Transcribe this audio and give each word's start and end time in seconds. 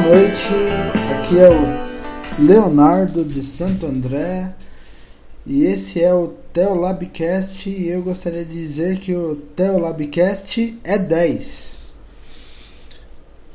Boa 0.00 0.16
noite, 0.16 0.46
aqui 1.12 1.38
é 1.40 1.48
o 1.50 2.40
Leonardo 2.40 3.24
de 3.24 3.42
Santo 3.42 3.84
André 3.84 4.54
e 5.44 5.64
esse 5.64 6.00
é 6.00 6.14
o 6.14 6.28
Teolabcast 6.52 7.68
e 7.68 7.88
eu 7.88 8.00
gostaria 8.00 8.44
de 8.44 8.52
dizer 8.52 9.00
que 9.00 9.12
o 9.12 9.34
Teolabcast 9.34 10.78
é 10.84 10.96
10. 10.96 11.77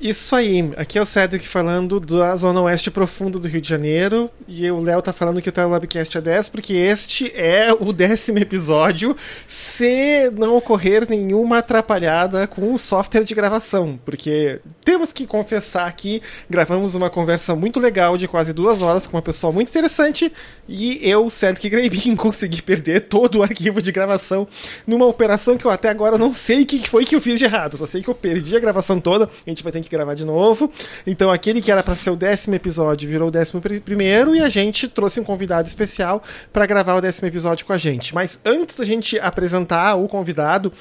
Isso 0.04 0.36
aí, 0.36 0.70
aqui 0.76 0.98
é 0.98 1.02
o 1.02 1.06
Cedric 1.06 1.48
falando 1.48 1.98
da 1.98 2.36
Zona 2.36 2.60
Oeste 2.60 2.92
Profunda 2.92 3.40
do 3.40 3.48
Rio 3.48 3.62
de 3.62 3.70
Janeiro. 3.70 4.30
E 4.50 4.70
o 4.70 4.82
Léo 4.82 5.02
tá 5.02 5.14
falando 5.14 5.42
que 5.42 5.48
o 5.48 5.52
Telabcast 5.52 6.18
é 6.18 6.20
10, 6.20 6.50
porque 6.50 6.74
este 6.74 7.32
é 7.34 7.72
o 7.72 7.94
décimo 7.94 8.38
episódio, 8.38 9.16
se 9.48 10.30
não 10.32 10.58
ocorrer 10.58 11.10
nenhuma 11.10 11.60
atrapalhada 11.60 12.46
com 12.48 12.74
o 12.74 12.78
software 12.78 13.24
de 13.24 13.34
gravação. 13.34 13.98
Porque 14.04 14.60
temos 14.84 15.14
que 15.14 15.26
confessar 15.26 15.90
que 15.94 16.22
gravamos 16.50 16.96
uma 16.96 17.10
conversa 17.10 17.56
muito 17.56 17.80
legal 17.80 18.18
de 18.18 18.28
quase 18.28 18.52
duas 18.52 18.82
horas 18.82 19.08
com 19.08 19.16
uma 19.16 19.24
pessoa 19.24 19.54
muito 19.54 19.70
interessante. 19.70 20.34
E 20.68 21.00
eu, 21.02 21.30
Cedric 21.30 21.70
Greibin, 21.70 22.14
consegui 22.18 22.62
perder 22.62 23.08
todo 23.08 23.38
o 23.38 23.44
arquivo 23.44 23.82
de 23.82 23.94
gravação 23.94 24.46
numa 24.86 25.06
operação 25.06 25.58
que 25.58 25.64
eu 25.64 25.72
até 25.72 25.88
agora 25.88 26.18
não 26.18 26.34
sei 26.34 26.64
o 26.64 26.66
que 26.66 26.90
foi 26.90 27.06
que 27.06 27.16
eu 27.16 27.22
fiz 27.22 27.40
de 27.40 27.46
errado. 27.46 27.78
Só 27.78 27.86
sei 27.86 28.04
que 28.04 28.10
eu 28.10 28.16
perdi 28.16 28.58
a 28.58 28.60
gravação 28.60 29.00
toda. 29.00 29.30
A 29.48 29.50
gente 29.50 29.64
vai 29.64 29.72
ter 29.72 29.80
que 29.80 29.93
gravar 29.94 30.14
de 30.14 30.26
novo. 30.26 30.72
Então 31.08 31.32
aquele 31.32 31.62
que 31.62 31.72
era 31.72 31.82
para 31.82 31.96
ser 31.96 32.10
o 32.10 32.16
décimo 32.16 32.56
episódio 32.56 33.10
virou 33.10 33.30
o 33.30 33.32
décimo 33.32 33.62
primeiro 33.62 34.36
e 34.36 34.42
a 34.42 34.50
gente 34.50 34.88
trouxe 34.88 35.20
um 35.20 35.24
convidado 35.24 35.68
especial 35.68 36.22
para 36.52 36.66
gravar 36.66 36.96
o 36.96 37.02
décimo 37.02 37.28
episódio 37.28 37.66
com 37.66 37.74
a 37.74 37.78
gente. 37.78 38.14
Mas 38.14 38.40
antes 38.44 38.78
da 38.78 38.86
gente 38.86 39.20
apresentar 39.20 39.96
o 39.96 40.08
convidado, 40.08 40.74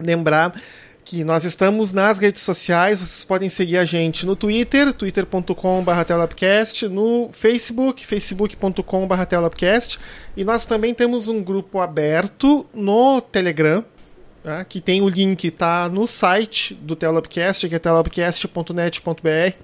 lembrar 0.00 0.54
que 1.04 1.22
nós 1.22 1.44
estamos 1.44 1.92
nas 1.92 2.18
redes 2.18 2.40
sociais, 2.40 3.00
vocês 3.00 3.24
podem 3.24 3.50
seguir 3.50 3.76
a 3.76 3.84
gente 3.84 4.24
no 4.24 4.34
Twitter, 4.34 4.92
twitter.com.br 4.92 6.04
telapcast, 6.06 6.88
no 6.88 7.28
Facebook, 7.30 8.06
facebook.com.br 8.06 9.24
telapcast, 9.28 10.00
e 10.34 10.44
nós 10.44 10.64
também 10.64 10.94
temos 10.94 11.28
um 11.28 11.42
grupo 11.42 11.78
aberto 11.80 12.64
no 12.72 13.20
Telegram, 13.20 13.84
né, 14.44 14.64
que 14.68 14.80
tem 14.80 15.00
o 15.00 15.08
link, 15.08 15.50
tá 15.50 15.88
no 15.88 16.06
site 16.06 16.74
do 16.74 16.94
Telabcast, 16.94 17.68
que 17.68 17.74
é 17.74 17.78
telabcast.net.br. 17.78 19.56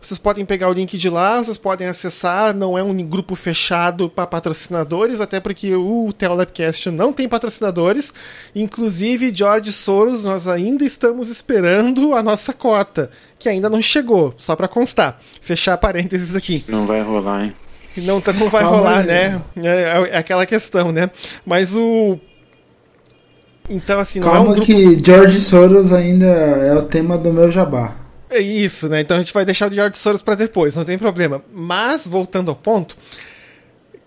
Vocês 0.00 0.18
podem 0.18 0.44
pegar 0.44 0.68
o 0.68 0.72
link 0.74 0.98
de 0.98 1.08
lá, 1.08 1.42
vocês 1.42 1.56
podem 1.56 1.86
acessar, 1.86 2.54
não 2.54 2.76
é 2.76 2.82
um 2.82 2.94
grupo 3.02 3.34
fechado 3.34 4.10
para 4.10 4.26
patrocinadores, 4.26 5.18
até 5.18 5.40
porque 5.40 5.74
o 5.74 6.12
Telabcast 6.12 6.90
não 6.90 7.10
tem 7.10 7.26
patrocinadores. 7.26 8.12
Inclusive, 8.54 9.34
George 9.34 9.72
Soros, 9.72 10.24
nós 10.24 10.46
ainda 10.46 10.84
estamos 10.84 11.30
esperando 11.30 12.14
a 12.14 12.22
nossa 12.22 12.52
cota, 12.52 13.10
que 13.38 13.48
ainda 13.48 13.70
não 13.70 13.80
chegou, 13.80 14.34
só 14.36 14.54
para 14.54 14.68
constar. 14.68 15.18
Fechar 15.40 15.78
parênteses 15.78 16.36
aqui. 16.36 16.66
Não 16.68 16.84
vai 16.84 17.00
rolar, 17.00 17.44
hein? 17.44 17.54
Não, 17.96 18.22
não 18.38 18.50
vai 18.50 18.62
rolar, 18.62 19.04
né? 19.04 19.40
É, 19.56 20.10
é 20.10 20.18
aquela 20.18 20.44
questão, 20.44 20.92
né? 20.92 21.08
Mas 21.46 21.74
o 21.74 22.18
então, 23.68 23.98
assim, 23.98 24.20
não 24.20 24.28
Calma 24.28 24.40
é 24.40 24.50
um 24.50 24.54
grupo... 24.54 24.66
que 24.66 25.04
George 25.04 25.40
Soros 25.40 25.92
ainda 25.92 26.26
é 26.26 26.74
o 26.74 26.82
tema 26.82 27.16
do 27.16 27.32
meu 27.32 27.50
jabá. 27.50 27.96
É 28.28 28.40
isso, 28.40 28.88
né? 28.88 29.00
Então 29.00 29.16
a 29.16 29.20
gente 29.20 29.32
vai 29.32 29.44
deixar 29.44 29.70
o 29.70 29.74
George 29.74 29.96
Soros 29.96 30.20
para 30.20 30.34
depois, 30.34 30.76
não 30.76 30.84
tem 30.84 30.98
problema. 30.98 31.42
Mas, 31.52 32.06
voltando 32.06 32.50
ao 32.50 32.56
ponto, 32.56 32.96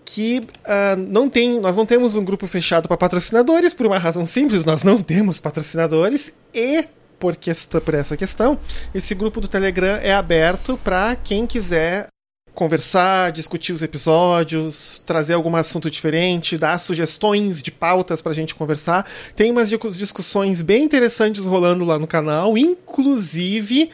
que 0.04 0.40
uh, 0.40 0.96
não 0.96 1.28
tem, 1.28 1.60
nós 1.60 1.76
não 1.76 1.86
temos 1.86 2.14
um 2.14 2.24
grupo 2.24 2.46
fechado 2.46 2.88
para 2.88 2.96
patrocinadores, 2.96 3.74
por 3.74 3.86
uma 3.86 3.98
razão 3.98 4.24
simples, 4.26 4.64
nós 4.64 4.84
não 4.84 4.98
temos 5.02 5.40
patrocinadores, 5.40 6.32
e 6.54 6.84
por, 7.18 7.36
questão, 7.36 7.80
por 7.80 7.94
essa 7.94 8.16
questão, 8.16 8.58
esse 8.94 9.14
grupo 9.14 9.40
do 9.40 9.48
Telegram 9.48 9.98
é 10.02 10.12
aberto 10.12 10.78
para 10.82 11.16
quem 11.16 11.46
quiser 11.46 12.06
conversar, 12.58 13.30
discutir 13.30 13.72
os 13.72 13.82
episódios, 13.82 15.00
trazer 15.06 15.34
algum 15.34 15.54
assunto 15.54 15.88
diferente, 15.88 16.58
dar 16.58 16.76
sugestões 16.80 17.62
de 17.62 17.70
pautas 17.70 18.20
pra 18.20 18.32
gente 18.32 18.52
conversar. 18.52 19.08
Tem 19.36 19.52
umas 19.52 19.70
discussões 19.70 20.60
bem 20.60 20.82
interessantes 20.82 21.46
rolando 21.46 21.84
lá 21.84 22.00
no 22.00 22.06
canal, 22.08 22.58
inclusive 22.58 23.90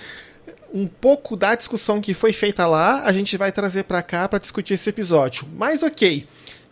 um 0.72 0.86
pouco 0.86 1.36
da 1.36 1.54
discussão 1.54 2.00
que 2.00 2.14
foi 2.14 2.32
feita 2.32 2.66
lá, 2.66 3.04
a 3.04 3.12
gente 3.12 3.36
vai 3.36 3.52
trazer 3.52 3.84
para 3.84 4.00
cá 4.02 4.26
para 4.26 4.38
discutir 4.38 4.72
esse 4.72 4.88
episódio. 4.88 5.46
Mas 5.58 5.82
OK. 5.82 6.26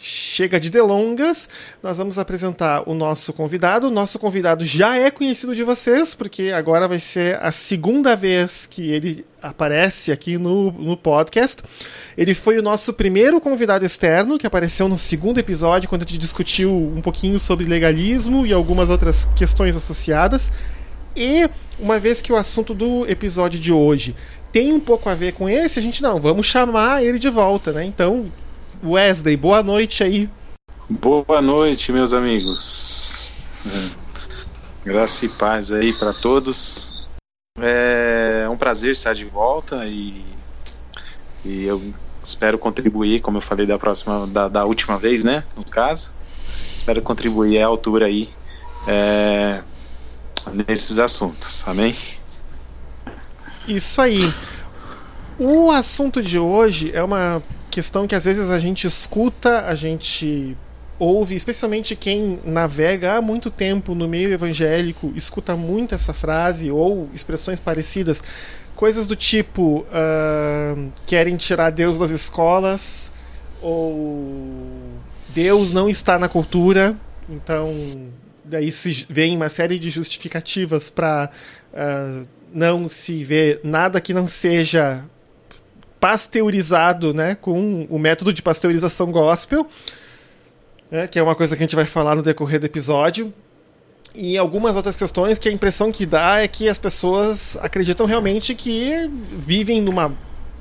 Chega 0.04 0.58
de 0.58 0.68
delongas, 0.68 1.48
nós 1.80 1.96
vamos 1.96 2.18
apresentar 2.18 2.82
o 2.88 2.92
nosso 2.92 3.32
convidado. 3.32 3.86
O 3.86 3.90
nosso 3.90 4.18
convidado 4.18 4.66
já 4.66 4.98
é 4.98 5.12
conhecido 5.12 5.54
de 5.54 5.62
vocês, 5.62 6.12
porque 6.12 6.50
agora 6.50 6.88
vai 6.88 6.98
ser 6.98 7.36
a 7.40 7.52
segunda 7.52 8.16
vez 8.16 8.66
que 8.66 8.90
ele 8.90 9.24
aparece 9.40 10.10
aqui 10.10 10.36
no, 10.36 10.72
no 10.72 10.96
podcast. 10.96 11.62
Ele 12.18 12.34
foi 12.34 12.58
o 12.58 12.62
nosso 12.62 12.92
primeiro 12.94 13.40
convidado 13.40 13.84
externo, 13.84 14.38
que 14.38 14.46
apareceu 14.46 14.88
no 14.88 14.98
segundo 14.98 15.38
episódio, 15.38 15.88
quando 15.88 16.02
a 16.02 16.04
gente 16.04 16.18
discutiu 16.18 16.72
um 16.72 17.00
pouquinho 17.00 17.38
sobre 17.38 17.64
legalismo 17.64 18.44
e 18.44 18.52
algumas 18.52 18.90
outras 18.90 19.26
questões 19.36 19.76
associadas. 19.76 20.52
E 21.14 21.48
uma 21.78 22.00
vez 22.00 22.20
que 22.20 22.32
o 22.32 22.36
assunto 22.36 22.74
do 22.74 23.08
episódio 23.08 23.60
de 23.60 23.72
hoje 23.72 24.16
tem 24.50 24.72
um 24.72 24.80
pouco 24.80 25.08
a 25.08 25.14
ver 25.14 25.32
com 25.34 25.48
esse, 25.48 25.78
a 25.78 25.82
gente 25.82 26.02
não, 26.02 26.20
vamos 26.20 26.46
chamar 26.46 27.04
ele 27.04 27.20
de 27.20 27.30
volta, 27.30 27.70
né? 27.70 27.84
Então, 27.84 28.26
Wesley, 28.84 29.36
boa 29.36 29.62
noite 29.62 30.02
aí. 30.02 30.28
Boa 30.90 31.40
noite, 31.40 31.92
meus 31.92 32.12
amigos. 32.12 33.32
É. 33.64 33.90
Graça 34.84 35.24
e 35.24 35.28
paz 35.28 35.70
aí 35.70 35.92
para 35.92 36.12
todos. 36.12 37.08
É 37.60 38.48
um 38.50 38.56
prazer 38.56 38.90
estar 38.90 39.12
de 39.14 39.24
volta 39.24 39.86
e, 39.86 40.24
e 41.44 41.62
eu 41.62 41.94
espero 42.22 42.58
contribuir, 42.58 43.20
como 43.20 43.38
eu 43.38 43.40
falei 43.42 43.66
da 43.66 43.78
próxima, 43.78 44.26
da, 44.26 44.48
da 44.48 44.64
última 44.64 44.98
vez, 44.98 45.22
né? 45.22 45.44
No 45.56 45.64
caso, 45.64 46.12
espero 46.74 47.00
contribuir 47.00 47.62
à 47.62 47.66
altura 47.66 48.06
aí 48.06 48.28
é, 48.88 49.62
nesses 50.66 50.98
assuntos. 50.98 51.62
Amém? 51.68 51.94
Isso 53.68 54.02
aí. 54.02 54.34
O 55.38 55.70
assunto 55.70 56.20
de 56.20 56.38
hoje 56.38 56.90
é 56.92 57.02
uma 57.02 57.40
questão 57.72 58.06
que 58.06 58.14
às 58.14 58.26
vezes 58.26 58.50
a 58.50 58.58
gente 58.58 58.86
escuta, 58.86 59.62
a 59.62 59.74
gente 59.74 60.54
ouve, 60.98 61.34
especialmente 61.34 61.96
quem 61.96 62.38
navega 62.44 63.14
há 63.14 63.22
muito 63.22 63.50
tempo 63.50 63.94
no 63.94 64.06
meio 64.06 64.30
evangélico, 64.30 65.10
escuta 65.16 65.56
muito 65.56 65.94
essa 65.94 66.12
frase 66.12 66.70
ou 66.70 67.08
expressões 67.14 67.58
parecidas. 67.58 68.22
Coisas 68.76 69.06
do 69.06 69.16
tipo: 69.16 69.86
uh, 69.88 70.92
querem 71.06 71.36
tirar 71.36 71.70
Deus 71.70 71.96
das 71.96 72.10
escolas, 72.10 73.10
ou 73.62 74.60
Deus 75.30 75.72
não 75.72 75.88
está 75.88 76.18
na 76.18 76.28
cultura. 76.28 76.94
Então, 77.26 78.08
daí 78.44 78.70
se 78.70 79.06
vem 79.08 79.34
uma 79.34 79.48
série 79.48 79.78
de 79.78 79.88
justificativas 79.88 80.90
para 80.90 81.30
uh, 81.72 81.74
ah, 81.74 82.22
não 82.52 82.86
se 82.86 83.24
ver 83.24 83.60
nada 83.64 83.98
que 83.98 84.12
não 84.12 84.26
seja 84.26 85.04
pasteurizado, 86.02 87.14
né, 87.14 87.36
com 87.40 87.86
o 87.88 87.96
método 87.96 88.32
de 88.32 88.42
pasteurização 88.42 89.12
gospel, 89.12 89.64
né, 90.90 91.06
que 91.06 91.16
é 91.16 91.22
uma 91.22 91.36
coisa 91.36 91.56
que 91.56 91.62
a 91.62 91.64
gente 91.64 91.76
vai 91.76 91.86
falar 91.86 92.16
no 92.16 92.22
decorrer 92.22 92.58
do 92.58 92.66
episódio. 92.66 93.32
E 94.12 94.36
algumas 94.36 94.74
outras 94.74 94.96
questões 94.96 95.38
que 95.38 95.48
a 95.48 95.52
impressão 95.52 95.92
que 95.92 96.04
dá 96.04 96.40
é 96.40 96.48
que 96.48 96.68
as 96.68 96.76
pessoas 96.76 97.56
acreditam 97.62 98.04
realmente 98.04 98.52
que 98.52 99.08
vivem 99.38 99.80
numa 99.80 100.12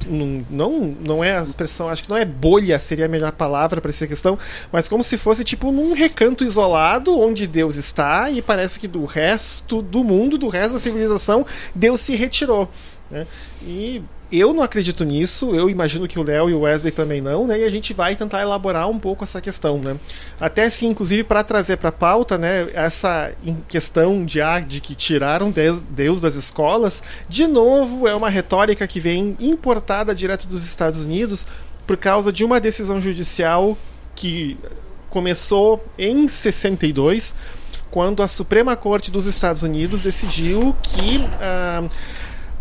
não, 0.08 0.96
não 1.00 1.24
é 1.24 1.38
a 1.38 1.42
expressão, 1.42 1.90
acho 1.90 2.04
que 2.04 2.10
não 2.10 2.18
é 2.18 2.26
bolha 2.26 2.80
seria 2.80 3.06
a 3.06 3.10
melhor 3.10 3.32
palavra 3.32 3.82
para 3.82 3.90
essa 3.90 4.08
questão, 4.08 4.38
mas 4.72 4.88
como 4.88 5.04
se 5.04 5.18
fosse 5.18 5.44
tipo 5.44 5.72
num 5.72 5.94
recanto 5.94 6.44
isolado 6.44 7.20
onde 7.20 7.46
Deus 7.46 7.76
está 7.76 8.30
e 8.30 8.42
parece 8.42 8.80
que 8.80 8.88
do 8.88 9.06
resto 9.06 9.82
do 9.82 10.04
mundo, 10.04 10.38
do 10.38 10.48
resto 10.48 10.74
da 10.74 10.80
civilização, 10.80 11.46
Deus 11.76 12.00
se 12.00 12.16
retirou. 12.16 12.70
Né? 13.12 13.28
E 13.62 14.02
eu 14.32 14.54
não 14.54 14.64
acredito 14.64 15.04
nisso, 15.04 15.54
eu 15.54 15.70
imagino 15.70 16.08
que 16.08 16.18
o 16.18 16.24
Léo 16.24 16.50
e 16.50 16.54
o 16.54 16.62
Wesley 16.62 16.92
também 16.92 17.20
não, 17.20 17.46
né? 17.46 17.60
E 17.60 17.64
a 17.64 17.70
gente 17.70 17.94
vai 17.94 18.16
tentar 18.16 18.42
elaborar 18.42 18.90
um 18.90 18.98
pouco 18.98 19.24
essa 19.24 19.42
questão, 19.42 19.78
né? 19.78 19.98
Até 20.40 20.70
sim, 20.70 20.88
inclusive 20.88 21.24
para 21.24 21.44
trazer 21.44 21.78
para 21.78 21.92
pauta, 21.92 22.38
né, 22.38 22.70
essa 22.74 23.34
questão 23.68 24.26
de 24.26 24.42
ah, 24.42 24.60
de 24.60 24.80
que 24.80 24.96
tiraram 24.96 25.54
Deus 25.90 26.22
das 26.22 26.36
escolas, 26.36 27.04
de 27.28 27.46
novo 27.46 28.08
é 28.08 28.16
uma 28.16 28.30
retórica 28.30 28.88
que 28.88 29.00
vem 29.00 29.36
importada 29.40 30.16
direto 30.16 30.48
dos 30.48 30.64
Estados 30.64 31.02
Unidos 31.02 31.46
por 31.86 31.98
causa 31.98 32.32
de 32.32 32.46
uma 32.46 32.60
decisão 32.60 33.02
judicial 33.02 33.78
que 34.16 34.58
começou 35.10 35.84
em 35.98 36.28
62, 36.28 37.36
quando 37.92 38.24
a 38.24 38.28
Suprema 38.28 38.76
Corte 38.78 39.12
dos 39.12 39.26
Estados 39.26 39.62
Unidos 39.62 40.02
decidiu 40.02 40.76
que 40.82 41.18
uh, 41.18 41.92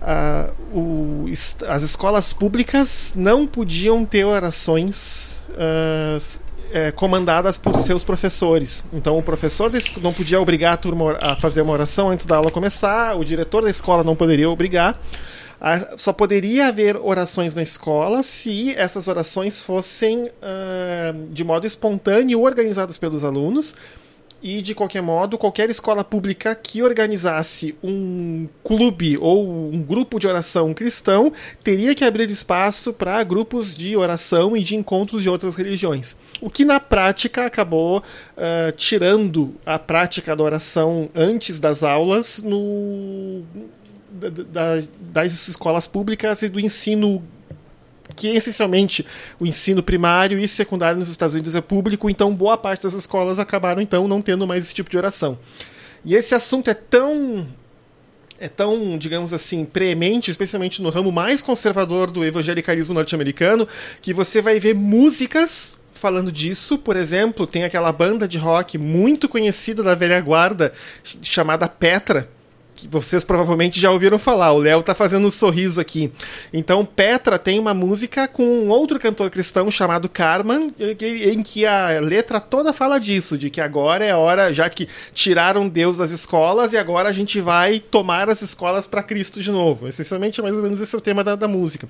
uh, 0.02 0.76
o, 0.76 1.26
as 1.69 1.82
escolas 1.82 2.32
públicas 2.32 3.14
não 3.17 3.47
podiam 3.47 4.05
ter 4.05 4.25
orações 4.25 5.43
uh, 5.50 6.41
é, 6.73 6.93
comandadas 6.93 7.58
por 7.58 7.75
seus 7.76 8.05
professores. 8.05 8.85
Então, 8.93 9.19
o 9.19 9.23
professor 9.23 9.70
não 10.00 10.12
podia 10.12 10.41
obrigar 10.41 10.75
a 10.75 10.76
turma 10.76 11.19
a 11.20 11.37
fazer 11.37 11.62
uma 11.62 11.73
oração 11.73 12.11
antes 12.11 12.26
da 12.26 12.37
aula 12.37 12.50
começar, 12.50 13.17
o 13.17 13.25
diretor 13.25 13.62
da 13.62 13.70
escola 13.70 14.05
não 14.05 14.14
poderia 14.14 14.49
obrigar. 14.49 15.00
só 15.97 16.12
poderia 16.12 16.69
haver 16.69 16.97
orações 16.97 17.55
na 17.55 17.62
escola 17.62 18.23
se 18.23 18.73
essas 18.76 19.08
orações 19.08 19.61
fossem 19.61 20.26
uh, 20.26 21.26
de 21.32 21.43
modo 21.43 21.67
espontâneo 21.67 22.41
organizadas 22.41 22.97
pelos 22.97 23.25
alunos 23.25 23.75
e 24.43 24.63
de 24.63 24.75
qualquer 24.75 25.03
modo, 25.03 25.37
qualquer 25.37 25.69
escola 25.71 26.03
pública 26.03 26.55
que 26.55 26.83
organizasse 26.83 27.77
um 27.83 28.49
clube 28.65 29.19
ou 29.19 29.71
um 29.73 29.83
grupo 29.83 30.19
de 30.19 30.27
oração 30.27 30.73
cristão 30.73 31.33
teria 31.63 31.95
que 31.95 32.05
abrir 32.05 32.31
espaço 32.31 32.93
para 32.93 33.23
grupos 33.23 33.75
de 33.75 33.97
oração 33.97 34.57
e 34.57 34.63
de 34.63 34.77
encontros 34.77 35.23
de 35.23 35.29
outras 35.29 35.57
religiões. 35.57 36.17
O 36.41 36.49
que 36.49 36.65
na 36.65 36.81
prática 36.81 37.47
acabou 37.47 37.99
uh, 37.99 38.73
tirando 38.77 39.55
a 39.65 39.79
prática 39.79 40.35
da 40.35 40.43
oração 40.43 41.11
antes 41.15 41.61
das 41.61 41.83
aulas 41.83 42.43
no, 42.43 43.43
da, 44.11 44.81
das 45.01 45.49
escolas 45.49 45.87
públicas 45.87 46.43
e 46.43 46.49
do 46.49 46.59
ensino 46.59 47.23
que 48.15 48.29
essencialmente 48.29 49.07
o 49.39 49.47
ensino 49.47 49.83
primário 49.83 50.39
e 50.39 50.47
secundário 50.49 50.99
nos 50.99 51.09
Estados 51.09 51.35
Unidos 51.35 51.55
é 51.55 51.61
público, 51.61 52.11
então 52.11 52.35
boa 52.35 52.57
parte 52.57 52.83
das 52.83 52.95
escolas 52.95 53.39
acabaram 53.39 53.81
então 53.81 54.07
não 54.09 54.21
tendo 54.21 54.47
mais 54.47 54.65
esse 54.65 54.75
tipo 54.75 54.91
de 54.91 54.99
oração. 54.99 55.39
E 56.05 56.15
esse 56.15 56.35
assunto 56.35 56.69
é 56.71 56.75
tão 56.75 57.47
é 58.41 58.49
tão, 58.49 58.97
digamos 58.97 59.35
assim, 59.35 59.67
preemente, 59.67 60.31
especialmente 60.31 60.81
no 60.81 60.89
ramo 60.89 61.12
mais 61.12 61.43
conservador 61.43 62.11
do 62.11 62.25
evangelicalismo 62.25 62.95
norte-americano, 62.95 63.69
que 64.01 64.15
você 64.15 64.41
vai 64.41 64.59
ver 64.59 64.75
músicas 64.75 65.79
falando 65.93 66.33
disso. 66.33 66.79
Por 66.79 66.97
exemplo, 66.97 67.47
tem 67.47 67.65
aquela 67.65 67.93
banda 67.93 68.27
de 68.27 68.39
rock 68.39 68.79
muito 68.79 69.29
conhecida 69.29 69.83
da 69.83 69.95
velha 69.95 70.19
guarda 70.23 70.73
chamada 71.21 71.69
Petra, 71.69 72.31
que 72.81 72.88
vocês 72.88 73.25
provavelmente 73.25 73.79
já 73.79 73.91
ouviram 73.91 74.19
falar. 74.19 74.53
O 74.53 74.59
Léo 74.59 74.82
tá 74.82 74.94
fazendo 74.94 75.27
um 75.27 75.31
sorriso 75.31 75.81
aqui. 75.81 76.11
Então, 76.53 76.85
Petra 76.85 77.38
tem 77.38 77.59
uma 77.59 77.75
música 77.75 78.27
com 78.27 78.43
um 78.43 78.71
outro 78.71 78.99
cantor 78.99 79.31
cristão 79.31 79.71
chamado 79.71 80.09
Carman, 80.09 80.73
em 80.79 81.43
que 81.43 81.67
a 81.67 82.00
letra 82.00 82.41
toda 82.41 82.73
fala 82.73 82.99
disso, 82.99 83.37
de 83.37 83.50
que 83.50 83.61
agora 83.61 84.05
é 84.05 84.15
hora, 84.15 84.53
já 84.53 84.69
que 84.71 84.88
tiraram 85.12 85.69
Deus 85.69 85.99
das 85.99 86.11
escolas, 86.11 86.73
e 86.73 86.79
agora 86.79 87.09
a 87.09 87.12
gente 87.12 87.41
vai 87.41 87.79
tomar 87.79 88.31
as 88.31 88.41
escolas 88.41 88.87
para 88.87 89.03
Cristo 89.03 89.43
de 89.43 89.50
novo. 89.50 89.87
Essencialmente, 89.87 90.41
mais 90.41 90.56
ou 90.56 90.62
menos 90.62 90.81
esse 90.81 90.94
é 90.94 90.99
o 90.99 91.03
tema 91.03 91.23
da, 91.23 91.35
da 91.35 91.49
música. 91.49 91.88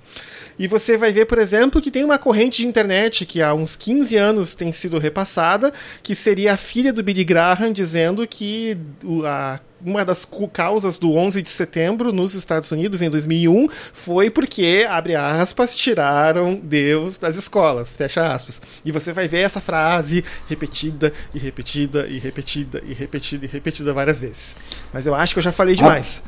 E 0.58 0.66
você 0.66 0.98
vai 0.98 1.12
ver, 1.12 1.26
por 1.26 1.38
exemplo, 1.38 1.80
que 1.80 1.90
tem 1.90 2.04
uma 2.04 2.18
corrente 2.18 2.62
de 2.62 2.66
internet 2.66 3.24
que 3.24 3.40
há 3.40 3.54
uns 3.54 3.76
15 3.76 4.16
anos 4.16 4.54
tem 4.54 4.72
sido 4.72 4.98
repassada, 4.98 5.72
que 6.02 6.14
seria 6.14 6.54
a 6.54 6.56
filha 6.56 6.92
do 6.92 7.02
Billy 7.02 7.24
Graham 7.24 7.72
dizendo 7.72 8.26
que 8.26 8.76
a 9.24 9.60
uma 9.84 10.04
das 10.04 10.26
causas 10.52 10.98
do 10.98 11.12
11 11.12 11.42
de 11.42 11.48
setembro 11.48 12.12
nos 12.12 12.34
Estados 12.34 12.70
Unidos 12.72 13.02
em 13.02 13.10
2001 13.10 13.68
foi 13.92 14.30
porque, 14.30 14.86
abre 14.88 15.14
aspas, 15.14 15.74
tiraram 15.74 16.60
Deus 16.62 17.18
das 17.18 17.36
escolas, 17.36 17.94
fecha 17.94 18.32
aspas. 18.32 18.60
E 18.84 18.92
você 18.92 19.12
vai 19.12 19.28
ver 19.28 19.40
essa 19.40 19.60
frase 19.60 20.24
repetida 20.48 21.12
e 21.34 21.38
repetida 21.38 22.06
e 22.06 22.18
repetida 22.18 22.82
e 22.86 22.92
repetida 22.92 23.44
e 23.46 23.48
repetida 23.48 23.92
várias 23.92 24.20
vezes. 24.20 24.56
Mas 24.92 25.06
eu 25.06 25.14
acho 25.14 25.34
que 25.34 25.38
eu 25.38 25.44
já 25.44 25.52
falei 25.52 25.74
demais. 25.74 26.22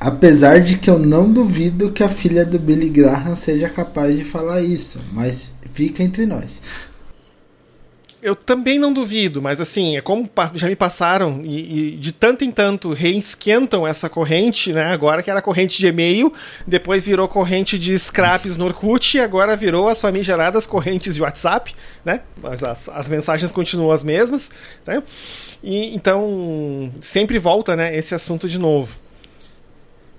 Apesar 0.00 0.60
de 0.60 0.78
que 0.78 0.90
eu 0.90 0.98
não 0.98 1.32
duvido 1.32 1.92
que 1.92 2.02
a 2.02 2.08
filha 2.08 2.44
do 2.44 2.58
Billy 2.58 2.88
Graham 2.88 3.36
seja 3.36 3.68
capaz 3.68 4.16
de 4.16 4.24
falar 4.24 4.60
isso, 4.60 5.00
mas 5.12 5.52
fica 5.72 6.02
entre 6.02 6.26
nós. 6.26 6.60
Eu 8.22 8.36
também 8.36 8.78
não 8.78 8.92
duvido, 8.92 9.42
mas 9.42 9.60
assim, 9.60 9.96
é 9.96 10.00
como 10.00 10.30
já 10.54 10.68
me 10.68 10.76
passaram 10.76 11.40
e, 11.42 11.94
e, 11.94 11.96
de 11.96 12.12
tanto 12.12 12.44
em 12.44 12.52
tanto 12.52 12.92
reesquentam 12.92 13.84
essa 13.84 14.08
corrente, 14.08 14.72
né? 14.72 14.92
Agora 14.92 15.24
que 15.24 15.30
era 15.30 15.42
corrente 15.42 15.76
de 15.76 15.88
e-mail, 15.88 16.32
depois 16.64 17.04
virou 17.04 17.26
corrente 17.26 17.76
de 17.76 17.98
scraps 17.98 18.56
no 18.56 18.64
Orkut 18.64 19.16
e 19.16 19.20
agora 19.20 19.56
virou 19.56 19.88
as 19.88 20.00
famigeradas 20.00 20.68
correntes 20.68 21.16
de 21.16 21.22
WhatsApp, 21.22 21.74
né? 22.04 22.20
Mas 22.40 22.62
as, 22.62 22.88
as 22.88 23.08
mensagens 23.08 23.50
continuam 23.50 23.90
as 23.90 24.04
mesmas, 24.04 24.52
né? 24.86 25.02
E 25.60 25.92
então 25.92 26.92
sempre 27.00 27.40
volta, 27.40 27.74
né, 27.74 27.96
esse 27.96 28.14
assunto 28.14 28.48
de 28.48 28.56
novo. 28.56 28.94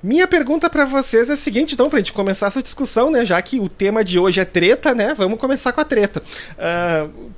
Minha 0.03 0.27
pergunta 0.27 0.69
para 0.69 0.83
vocês 0.83 1.29
é 1.29 1.33
a 1.33 1.37
seguinte, 1.37 1.73
então, 1.75 1.89
pra 1.89 1.99
gente 1.99 2.11
começar 2.11 2.47
essa 2.47 2.61
discussão, 2.61 3.09
né? 3.09 3.25
Já 3.25 3.41
que 3.41 3.61
o 3.61 3.69
tema 3.69 4.03
de 4.03 4.19
hoje 4.19 4.41
é 4.41 4.45
treta, 4.45 4.93
né? 4.93 5.13
Vamos 5.13 5.39
começar 5.39 5.71
com 5.71 5.79
a 5.79 5.85
treta. 5.85 6.21
Uh, 6.57 7.31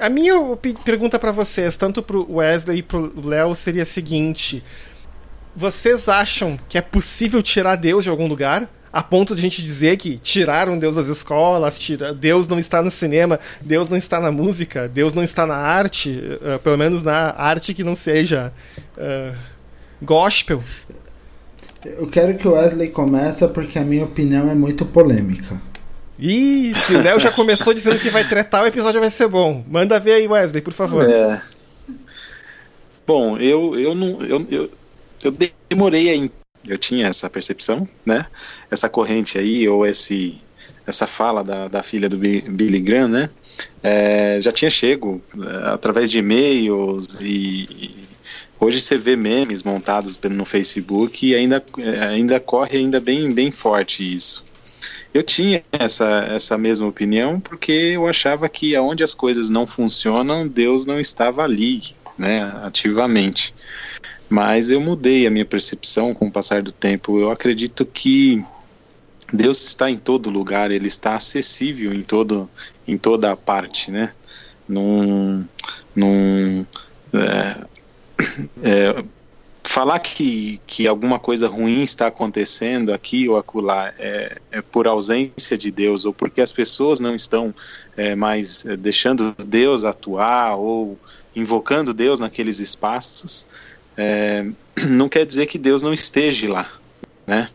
a 0.00 0.08
minha 0.08 0.34
pergunta 0.84 1.18
para 1.18 1.32
vocês, 1.32 1.76
tanto 1.76 2.02
pro 2.02 2.30
Wesley 2.30 2.78
e 2.78 2.82
pro 2.82 3.12
Léo, 3.28 3.54
seria 3.54 3.82
a 3.82 3.86
seguinte: 3.86 4.62
vocês 5.54 6.08
acham 6.08 6.58
que 6.68 6.78
é 6.78 6.82
possível 6.82 7.42
tirar 7.42 7.76
Deus 7.76 8.04
de 8.04 8.10
algum 8.10 8.26
lugar? 8.26 8.68
A 8.92 9.02
ponto 9.02 9.34
de 9.34 9.40
a 9.40 9.42
gente 9.42 9.62
dizer 9.62 9.98
que 9.98 10.16
tiraram 10.16 10.78
Deus 10.78 10.96
das 10.96 11.06
escolas, 11.08 11.78
tira, 11.78 12.14
Deus 12.14 12.48
não 12.48 12.58
está 12.58 12.82
no 12.82 12.90
cinema, 12.90 13.38
Deus 13.60 13.90
não 13.90 13.96
está 13.96 14.18
na 14.18 14.32
música, 14.32 14.88
Deus 14.88 15.12
não 15.12 15.22
está 15.22 15.44
na 15.46 15.56
arte, 15.56 16.10
uh, 16.10 16.58
pelo 16.60 16.78
menos 16.78 17.02
na 17.02 17.34
arte 17.36 17.74
que 17.74 17.84
não 17.84 17.94
seja 17.94 18.52
uh, 18.96 19.36
gospel. 20.00 20.62
Eu 21.84 22.06
quero 22.06 22.38
que 22.38 22.48
o 22.48 22.52
Wesley 22.52 22.88
comece 22.88 23.46
porque 23.48 23.78
a 23.78 23.84
minha 23.84 24.04
opinião 24.04 24.50
é 24.50 24.54
muito 24.54 24.86
polêmica. 24.86 25.60
Ih, 26.18 26.74
se 26.74 26.96
o 26.96 27.02
Léo 27.02 27.20
já 27.20 27.30
começou 27.30 27.74
dizendo 27.74 27.98
que 27.98 28.08
vai 28.08 28.26
tretar, 28.26 28.62
o 28.62 28.66
episódio 28.66 29.00
vai 29.00 29.10
ser 29.10 29.28
bom. 29.28 29.62
Manda 29.68 30.00
ver 30.00 30.14
aí, 30.14 30.26
Wesley, 30.26 30.62
por 30.62 30.72
favor. 30.72 31.08
É. 31.08 31.42
Bom, 33.06 33.36
eu, 33.38 33.78
eu 33.78 33.94
não. 33.94 34.22
Eu, 34.22 34.46
eu, 34.50 34.70
eu 35.22 35.32
demorei 35.68 36.10
aí. 36.10 36.30
Eu 36.66 36.78
tinha 36.78 37.06
essa 37.06 37.30
percepção, 37.30 37.86
né? 38.04 38.26
Essa 38.70 38.88
corrente 38.88 39.38
aí, 39.38 39.68
ou 39.68 39.86
esse, 39.86 40.40
essa 40.86 41.06
fala 41.06 41.44
da, 41.44 41.68
da 41.68 41.82
filha 41.82 42.08
do 42.08 42.16
Billy 42.16 42.80
Graham, 42.80 43.08
né? 43.08 43.30
É, 43.82 44.38
já 44.40 44.50
tinha 44.50 44.70
chego 44.70 45.22
é, 45.34 45.72
através 45.72 46.10
de 46.10 46.18
e-mails 46.18 47.20
e, 47.20 47.94
hoje 48.58 48.80
você 48.80 48.96
vê 48.96 49.16
memes 49.16 49.62
montados 49.62 50.18
no 50.18 50.44
Facebook 50.44 51.26
e 51.26 51.34
ainda, 51.34 51.64
é, 51.78 52.04
ainda 52.06 52.40
corre 52.40 52.78
ainda 52.78 53.00
bem, 53.00 53.32
bem 53.32 53.50
forte 53.50 54.14
isso. 54.14 54.44
Eu 55.16 55.22
tinha 55.22 55.64
essa, 55.72 56.28
essa 56.30 56.58
mesma 56.58 56.86
opinião 56.86 57.40
porque 57.40 57.72
eu 57.72 58.06
achava 58.06 58.50
que 58.50 58.76
aonde 58.76 59.02
as 59.02 59.14
coisas 59.14 59.48
não 59.48 59.66
funcionam, 59.66 60.46
Deus 60.46 60.84
não 60.84 61.00
estava 61.00 61.42
ali, 61.42 61.82
né, 62.18 62.42
ativamente. 62.62 63.54
Mas 64.28 64.68
eu 64.68 64.78
mudei 64.78 65.26
a 65.26 65.30
minha 65.30 65.46
percepção 65.46 66.12
com 66.12 66.26
o 66.26 66.30
passar 66.30 66.60
do 66.60 66.70
tempo. 66.70 67.18
Eu 67.18 67.30
acredito 67.30 67.86
que 67.86 68.44
Deus 69.32 69.66
está 69.66 69.90
em 69.90 69.96
todo 69.96 70.28
lugar, 70.28 70.70
ele 70.70 70.86
está 70.86 71.14
acessível 71.14 71.94
em 71.94 72.02
todo 72.02 72.50
em 72.86 72.98
toda 72.98 73.32
a 73.32 73.36
parte, 73.36 73.90
né? 73.90 74.12
Num, 74.68 75.46
num 75.94 76.66
é, 77.14 77.66
é, 78.62 79.04
falar 79.66 79.98
que, 79.98 80.60
que 80.66 80.86
alguma 80.86 81.18
coisa 81.18 81.48
ruim 81.48 81.82
está 81.82 82.06
acontecendo 82.06 82.94
aqui 82.94 83.28
ou 83.28 83.36
acolá 83.36 83.92
é, 83.98 84.38
é 84.52 84.62
por 84.62 84.86
ausência 84.86 85.58
de 85.58 85.70
Deus 85.70 86.04
ou 86.04 86.12
porque 86.12 86.40
as 86.40 86.52
pessoas 86.52 87.00
não 87.00 87.14
estão 87.14 87.54
é, 87.96 88.14
mais 88.14 88.64
é, 88.64 88.76
deixando 88.76 89.34
Deus 89.44 89.84
atuar 89.84 90.56
ou 90.56 90.98
invocando 91.34 91.92
Deus 91.92 92.20
naqueles 92.20 92.58
espaços, 92.58 93.46
é, 93.96 94.46
não 94.88 95.08
quer 95.08 95.26
dizer 95.26 95.46
que 95.46 95.58
Deus 95.58 95.82
não 95.82 95.92
esteja 95.92 96.50
lá, 96.50 96.70
né? 97.26 97.50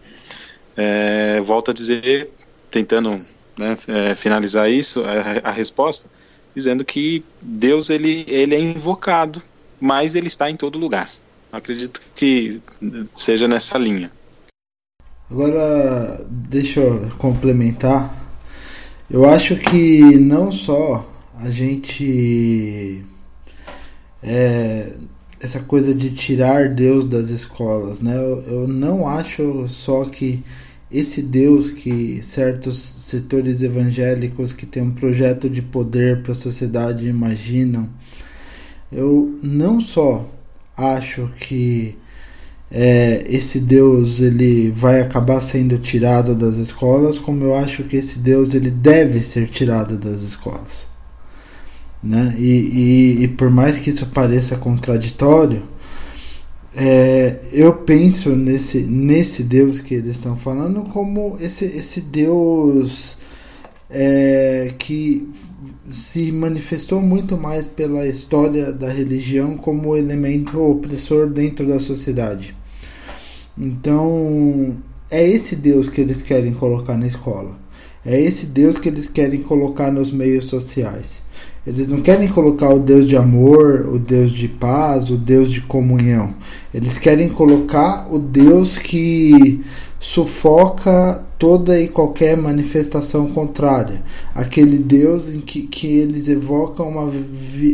É, 0.76 1.42
volto 1.42 1.72
a 1.72 1.74
dizer, 1.74 2.30
tentando 2.70 3.26
né, 3.58 3.78
é, 3.88 4.16
finalizar 4.16 4.70
isso, 4.70 5.04
a, 5.04 5.50
a 5.50 5.52
resposta, 5.52 6.10
dizendo 6.56 6.84
que 6.86 7.24
Deus 7.42 7.90
ele, 7.90 8.26
ele 8.28 8.56
é 8.56 8.60
invocado, 8.60 9.42
mas 9.80 10.14
ele 10.16 10.28
está 10.28 10.50
em 10.50 10.56
todo 10.56 10.80
lugar. 10.80 11.10
Acredito 11.52 12.02
que 12.16 12.62
seja 13.14 13.48
nessa 13.48 13.78
linha. 13.78 14.12
Agora, 15.30 16.26
deixa 16.30 16.80
eu 16.80 17.10
complementar. 17.18 18.18
Eu 19.10 19.30
acho 19.30 19.58
que 19.58 20.18
não 20.18 20.52
só 20.52 21.06
a 21.36 21.50
gente. 21.50 23.02
É, 24.24 24.94
essa 25.40 25.60
coisa 25.60 25.94
de 25.94 26.12
tirar 26.12 26.70
Deus 26.70 27.06
das 27.06 27.30
escolas, 27.30 28.00
né? 28.00 28.16
Eu, 28.16 28.44
eu 28.48 28.68
não 28.68 29.08
acho 29.08 29.68
só 29.68 30.06
que 30.06 30.44
esse 30.92 31.22
Deus 31.22 31.70
que 31.70 32.22
certos 32.22 32.78
setores 32.78 33.62
evangélicos 33.62 34.54
que 34.54 34.66
têm 34.66 34.84
um 34.84 34.92
projeto 34.92 35.50
de 35.50 35.62
poder 35.62 36.22
para 36.22 36.34
a 36.34 36.36
sociedade 36.36 37.08
imaginam, 37.08 37.90
eu 38.92 39.40
não 39.42 39.82
só 39.82 40.30
acho 40.82 41.30
que 41.40 41.98
é, 42.72 43.26
esse 43.28 43.60
Deus 43.60 44.22
ele 44.22 44.72
vai 44.72 45.02
acabar 45.02 45.42
sendo 45.42 45.78
tirado 45.78 46.34
das 46.34 46.56
escolas, 46.56 47.20
como 47.20 47.44
eu 47.44 47.56
acho 47.56 47.84
que 47.84 47.98
esse 47.98 48.18
Deus 48.20 48.54
ele 48.54 48.72
deve 48.72 49.20
ser 49.20 49.50
tirado 49.50 49.98
das 49.98 50.22
escolas. 50.22 50.90
Né? 52.02 52.36
E, 52.38 53.20
e, 53.20 53.24
e 53.24 53.28
por 53.28 53.50
mais 53.50 53.78
que 53.78 53.90
isso 53.90 54.06
pareça 54.08 54.56
contraditório, 54.56 55.64
é, 56.74 57.40
eu 57.52 57.74
penso 57.74 58.30
nesse, 58.30 58.80
nesse 58.80 59.44
Deus 59.44 59.80
que 59.80 59.94
eles 59.96 60.16
estão 60.16 60.38
falando 60.38 60.84
como 60.84 61.38
esse, 61.42 61.66
esse 61.66 62.00
Deus 62.00 63.18
é, 63.90 64.74
que 64.80 65.30
se 65.92 66.32
manifestou 66.32 67.02
muito 67.02 67.38
mais 67.38 67.68
pela 67.68 68.08
história 68.08 68.72
da 68.72 68.90
religião 68.90 69.58
como 69.58 69.96
elemento 69.96 70.60
opressor 70.62 71.28
dentro 71.28 71.68
da 71.68 71.80
sociedade. 71.80 72.56
Então, 73.58 74.78
é 75.10 75.28
esse 75.28 75.56
Deus 75.56 75.90
que 75.90 76.02
eles 76.02 76.22
querem 76.22 76.54
colocar 76.54 76.98
na 76.98 77.08
escola. 77.08 77.60
É 78.06 78.20
esse 78.20 78.48
Deus 78.48 78.80
que 78.80 78.90
eles 78.90 79.10
querem 79.10 79.42
colocar 79.42 79.92
nos 79.92 80.12
meios 80.12 80.46
sociais. 80.46 81.22
Eles 81.66 81.88
não 81.88 82.02
querem 82.02 82.28
colocar 82.28 82.74
o 82.74 82.80
Deus 82.80 83.08
de 83.08 83.16
amor, 83.16 83.88
o 83.94 84.00
Deus 84.00 84.32
de 84.32 84.48
paz, 84.48 85.12
o 85.12 85.18
Deus 85.18 85.52
de 85.52 85.62
comunhão. 85.62 86.34
Eles 86.74 86.98
querem 86.98 87.30
colocar 87.30 88.08
o 88.12 88.18
Deus 88.18 88.78
que 88.78 89.64
sufoca 90.00 91.24
toda 91.42 91.82
e 91.82 91.88
qualquer 91.88 92.38
manifestação 92.38 93.28
contrária. 93.30 94.04
Aquele 94.36 94.78
Deus 94.78 95.28
em 95.34 95.42
que, 95.42 95.64
que 95.64 95.88
eles 95.88 96.28
evocam 96.28 96.88
uma 96.88 97.12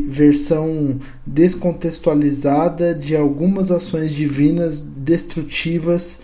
versão 0.08 0.98
descontextualizada 1.26 2.96
de 2.96 3.14
algumas 3.14 3.70
ações 3.70 4.14
divinas 4.14 4.80
destrutivas 4.80 6.18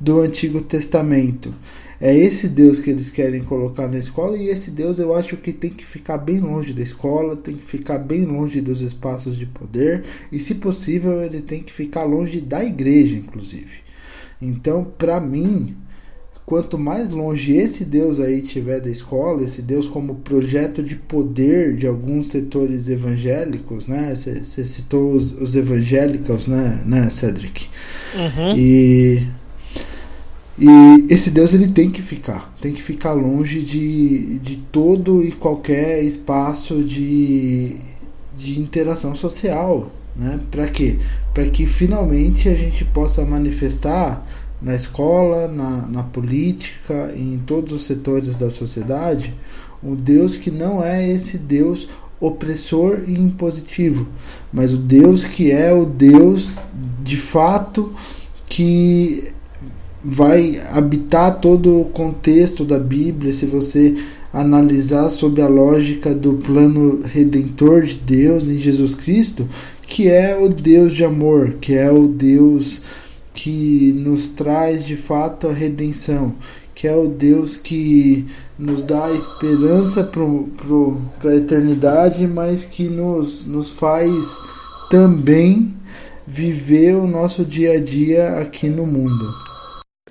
do 0.00 0.18
Antigo 0.18 0.60
Testamento. 0.60 1.54
É 2.00 2.12
esse 2.16 2.48
Deus 2.48 2.80
que 2.80 2.90
eles 2.90 3.10
querem 3.10 3.44
colocar 3.44 3.86
na 3.86 3.98
escola 3.98 4.36
e 4.36 4.48
esse 4.48 4.68
Deus 4.68 4.98
eu 4.98 5.14
acho 5.14 5.36
que 5.36 5.52
tem 5.52 5.70
que 5.70 5.86
ficar 5.86 6.18
bem 6.18 6.40
longe 6.40 6.72
da 6.72 6.82
escola, 6.82 7.36
tem 7.36 7.54
que 7.54 7.64
ficar 7.64 7.98
bem 7.98 8.24
longe 8.24 8.60
dos 8.60 8.80
espaços 8.80 9.38
de 9.38 9.46
poder 9.46 10.02
e, 10.32 10.40
se 10.40 10.56
possível, 10.56 11.22
ele 11.22 11.42
tem 11.42 11.62
que 11.62 11.72
ficar 11.72 12.02
longe 12.02 12.40
da 12.40 12.64
igreja, 12.64 13.14
inclusive. 13.14 13.86
Então, 14.42 14.84
para 14.84 15.20
mim, 15.20 15.76
quanto 16.48 16.78
mais 16.78 17.10
longe 17.10 17.54
esse 17.54 17.84
Deus 17.84 18.18
aí 18.18 18.40
tiver 18.40 18.80
da 18.80 18.88
escola, 18.88 19.42
esse 19.42 19.60
Deus 19.60 19.86
como 19.86 20.14
projeto 20.14 20.82
de 20.82 20.96
poder 20.96 21.76
de 21.76 21.86
alguns 21.86 22.28
setores 22.28 22.88
evangélicos, 22.88 23.86
né? 23.86 24.14
Você 24.14 24.66
citou 24.66 25.12
os, 25.12 25.30
os 25.38 25.54
evangélicos, 25.54 26.46
né, 26.46 26.80
né 26.86 27.10
Cedric? 27.10 27.66
Uhum. 28.14 28.56
E 28.56 29.26
e 30.58 31.12
esse 31.12 31.30
Deus 31.30 31.52
ele 31.52 31.68
tem 31.68 31.90
que 31.90 32.00
ficar, 32.00 32.50
tem 32.62 32.72
que 32.72 32.80
ficar 32.80 33.12
longe 33.12 33.60
de, 33.60 34.38
de 34.38 34.56
todo 34.72 35.22
e 35.22 35.30
qualquer 35.32 36.02
espaço 36.02 36.82
de, 36.82 37.76
de 38.38 38.58
interação 38.58 39.14
social, 39.14 39.92
né? 40.16 40.40
Para 40.50 40.66
quê? 40.66 40.98
Para 41.34 41.44
que 41.50 41.66
finalmente 41.66 42.48
a 42.48 42.54
gente 42.54 42.86
possa 42.86 43.22
manifestar 43.22 44.26
na 44.60 44.74
escola, 44.74 45.46
na, 45.48 45.86
na 45.86 46.02
política, 46.02 47.12
em 47.14 47.40
todos 47.46 47.72
os 47.72 47.84
setores 47.84 48.36
da 48.36 48.50
sociedade, 48.50 49.34
um 49.82 49.94
Deus 49.94 50.36
que 50.36 50.50
não 50.50 50.82
é 50.82 51.08
esse 51.08 51.38
Deus 51.38 51.88
opressor 52.20 53.02
e 53.06 53.12
impositivo, 53.12 54.06
mas 54.52 54.72
o 54.72 54.76
Deus 54.76 55.22
que 55.22 55.52
é 55.52 55.72
o 55.72 55.84
Deus 55.84 56.52
de 57.02 57.16
fato 57.16 57.92
que 58.48 59.24
vai 60.02 60.60
habitar 60.72 61.38
todo 61.40 61.80
o 61.80 61.84
contexto 61.86 62.64
da 62.64 62.78
Bíblia, 62.78 63.32
se 63.32 63.46
você 63.46 63.96
analisar 64.32 65.10
sob 65.10 65.40
a 65.40 65.48
lógica 65.48 66.14
do 66.14 66.34
plano 66.34 67.02
redentor 67.02 67.82
de 67.82 67.94
Deus 67.94 68.44
em 68.44 68.58
Jesus 68.58 68.94
Cristo, 68.94 69.48
que 69.86 70.08
é 70.08 70.36
o 70.36 70.48
Deus 70.48 70.92
de 70.92 71.04
amor, 71.04 71.54
que 71.60 71.74
é 71.74 71.90
o 71.90 72.06
Deus 72.06 72.80
que 73.38 73.92
nos 73.92 74.30
traz 74.30 74.84
de 74.84 74.96
fato 74.96 75.46
a 75.46 75.52
redenção, 75.52 76.34
que 76.74 76.88
é 76.88 76.96
o 76.96 77.06
Deus 77.06 77.56
que 77.56 78.26
nos 78.58 78.82
dá 78.82 79.12
esperança 79.12 80.02
para 80.02 81.30
a 81.30 81.36
eternidade, 81.36 82.26
mas 82.26 82.64
que 82.64 82.88
nos, 82.88 83.46
nos 83.46 83.70
faz 83.70 84.40
também 84.90 85.72
viver 86.26 86.96
o 86.96 87.06
nosso 87.06 87.44
dia 87.44 87.74
a 87.74 87.80
dia 87.80 88.40
aqui 88.40 88.68
no 88.68 88.84
mundo. 88.84 89.32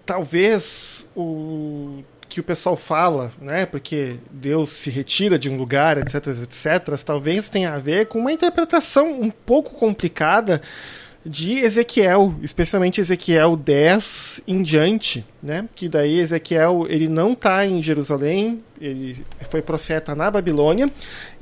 Talvez 0.06 1.06
o 1.14 2.02
que 2.30 2.40
o 2.40 2.44
pessoal 2.44 2.78
fala, 2.78 3.32
né, 3.42 3.66
porque 3.66 4.16
Deus 4.32 4.70
se 4.70 4.90
retira 4.90 5.38
de 5.38 5.50
um 5.50 5.58
lugar, 5.58 5.98
etc, 5.98 6.28
etc, 6.28 6.98
talvez 7.06 7.50
tenha 7.50 7.74
a 7.74 7.80
ver 7.80 8.08
com 8.08 8.20
uma 8.20 8.32
interpretação 8.32 9.22
um 9.22 9.30
pouco 9.30 9.74
complicada 9.74 10.62
de 11.28 11.60
Ezequiel, 11.60 12.34
especialmente 12.42 13.02
Ezequiel 13.02 13.58
10 13.58 14.44
em 14.48 14.64
diante, 14.64 15.26
né? 15.44 15.68
Que 15.76 15.90
daí 15.90 16.20
Ezequiel 16.20 16.86
ele 16.90 17.10
não 17.10 17.34
está 17.34 17.66
em 17.66 17.82
Jerusalém, 17.82 18.64
ele 18.80 19.26
foi 19.50 19.62
profeta 19.62 20.16
na 20.16 20.32
Babilônia 20.32 20.88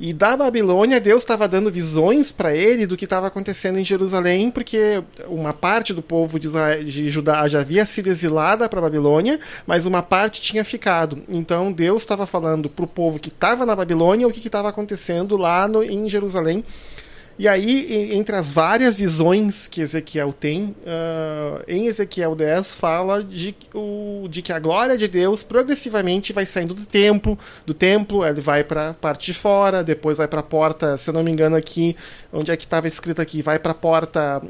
e 0.00 0.12
da 0.12 0.36
Babilônia 0.36 1.00
Deus 1.00 1.22
estava 1.22 1.46
dando 1.46 1.70
visões 1.70 2.32
para 2.32 2.54
ele 2.54 2.86
do 2.86 2.96
que 2.96 3.04
estava 3.04 3.28
acontecendo 3.28 3.78
em 3.78 3.84
Jerusalém, 3.84 4.50
porque 4.50 5.02
uma 5.28 5.52
parte 5.52 5.94
do 5.94 6.02
povo 6.02 6.40
de, 6.40 6.46
Israel, 6.46 6.82
de 6.82 7.08
Judá 7.08 7.46
já 7.46 7.60
havia 7.60 7.86
sido 7.86 8.08
exilada 8.08 8.68
para 8.68 8.80
Babilônia, 8.80 9.38
mas 9.66 9.86
uma 9.86 10.02
parte 10.02 10.42
tinha 10.42 10.64
ficado. 10.64 11.22
Então 11.28 11.70
Deus 11.70 12.02
estava 12.02 12.26
falando 12.26 12.68
para 12.68 12.84
o 12.84 12.88
povo 12.88 13.18
que 13.18 13.28
estava 13.28 13.64
na 13.64 13.76
Babilônia 13.76 14.26
o 14.26 14.32
que 14.32 14.46
estava 14.46 14.68
acontecendo 14.68 15.36
lá 15.36 15.68
no, 15.68 15.82
em 15.82 16.08
Jerusalém 16.08 16.64
e 17.38 17.46
aí, 17.46 18.14
entre 18.14 18.34
as 18.34 18.50
várias 18.50 18.96
visões 18.96 19.68
que 19.68 19.82
Ezequiel 19.82 20.32
tem, 20.32 20.74
uh, 20.86 21.62
em 21.68 21.86
Ezequiel 21.86 22.34
10 22.34 22.76
fala 22.76 23.22
de, 23.22 23.54
o, 23.74 24.26
de 24.30 24.40
que 24.40 24.54
a 24.54 24.58
glória 24.58 24.96
de 24.96 25.06
Deus 25.06 25.42
progressivamente 25.42 26.32
vai 26.32 26.46
saindo 26.46 26.72
do 26.72 26.86
templo, 26.86 27.38
do 27.66 27.74
templo, 27.74 28.24
ele 28.24 28.40
vai 28.40 28.64
para 28.64 28.94
parte 28.94 29.32
de 29.32 29.38
fora, 29.38 29.84
depois 29.84 30.16
vai 30.16 30.26
para 30.26 30.40
a 30.40 30.42
porta, 30.42 30.96
se 30.96 31.10
eu 31.10 31.14
não 31.14 31.22
me 31.22 31.30
engano 31.30 31.56
aqui, 31.56 31.94
onde 32.32 32.50
é 32.50 32.56
que 32.56 32.64
estava 32.64 32.88
escrito 32.88 33.20
aqui, 33.20 33.42
vai 33.42 33.58
para 33.58 33.72
a 33.72 33.74
porta 33.74 34.42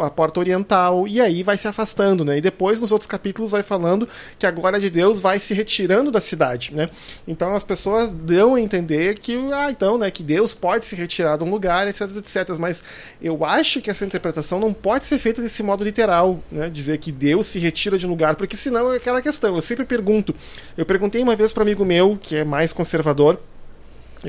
a 0.00 0.10
porta 0.10 0.40
oriental 0.40 1.06
e 1.06 1.20
aí 1.20 1.44
vai 1.44 1.56
se 1.56 1.68
afastando, 1.68 2.24
né? 2.24 2.38
E 2.38 2.40
depois 2.40 2.80
nos 2.80 2.90
outros 2.90 3.06
capítulos 3.06 3.52
vai 3.52 3.62
falando 3.62 4.08
que 4.38 4.46
a 4.46 4.50
glória 4.50 4.80
de 4.80 4.90
Deus 4.90 5.20
vai 5.20 5.38
se 5.38 5.54
retirando 5.54 6.10
da 6.10 6.20
cidade, 6.20 6.74
né? 6.74 6.90
Então 7.28 7.54
as 7.54 7.62
pessoas 7.62 8.10
dão 8.10 8.56
a 8.56 8.60
entender 8.60 9.20
que 9.20 9.36
ah, 9.52 9.70
então, 9.70 9.96
né, 9.96 10.10
que 10.10 10.22
Deus 10.22 10.52
pode 10.52 10.84
se 10.84 10.96
retirar 10.96 11.36
de 11.36 11.44
um 11.44 11.50
lugar, 11.50 11.86
etc 11.86 12.23
etc. 12.24 12.56
Mas 12.58 12.82
eu 13.20 13.44
acho 13.44 13.80
que 13.80 13.90
essa 13.90 14.04
interpretação 14.04 14.58
não 14.58 14.72
pode 14.72 15.04
ser 15.04 15.18
feita 15.18 15.42
desse 15.42 15.62
modo 15.62 15.84
literal, 15.84 16.42
né? 16.50 16.70
dizer 16.70 16.98
que 16.98 17.12
Deus 17.12 17.46
se 17.46 17.58
retira 17.58 17.98
de 17.98 18.06
um 18.06 18.10
lugar, 18.10 18.36
porque 18.36 18.56
senão 18.56 18.92
é 18.92 18.96
aquela 18.96 19.20
questão. 19.20 19.54
Eu 19.54 19.60
sempre 19.60 19.84
pergunto. 19.84 20.34
Eu 20.76 20.86
perguntei 20.86 21.22
uma 21.22 21.36
vez 21.36 21.52
para 21.52 21.62
um 21.62 21.66
amigo 21.66 21.84
meu, 21.84 22.18
que 22.20 22.36
é 22.36 22.44
mais 22.44 22.72
conservador, 22.72 23.38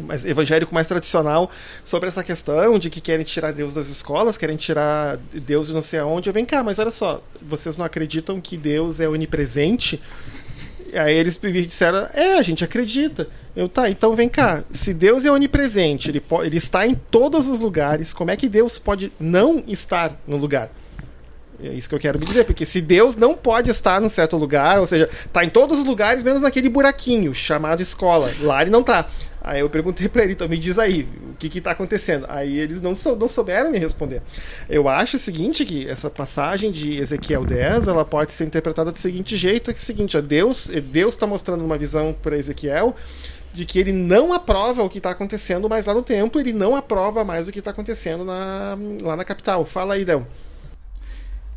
mais 0.02 0.25
evangélico 0.25 0.74
mais 0.74 0.88
tradicional 0.88 1.50
sobre 1.84 2.10
essa 2.10 2.24
questão 2.24 2.78
de 2.78 2.90
que 2.90 3.00
querem 3.00 3.24
tirar 3.24 3.52
Deus 3.52 3.74
das 3.74 3.88
escolas, 3.88 4.38
querem 4.38 4.58
tirar 4.58 5.18
Deus 5.34 5.68
de 5.68 5.74
não 5.74 5.82
sei 5.82 6.00
aonde. 6.00 6.30
Eu 6.30 6.34
venho 6.34 6.46
cá, 6.46 6.64
mas 6.64 6.80
olha 6.80 6.92
só, 6.92 7.22
vocês 7.42 7.78
não 7.78 7.86
acreditam 7.86 8.40
que 8.42 8.58
Deus 8.58 9.00
é 9.00 9.08
onipresente? 9.08 10.02
Aí 10.98 11.16
eles 11.16 11.40
me 11.40 11.66
disseram: 11.66 12.08
É, 12.14 12.38
a 12.38 12.42
gente 12.42 12.64
acredita. 12.64 13.28
Eu, 13.56 13.70
tá, 13.70 13.90
então 13.90 14.16
vem 14.16 14.30
cá. 14.30 14.64
Se 14.72 14.94
Deus 14.94 15.25
é 15.25 15.32
onipresente, 15.32 16.10
ele, 16.10 16.20
pode, 16.20 16.48
ele 16.48 16.58
está 16.58 16.86
em 16.86 16.94
todos 16.94 17.48
os 17.48 17.60
lugares, 17.60 18.14
como 18.14 18.32
é 18.32 18.36
que 18.36 18.50
Deus 18.50 18.78
pode 18.78 19.12
não 19.20 19.64
estar 19.68 20.20
no 20.28 20.38
lugar? 20.38 20.70
É 21.64 21.70
isso 21.70 21.88
que 21.88 21.96
eu 21.96 22.00
quero 22.00 22.20
me 22.20 22.25
dizer, 22.25 22.44
porque 22.44 22.66
se 22.66 22.82
Deus 22.82 23.16
não 23.16 23.34
pode 23.34 23.72
estar 23.72 24.02
num 24.02 24.10
certo 24.10 24.36
lugar, 24.36 24.78
ou 24.78 24.86
seja, 24.86 25.10
está 25.25 25.44
em 25.44 25.50
todos 25.50 25.80
os 25.80 25.86
lugares, 25.86 26.22
menos 26.22 26.42
naquele 26.42 26.68
buraquinho 26.68 27.34
chamado 27.34 27.82
escola. 27.82 28.34
Lá 28.42 28.62
ele 28.62 28.72
não 28.72 28.82
está. 28.82 29.08
Aí 29.48 29.60
eu 29.60 29.70
perguntei 29.70 30.10
para 30.10 30.24
ele, 30.24 30.34
então 30.34 30.50
me 30.50 30.58
diz 30.58 30.80
aí, 30.80 31.08
o 31.30 31.36
que 31.38 31.56
está 31.56 31.70
acontecendo? 31.70 32.25
Aí 32.28 32.58
eles 32.58 32.82
não, 32.82 32.96
sou, 32.96 33.16
não 33.16 33.28
souberam 33.28 33.72
me 33.72 33.78
responder. 33.78 34.24
Eu 34.68 34.90
acho 34.90 35.18
o 35.18 35.20
seguinte, 35.20 35.64
que 35.64 35.88
essa 35.88 36.10
passagem 36.10 36.72
de 36.72 36.98
Ezequiel 36.98 37.46
10, 37.46 37.88
ela 37.88 38.04
pode 38.04 38.34
ser 38.34 38.46
interpretada 38.46 38.92
do 38.92 38.98
seguinte 38.98 39.38
jeito, 39.38 39.70
é, 39.70 39.74
que 39.74 39.80
é 39.80 39.84
o 39.84 39.86
seguinte, 39.86 40.20
Deus 40.20 40.72
Deus 40.92 41.14
está 41.14 41.28
mostrando 41.28 41.64
uma 41.64 41.78
visão 41.78 42.12
para 42.12 42.36
Ezequiel 42.36 42.96
de 43.54 43.66
que 43.66 43.78
ele 43.78 43.94
não 43.94 44.34
aprova 44.34 44.82
o 44.82 44.90
que 44.90 44.98
está 44.98 45.12
acontecendo 45.12 45.70
mais 45.70 45.86
lá 45.86 45.94
no 45.94 46.02
templo, 46.02 46.42
ele 46.42 46.52
não 46.52 46.75
aprova 46.75 47.24
mais 47.24 47.48
o 47.48 47.52
que 47.52 47.60
está 47.60 47.70
acontecendo 47.70 48.25
na, 48.25 48.75
lá 49.02 49.16
na 49.16 49.24
capital. 49.24 49.64
Fala 49.64 49.94
aí, 49.94 50.04
Del. 50.04 50.25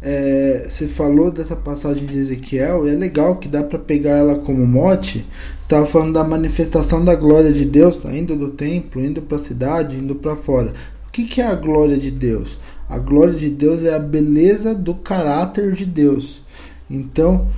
É, 0.01 0.67
você 0.69 0.87
falou 0.87 1.31
dessa 1.31 1.57
passagem 1.57 2.07
de 2.07 2.19
Ezequiel 2.19 2.87
e 2.87 2.91
é 2.91 2.95
legal 2.95 3.37
que 3.37 3.49
dá 3.49 3.65
para 3.65 3.79
pegar 3.79 4.17
ela 4.17 4.37
como 4.37 4.65
mote. 4.67 5.27
Estava 5.61 5.87
falando 5.87 6.15
da 6.15 6.25
manifestação 6.25 7.05
da 7.05 7.15
glória 7.15 7.53
de 7.53 7.65
Deus 7.65 7.97
saindo 7.97 8.37
do 8.37 8.49
templo, 8.51 9.05
indo 9.05 9.23
para 9.23 9.37
a 9.37 9.41
cidade, 9.41 9.97
indo 9.97 10.15
para 10.15 10.37
fora. 10.37 10.73
O 11.09 11.11
que, 11.11 11.25
que 11.25 11.41
é 11.41 11.47
a 11.47 11.55
glória 11.55 11.97
de 11.97 12.11
Deus? 12.11 12.59
A 12.89 12.99
glória 12.99 13.35
de 13.35 13.51
Deus 13.51 13.83
é 13.85 13.95
a 13.95 13.99
beleza 13.99 14.75
do 14.75 14.95
caráter 14.95 15.73
de 15.73 15.85
Deus. 15.85 16.43
Então, 16.89 17.49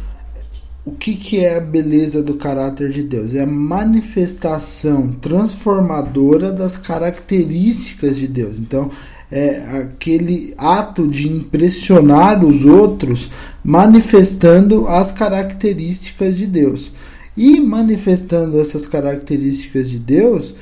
o 0.85 0.92
que, 0.92 1.14
que 1.14 1.44
é 1.44 1.56
a 1.56 1.61
beleza 1.61 2.23
do 2.23 2.35
caráter 2.35 2.90
de 2.90 3.02
Deus? 3.02 3.35
É 3.35 3.42
a 3.42 3.47
manifestação 3.47 5.12
transformadora 5.20 6.50
das 6.50 6.76
características 6.76 8.16
de 8.16 8.26
Deus. 8.26 8.59
Então, 8.59 8.90
é 9.31 9.63
aquele 9.79 10.55
ato 10.59 11.07
de 11.07 11.29
impressionar 11.29 12.45
os 12.45 12.65
outros, 12.65 13.31
manifestando 13.65 14.89
as 14.89 15.13
características 15.13 16.37
de 16.37 16.47
Deus. 16.47 16.91
E 17.37 17.61
manifestando 17.61 18.61
essas 18.61 18.87
características 18.87 19.89
de 19.89 19.99
Deus, 19.99 20.55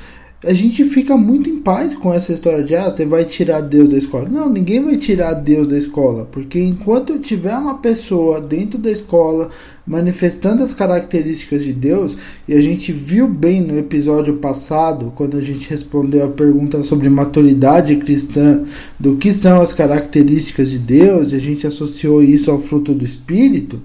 a 0.45 0.53
gente 0.53 0.85
fica 0.85 1.17
muito 1.17 1.51
em 1.51 1.59
paz 1.59 1.95
com 1.95 2.15
essa 2.15 2.33
história 2.33 2.63
de 2.63 2.77
ah, 2.77 2.89
você 2.89 3.05
vai 3.05 3.25
tirar 3.25 3.61
Deus 3.61 3.89
da 3.89 3.99
escola. 3.99 4.29
Não, 4.29 4.49
ninguém 4.49 4.81
vai 4.85 4.97
tirar 4.97 5.35
Deus 5.35 5.67
da 5.67 5.77
escola, 5.77 6.29
porque 6.31 6.61
enquanto 6.61 7.19
tiver 7.19 7.57
uma 7.57 7.79
pessoa 7.79 8.41
dentro 8.41 8.79
da 8.79 8.89
escola 8.91 9.51
manifestando 9.85 10.63
as 10.63 10.73
características 10.73 11.65
de 11.65 11.73
Deus, 11.73 12.17
e 12.47 12.55
a 12.55 12.61
gente 12.61 12.93
viu 12.93 13.27
bem 13.27 13.61
no 13.61 13.77
episódio 13.77 14.35
passado, 14.35 15.13
quando 15.17 15.37
a 15.37 15.41
gente 15.41 15.69
respondeu 15.69 16.25
a 16.25 16.31
pergunta 16.31 16.85
sobre 16.85 17.09
maturidade 17.09 17.97
cristã, 17.97 18.63
do 19.01 19.17
que 19.17 19.33
são 19.33 19.61
as 19.61 19.73
características 19.73 20.71
de 20.71 20.79
Deus, 20.79 21.33
e 21.33 21.37
a 21.37 21.41
gente 21.41 21.67
associou 21.67 22.23
isso 22.23 22.49
ao 22.49 22.61
fruto 22.61 22.95
do 22.95 23.05
Espírito 23.05 23.81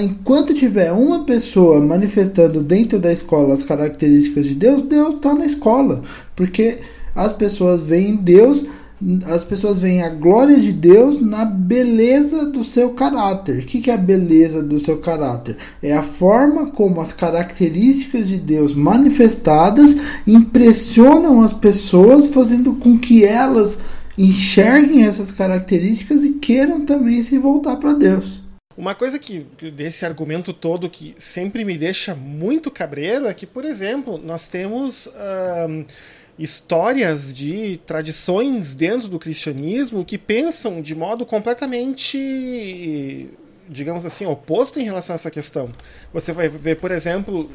enquanto 0.00 0.54
tiver 0.54 0.92
uma 0.92 1.24
pessoa 1.24 1.80
manifestando 1.80 2.62
dentro 2.62 2.98
da 2.98 3.12
escola 3.12 3.54
as 3.54 3.62
características 3.62 4.46
de 4.46 4.54
Deus, 4.54 4.82
Deus 4.82 5.14
está 5.14 5.34
na 5.34 5.44
escola. 5.44 6.02
Porque 6.34 6.78
as 7.14 7.32
pessoas 7.32 7.82
veem 7.82 8.16
Deus, 8.16 8.64
as 9.26 9.42
pessoas 9.44 9.78
veem 9.78 10.02
a 10.02 10.08
glória 10.08 10.58
de 10.60 10.72
Deus 10.72 11.20
na 11.20 11.44
beleza 11.44 12.46
do 12.46 12.62
seu 12.62 12.90
caráter. 12.90 13.58
O 13.58 13.66
que, 13.66 13.80
que 13.80 13.90
é 13.90 13.94
a 13.94 13.98
beleza 13.98 14.62
do 14.62 14.78
seu 14.78 14.98
caráter? 14.98 15.56
É 15.82 15.92
a 15.92 16.02
forma 16.02 16.70
como 16.70 17.00
as 17.00 17.12
características 17.12 18.28
de 18.28 18.38
Deus 18.38 18.74
manifestadas 18.74 19.96
impressionam 20.26 21.42
as 21.42 21.52
pessoas, 21.52 22.28
fazendo 22.28 22.74
com 22.74 22.98
que 22.98 23.24
elas 23.24 23.80
enxerguem 24.16 25.04
essas 25.04 25.30
características 25.30 26.22
e 26.22 26.34
queiram 26.34 26.84
também 26.84 27.22
se 27.22 27.38
voltar 27.38 27.76
para 27.76 27.94
Deus. 27.94 28.41
Uma 28.82 28.96
coisa 28.96 29.16
que 29.16 29.46
desse 29.70 30.04
argumento 30.04 30.52
todo 30.52 30.90
que 30.90 31.14
sempre 31.16 31.64
me 31.64 31.78
deixa 31.78 32.16
muito 32.16 32.68
cabreiro 32.68 33.28
é 33.28 33.32
que, 33.32 33.46
por 33.46 33.64
exemplo, 33.64 34.18
nós 34.18 34.48
temos 34.48 35.08
histórias 36.36 37.32
de 37.32 37.80
tradições 37.86 38.74
dentro 38.74 39.06
do 39.06 39.20
cristianismo 39.20 40.04
que 40.04 40.18
pensam 40.18 40.82
de 40.82 40.96
modo 40.96 41.24
completamente, 41.24 43.28
digamos 43.68 44.04
assim, 44.04 44.26
oposto 44.26 44.80
em 44.80 44.82
relação 44.82 45.14
a 45.14 45.14
essa 45.14 45.30
questão. 45.30 45.72
Você 46.12 46.32
vai 46.32 46.48
ver, 46.48 46.80
por 46.80 46.90
exemplo. 46.90 47.48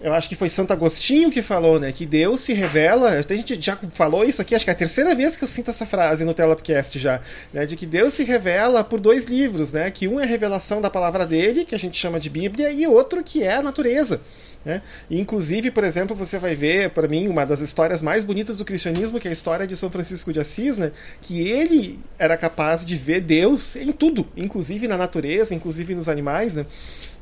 Eu 0.00 0.14
acho 0.14 0.28
que 0.28 0.34
foi 0.34 0.48
Santo 0.48 0.72
Agostinho 0.72 1.30
que 1.30 1.42
falou, 1.42 1.78
né? 1.78 1.92
Que 1.92 2.06
Deus 2.06 2.40
se 2.40 2.54
revela. 2.54 3.10
A 3.10 3.34
gente 3.34 3.60
já 3.60 3.76
falou 3.90 4.24
isso 4.24 4.40
aqui, 4.40 4.54
acho 4.54 4.64
que 4.64 4.70
é 4.70 4.72
a 4.72 4.76
terceira 4.76 5.14
vez 5.14 5.36
que 5.36 5.44
eu 5.44 5.48
sinto 5.48 5.70
essa 5.70 5.84
frase 5.84 6.24
no 6.24 6.32
Telapcast 6.32 6.98
já, 6.98 7.20
né? 7.52 7.66
De 7.66 7.76
que 7.76 7.84
Deus 7.84 8.14
se 8.14 8.24
revela 8.24 8.82
por 8.82 8.98
dois 8.98 9.26
livros, 9.26 9.74
né? 9.74 9.90
Que 9.90 10.08
um 10.08 10.18
é 10.18 10.24
a 10.24 10.26
revelação 10.26 10.80
da 10.80 10.88
palavra 10.88 11.26
dele, 11.26 11.66
que 11.66 11.74
a 11.74 11.78
gente 11.78 11.98
chama 11.98 12.18
de 12.18 12.30
Bíblia, 12.30 12.72
e 12.72 12.86
outro 12.86 13.22
que 13.22 13.42
é 13.42 13.56
a 13.56 13.62
natureza. 13.62 14.20
Né? 14.62 14.82
inclusive, 15.10 15.70
por 15.70 15.84
exemplo, 15.84 16.14
você 16.14 16.38
vai 16.38 16.54
ver, 16.54 16.90
para 16.90 17.08
mim, 17.08 17.28
uma 17.28 17.46
das 17.46 17.60
histórias 17.60 18.02
mais 18.02 18.22
bonitas 18.22 18.58
do 18.58 18.64
cristianismo, 18.64 19.18
que 19.18 19.26
é 19.26 19.30
a 19.30 19.32
história 19.32 19.66
de 19.66 19.74
São 19.74 19.90
Francisco 19.90 20.34
de 20.34 20.38
Assis, 20.38 20.76
né? 20.76 20.92
que 21.22 21.48
ele 21.48 21.98
era 22.18 22.36
capaz 22.36 22.84
de 22.84 22.94
ver 22.94 23.22
Deus 23.22 23.74
em 23.76 23.90
tudo, 23.90 24.28
inclusive 24.36 24.86
na 24.86 24.98
natureza, 24.98 25.54
inclusive 25.54 25.94
nos 25.94 26.10
animais. 26.10 26.54
Né? 26.54 26.66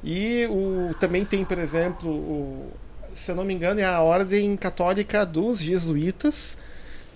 E 0.02 0.46
o, 0.50 0.94
também 1.00 1.24
tem, 1.24 1.44
por 1.44 1.58
exemplo, 1.58 2.10
o, 2.10 2.72
se 3.12 3.30
eu 3.30 3.36
não 3.36 3.44
me 3.44 3.54
engano, 3.54 3.80
é 3.80 3.84
a 3.84 4.00
ordem 4.00 4.56
católica 4.56 5.24
dos 5.24 5.60
jesuítas, 5.60 6.56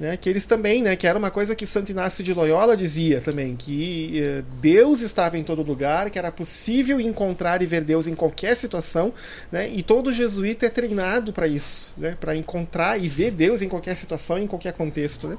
né, 0.00 0.16
que 0.16 0.28
eles 0.28 0.46
também, 0.46 0.82
né, 0.82 0.96
que 0.96 1.06
era 1.06 1.16
uma 1.16 1.30
coisa 1.30 1.54
que 1.54 1.64
Santo 1.64 1.90
Inácio 1.92 2.24
de 2.24 2.34
Loyola 2.34 2.76
dizia 2.76 3.20
também, 3.20 3.54
que 3.54 4.20
eh, 4.20 4.42
Deus 4.60 5.00
estava 5.00 5.38
em 5.38 5.44
todo 5.44 5.62
lugar, 5.62 6.10
que 6.10 6.18
era 6.18 6.32
possível 6.32 6.98
encontrar 7.00 7.62
e 7.62 7.66
ver 7.66 7.84
Deus 7.84 8.08
em 8.08 8.14
qualquer 8.14 8.56
situação, 8.56 9.12
né, 9.50 9.68
e 9.68 9.80
todo 9.82 10.12
jesuíta 10.12 10.66
é 10.66 10.70
treinado 10.70 11.32
para 11.32 11.46
isso, 11.46 11.92
né, 11.96 12.16
para 12.18 12.34
encontrar 12.34 13.00
e 13.00 13.08
ver 13.08 13.30
Deus 13.30 13.62
em 13.62 13.68
qualquer 13.68 13.94
situação, 13.94 14.38
em 14.38 14.46
qualquer 14.46 14.72
contexto, 14.72 15.28
né. 15.28 15.36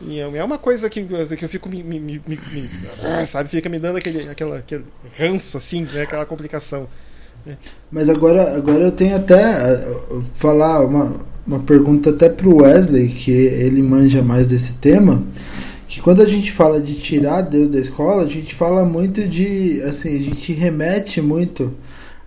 E 0.00 0.20
é 0.20 0.44
uma 0.44 0.58
coisa 0.58 0.90
que, 0.90 1.02
que 1.04 1.44
eu 1.44 1.48
fico 1.48 1.68
me, 1.68 1.82
me, 1.82 1.98
me, 2.00 2.20
me 2.26 2.68
sabe, 3.26 3.48
fica 3.48 3.68
me 3.68 3.78
dando 3.78 3.96
aquele, 3.96 4.28
aquela, 4.28 4.58
aquele 4.58 4.84
ranço, 5.18 5.56
assim, 5.56 5.86
né, 5.92 6.02
aquela 6.02 6.26
complicação. 6.26 6.86
Né. 7.46 7.56
Mas 7.90 8.08
agora, 8.08 8.54
agora 8.54 8.80
eu 8.80 8.92
tenho 8.92 9.16
até 9.16 9.74
uh, 9.74 10.22
falar 10.34 10.84
uma, 10.84 11.20
uma 11.46 11.60
pergunta 11.60 12.10
até 12.10 12.28
pro 12.28 12.56
Wesley, 12.56 13.08
que 13.08 13.30
ele 13.30 13.82
manja 13.82 14.20
mais 14.20 14.48
desse 14.48 14.74
tema, 14.74 15.22
que 15.88 16.02
quando 16.02 16.20
a 16.20 16.26
gente 16.26 16.52
fala 16.52 16.78
de 16.78 16.94
tirar 16.96 17.40
Deus 17.40 17.70
da 17.70 17.78
escola, 17.78 18.24
a 18.24 18.28
gente 18.28 18.54
fala 18.54 18.84
muito 18.84 19.26
de, 19.26 19.80
assim, 19.82 20.14
a 20.14 20.22
gente 20.22 20.52
remete 20.52 21.22
muito 21.22 21.72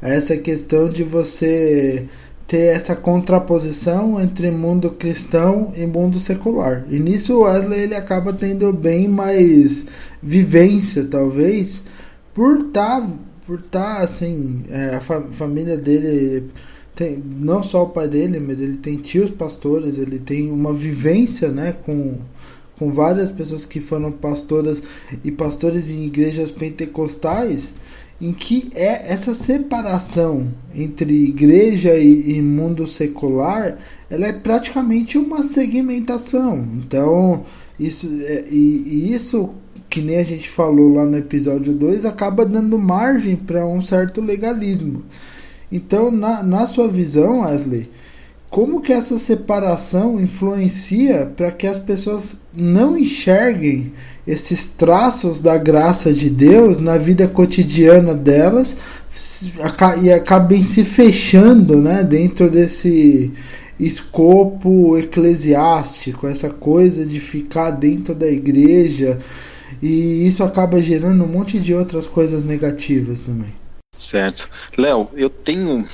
a 0.02 0.10
essa 0.10 0.36
questão 0.38 0.90
de 0.90 1.04
você 1.04 2.08
ter 2.50 2.76
essa 2.76 2.96
contraposição 2.96 4.20
entre 4.20 4.50
mundo 4.50 4.90
cristão 4.90 5.72
e 5.78 5.86
mundo 5.86 6.20
secular. 6.20 6.84
E 6.90 6.98
nisso 6.98 7.42
Wesley 7.42 7.82
ele 7.82 7.96
acaba 7.96 8.34
tendo 8.34 8.74
bem 8.74 9.08
mais 9.08 9.86
vivência, 10.22 11.06
talvez, 11.06 11.84
por 12.34 12.58
estar, 12.58 13.02
tá, 13.02 13.10
por 13.46 13.62
tá, 13.62 14.00
assim, 14.00 14.64
é, 14.72 14.96
a 14.96 15.00
fa 15.00 15.22
família 15.32 15.78
dele 15.78 16.48
tem 16.96 17.24
não 17.40 17.62
só 17.62 17.84
o 17.84 17.90
pai 17.90 18.08
dele, 18.08 18.40
mas 18.40 18.60
ele 18.60 18.78
tem 18.78 18.98
tios 18.98 19.30
pastores, 19.30 20.00
ele 20.00 20.18
tem 20.18 20.52
uma 20.52 20.74
vivência, 20.74 21.50
né, 21.50 21.76
com 21.86 22.18
com 22.80 22.94
várias 22.94 23.30
pessoas 23.30 23.66
que 23.66 23.82
foram 23.82 24.10
pastoras 24.10 24.82
e 25.22 25.30
pastores 25.30 25.92
em 25.92 26.06
igrejas 26.06 26.50
pentecostais 26.50 27.74
em 28.22 28.34
que 28.34 28.70
é 28.76 29.12
essa 29.12 29.34
separação 29.34 30.48
entre 30.76 31.24
igreja 31.24 31.96
e, 31.96 32.38
e, 32.38 32.42
mundo 32.42 32.86
secular, 32.86 33.78
ela 34.10 34.28
é 34.28 34.34
praticamente 34.34 35.18
uma 35.18 35.42
segmentação. 35.42 36.68
Então, 36.76 37.46
isso 37.80 38.08
é, 38.22 38.46
e, 38.52 38.84
e, 38.86 39.14
isso 39.14 39.52
que 39.90 40.02
nem 40.02 40.18
a 40.18 40.24
gente 40.24 40.50
falou 40.50 40.94
lá 40.94 41.06
no 41.06 41.18
episódio 41.18 41.74
2 41.74 42.06
acaba 42.06 42.46
dando 42.46 42.78
margem 42.78 43.36
para 43.36 43.66
um 43.66 43.82
certo 43.82 44.22
legalismo. 44.22 45.04
Então, 45.72 46.12
na, 46.12 46.44
na 46.44 46.68
sua 46.68 46.88
visão, 46.88 47.42
Wesley, 47.42 47.90
como 48.50 48.82
que 48.82 48.92
essa 48.92 49.20
separação 49.20 50.20
influencia 50.20 51.32
para 51.38 51.52
que 51.52 51.68
as 51.68 51.78
pessoas 51.78 52.38
não 52.54 52.98
enxerguem 52.98 53.94
esses 54.26 54.66
traços 54.66 55.40
da 55.40 55.58
graça 55.58 56.12
de 56.12 56.30
Deus 56.30 56.80
na 56.80 56.98
vida 56.98 57.28
cotidiana 57.28 58.14
delas 58.14 58.78
e 60.02 60.12
acabem 60.12 60.64
se 60.64 60.84
fechando 60.84 61.78
né, 61.78 62.04
dentro 62.04 62.50
desse 62.50 63.32
escopo 63.80 64.98
eclesiástico, 64.98 66.28
essa 66.28 66.50
coisa 66.50 67.06
de 67.06 67.20
ficar 67.20 67.72
dentro 67.72 68.14
da 68.14 68.30
igreja, 68.30 69.20
e 69.82 70.28
isso 70.28 70.44
acaba 70.44 70.82
gerando 70.82 71.24
um 71.24 71.28
monte 71.28 71.60
de 71.60 71.74
outras 71.74 72.06
coisas 72.06 72.44
negativas 72.44 73.22
também. 73.22 73.59
Certo. 74.00 74.50
Léo, 74.78 75.10
eu 75.14 75.30
tenho, 75.30 75.88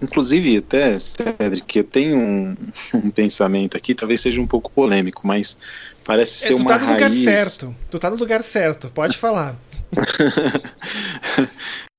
inclusive 0.00 0.58
até, 0.58 0.98
Cedric, 0.98 1.78
eu 1.78 1.84
tenho 1.84 2.18
um, 2.18 2.56
um, 2.94 3.10
pensamento 3.10 3.78
aqui, 3.78 3.94
talvez 3.94 4.20
seja 4.20 4.38
um 4.40 4.46
pouco 4.46 4.70
polêmico, 4.70 5.26
mas 5.26 5.56
parece 6.04 6.44
é, 6.44 6.48
ser 6.48 6.54
uma 6.54 6.76
raiz... 6.76 6.78
Tu 6.78 6.78
tá 6.78 6.80
no 6.84 6.86
raiz... 6.86 7.18
lugar 7.18 7.34
certo, 7.34 7.76
tu 7.90 7.98
tá 7.98 8.10
no 8.10 8.16
lugar 8.16 8.42
certo, 8.42 8.90
pode 8.90 9.16
falar. 9.16 9.56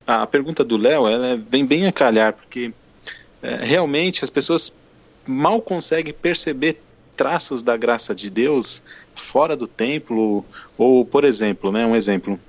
a 0.06 0.28
pergunta 0.28 0.64
do 0.64 0.78
Léo, 0.78 1.08
ela 1.08 1.42
vem 1.50 1.66
bem 1.66 1.88
a 1.88 1.92
calhar, 1.92 2.34
porque 2.34 2.72
é, 3.42 3.66
realmente 3.66 4.24
as 4.24 4.30
pessoas 4.30 4.72
mal 5.26 5.60
conseguem 5.60 6.14
perceber 6.14 6.80
traços 7.16 7.64
da 7.64 7.76
graça 7.76 8.14
de 8.14 8.30
Deus 8.30 8.84
fora 9.16 9.58
do 9.58 9.68
templo, 9.68 10.46
ou, 10.78 11.04
por 11.04 11.26
exemplo, 11.26 11.72
né, 11.72 11.84
um 11.84 11.96
exemplo, 11.96 12.40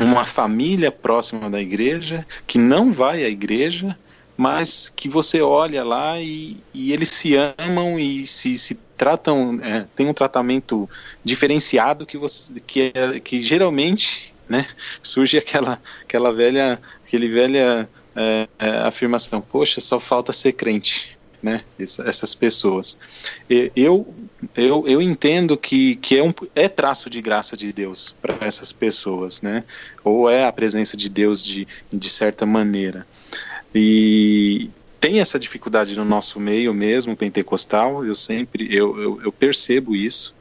uma 0.00 0.24
família 0.24 0.90
próxima 0.90 1.50
da 1.50 1.60
igreja, 1.60 2.26
que 2.46 2.58
não 2.58 2.90
vai 2.90 3.24
à 3.24 3.28
igreja, 3.28 3.96
mas 4.36 4.92
que 4.94 5.08
você 5.08 5.40
olha 5.40 5.84
lá 5.84 6.20
e, 6.20 6.56
e 6.72 6.92
eles 6.92 7.10
se 7.10 7.34
amam 7.36 7.98
e 7.98 8.26
se, 8.26 8.56
se 8.56 8.74
tratam, 8.96 9.60
é, 9.62 9.84
tem 9.94 10.06
um 10.08 10.14
tratamento 10.14 10.88
diferenciado 11.22 12.06
que, 12.06 12.16
você, 12.16 12.54
que, 12.66 12.92
é, 12.94 13.20
que 13.20 13.42
geralmente 13.42 14.32
né, 14.48 14.66
surge 15.02 15.36
aquela, 15.38 15.80
aquela 16.02 16.32
velha, 16.32 16.80
aquele 17.04 17.28
velha 17.28 17.88
é, 18.16 18.48
é 18.58 18.68
afirmação, 18.78 19.40
poxa, 19.40 19.80
só 19.80 20.00
falta 20.00 20.32
ser 20.32 20.52
crente 20.52 21.18
né, 21.42 21.62
essas 21.78 22.34
pessoas. 22.34 22.98
Eu, 23.74 24.06
eu, 24.56 24.86
eu 24.86 25.02
entendo 25.02 25.56
que, 25.56 25.96
que 25.96 26.18
é, 26.18 26.22
um, 26.22 26.32
é 26.54 26.68
traço 26.68 27.10
de 27.10 27.20
graça 27.20 27.56
de 27.56 27.72
Deus 27.72 28.14
para 28.22 28.46
essas 28.46 28.72
pessoas, 28.72 29.42
né, 29.42 29.64
ou 30.04 30.30
é 30.30 30.46
a 30.46 30.52
presença 30.52 30.96
de 30.96 31.08
Deus 31.08 31.44
de, 31.44 31.66
de 31.92 32.10
certa 32.10 32.46
maneira. 32.46 33.06
E 33.74 34.70
tem 35.00 35.20
essa 35.20 35.38
dificuldade 35.38 35.96
no 35.96 36.04
nosso 36.04 36.38
meio 36.38 36.72
mesmo, 36.72 37.16
pentecostal, 37.16 38.04
eu 38.04 38.14
sempre, 38.14 38.68
eu, 38.74 39.00
eu, 39.00 39.22
eu 39.22 39.32
percebo 39.32 39.96
isso, 39.96 40.34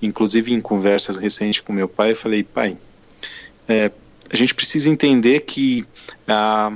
inclusive 0.00 0.54
em 0.54 0.60
conversas 0.60 1.18
recentes 1.18 1.60
com 1.60 1.72
meu 1.72 1.88
pai, 1.88 2.12
eu 2.12 2.16
falei, 2.16 2.42
pai, 2.42 2.78
é, 3.68 3.90
a 4.30 4.36
gente 4.36 4.54
precisa 4.54 4.88
entender 4.88 5.40
que 5.40 5.84
ah, 6.26 6.72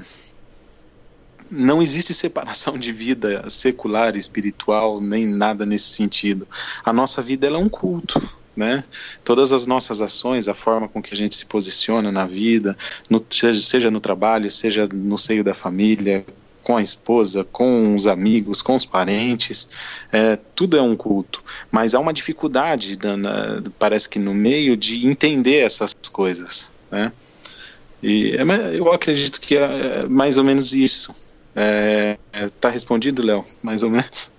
não 1.50 1.82
existe 1.82 2.14
separação 2.14 2.78
de 2.78 2.92
vida 2.92 3.44
secular, 3.48 4.16
espiritual, 4.16 5.00
nem 5.00 5.26
nada 5.26 5.66
nesse 5.66 5.94
sentido. 5.94 6.46
A 6.84 6.92
nossa 6.92 7.20
vida 7.20 7.46
é 7.46 7.56
um 7.56 7.68
culto. 7.68 8.22
Né? 8.56 8.84
Todas 9.24 9.52
as 9.52 9.64
nossas 9.64 10.02
ações, 10.02 10.46
a 10.46 10.52
forma 10.52 10.86
com 10.88 11.00
que 11.00 11.14
a 11.14 11.16
gente 11.16 11.34
se 11.34 11.46
posiciona 11.46 12.12
na 12.12 12.26
vida, 12.26 12.76
no, 13.08 13.24
seja 13.30 13.90
no 13.90 14.00
trabalho, 14.00 14.50
seja 14.50 14.88
no 14.92 15.16
seio 15.16 15.42
da 15.42 15.54
família, 15.54 16.26
com 16.62 16.76
a 16.76 16.82
esposa, 16.82 17.44
com 17.44 17.94
os 17.96 18.06
amigos, 18.06 18.60
com 18.60 18.74
os 18.74 18.84
parentes, 18.84 19.70
é, 20.12 20.38
tudo 20.54 20.76
é 20.76 20.82
um 20.82 20.94
culto. 20.94 21.42
Mas 21.70 21.94
há 21.94 22.00
uma 22.00 22.12
dificuldade, 22.12 22.98
na, 23.02 23.62
parece 23.78 24.08
que 24.08 24.18
no 24.18 24.34
meio, 24.34 24.76
de 24.76 25.06
entender 25.06 25.64
essas 25.64 25.94
coisas. 26.12 26.72
Né? 26.90 27.12
E 28.02 28.36
é, 28.36 28.78
eu 28.78 28.92
acredito 28.92 29.40
que 29.40 29.56
é 29.56 30.06
mais 30.06 30.36
ou 30.36 30.44
menos 30.44 30.74
isso. 30.74 31.14
É, 31.54 32.16
tá 32.60 32.68
respondido, 32.68 33.22
Léo? 33.22 33.44
Mais 33.62 33.82
ou 33.82 33.90
menos. 33.90 34.32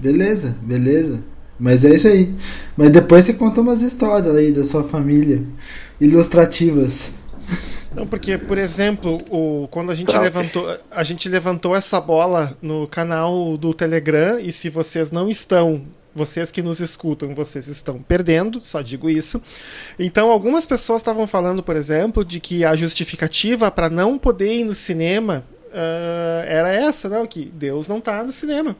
Beleza, 0.00 0.56
beleza. 0.62 1.22
Mas 1.58 1.84
é 1.84 1.94
isso 1.94 2.08
aí. 2.08 2.34
Mas 2.76 2.90
depois 2.90 3.24
você 3.24 3.34
conta 3.34 3.60
umas 3.60 3.82
histórias 3.82 4.34
aí 4.34 4.50
da 4.50 4.64
sua 4.64 4.82
família, 4.82 5.42
ilustrativas. 6.00 7.12
Não, 7.94 8.06
porque, 8.06 8.38
por 8.38 8.56
exemplo, 8.56 9.18
o, 9.28 9.68
quando 9.68 9.90
a 9.90 9.94
gente, 9.94 10.12
tá. 10.12 10.20
levantou, 10.20 10.78
a 10.90 11.02
gente 11.02 11.28
levantou 11.28 11.76
essa 11.76 12.00
bola 12.00 12.56
no 12.62 12.86
canal 12.86 13.56
do 13.58 13.74
Telegram, 13.74 14.38
e 14.38 14.50
se 14.52 14.70
vocês 14.70 15.10
não 15.10 15.28
estão 15.28 15.82
vocês 16.14 16.50
que 16.50 16.62
nos 16.62 16.80
escutam, 16.80 17.34
vocês 17.34 17.68
estão 17.68 18.02
perdendo, 18.02 18.60
só 18.62 18.82
digo 18.82 19.08
isso. 19.08 19.42
Então, 19.98 20.30
algumas 20.30 20.66
pessoas 20.66 21.00
estavam 21.00 21.26
falando, 21.26 21.62
por 21.62 21.76
exemplo, 21.76 22.24
de 22.24 22.40
que 22.40 22.64
a 22.64 22.74
justificativa 22.74 23.70
para 23.70 23.88
não 23.88 24.18
poder 24.18 24.52
ir 24.52 24.64
no 24.64 24.74
cinema 24.74 25.44
uh, 25.68 26.44
era 26.46 26.72
essa, 26.72 27.08
não, 27.08 27.26
que 27.26 27.46
Deus 27.46 27.88
não 27.88 27.98
está 27.98 28.22
no 28.22 28.32
cinema. 28.32 28.76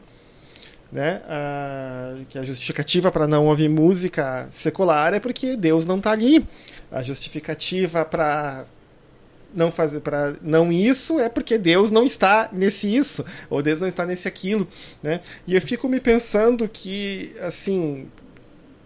Né? 0.91 1.21
Uh, 1.25 2.25
que 2.25 2.37
a 2.37 2.43
justificativa 2.43 3.09
para 3.09 3.25
não 3.25 3.47
ouvir 3.47 3.69
música 3.69 4.49
secular 4.51 5.13
é 5.13 5.21
porque 5.21 5.55
Deus 5.55 5.85
não 5.85 5.97
está 5.97 6.11
ali. 6.11 6.45
A 6.91 7.01
justificativa 7.01 8.03
para 8.03 8.65
não 9.53 9.71
fazer 9.71 9.99
para 10.01 10.35
não 10.41 10.71
isso 10.71 11.19
é 11.19 11.29
porque 11.29 11.57
Deus 11.57 11.91
não 11.91 12.05
está 12.05 12.49
nesse 12.51 12.93
isso 12.93 13.25
ou 13.49 13.61
Deus 13.61 13.79
não 13.79 13.87
está 13.87 14.05
nesse 14.05 14.27
aquilo, 14.27 14.67
né? 15.01 15.21
E 15.45 15.55
eu 15.55 15.61
fico 15.61 15.87
me 15.89 15.99
pensando 15.99 16.67
que 16.67 17.35
assim 17.41 18.07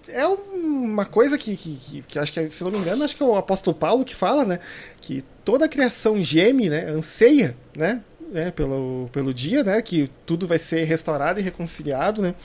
é 0.08 0.26
uma 0.28 1.06
coisa 1.06 1.38
que, 1.38 1.58
que, 1.58 2.04
que, 2.08 2.20
acho 2.20 2.32
que 2.32 2.50
se 2.50 2.64
não 2.64 2.72
me 2.72 2.78
engano 2.78 3.04
acho 3.04 3.16
que 3.16 3.24
é 3.24 3.26
o 3.26 3.36
apóstolo 3.36 3.76
Paulo 3.76 4.06
que 4.06 4.16
fala, 4.16 4.46
né? 4.46 4.60
Que 5.02 5.24
toda 5.44 5.66
a 5.66 5.70
criação 5.70 6.22
geme, 6.24 6.70
né? 6.70 6.90
Anseia, 6.90 7.56
né? 7.76 8.02
né? 8.32 8.52
Pelo, 8.52 9.10
pelo 9.12 9.34
dia, 9.34 9.64
né? 9.64 9.82
Que 9.82 10.10
tudo 10.26 10.48
vai 10.48 10.60
ser 10.60 10.84
restaurado 10.84 11.40
e 11.40 11.44
reconciliado, 11.44 12.22
né? 12.22 12.36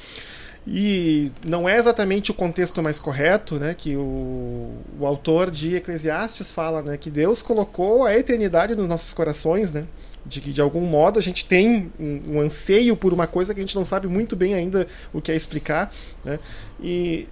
E 0.67 1.33
não 1.47 1.69
é 1.69 1.77
exatamente 1.77 2.31
o 2.31 2.35
contexto 2.35 2.83
mais 2.83 2.99
correto, 2.99 3.57
né, 3.57 3.75
que 3.77 3.97
o, 3.97 4.75
o 4.99 5.07
autor 5.07 5.51
de 5.51 5.77
Eclesiastes 5.77 6.53
fala, 6.53 6.83
né, 6.83 6.97
que 6.99 7.11
Deus 7.11 7.41
colocou 7.41 8.05
a 8.05 8.15
eternidade 8.15 8.75
nos 8.75 8.87
nossos 8.87 9.13
corações, 9.15 9.73
né, 9.73 9.87
de 10.25 10.41
que 10.41 10.53
de 10.53 10.61
algum 10.61 10.83
modo 10.83 11.19
a 11.19 11.23
gente 11.23 11.47
tem 11.47 11.91
um, 11.99 12.21
um, 12.29 12.41
anseio 12.41 12.95
por 12.95 13.15
uma 13.15 13.27
coisa 13.27 13.55
que 13.55 13.61
a 13.61 13.63
gente 13.63 13.75
não 13.75 13.87
sabe 13.87 14.07
muito 14.07 14.37
bem 14.37 14.53
ainda 14.53 14.87
o 15.15 15.21
que 15.21 15.33
é 15.33 15.35
explicar, 15.35 15.93
né, 16.23 16.39
e 16.79 17.27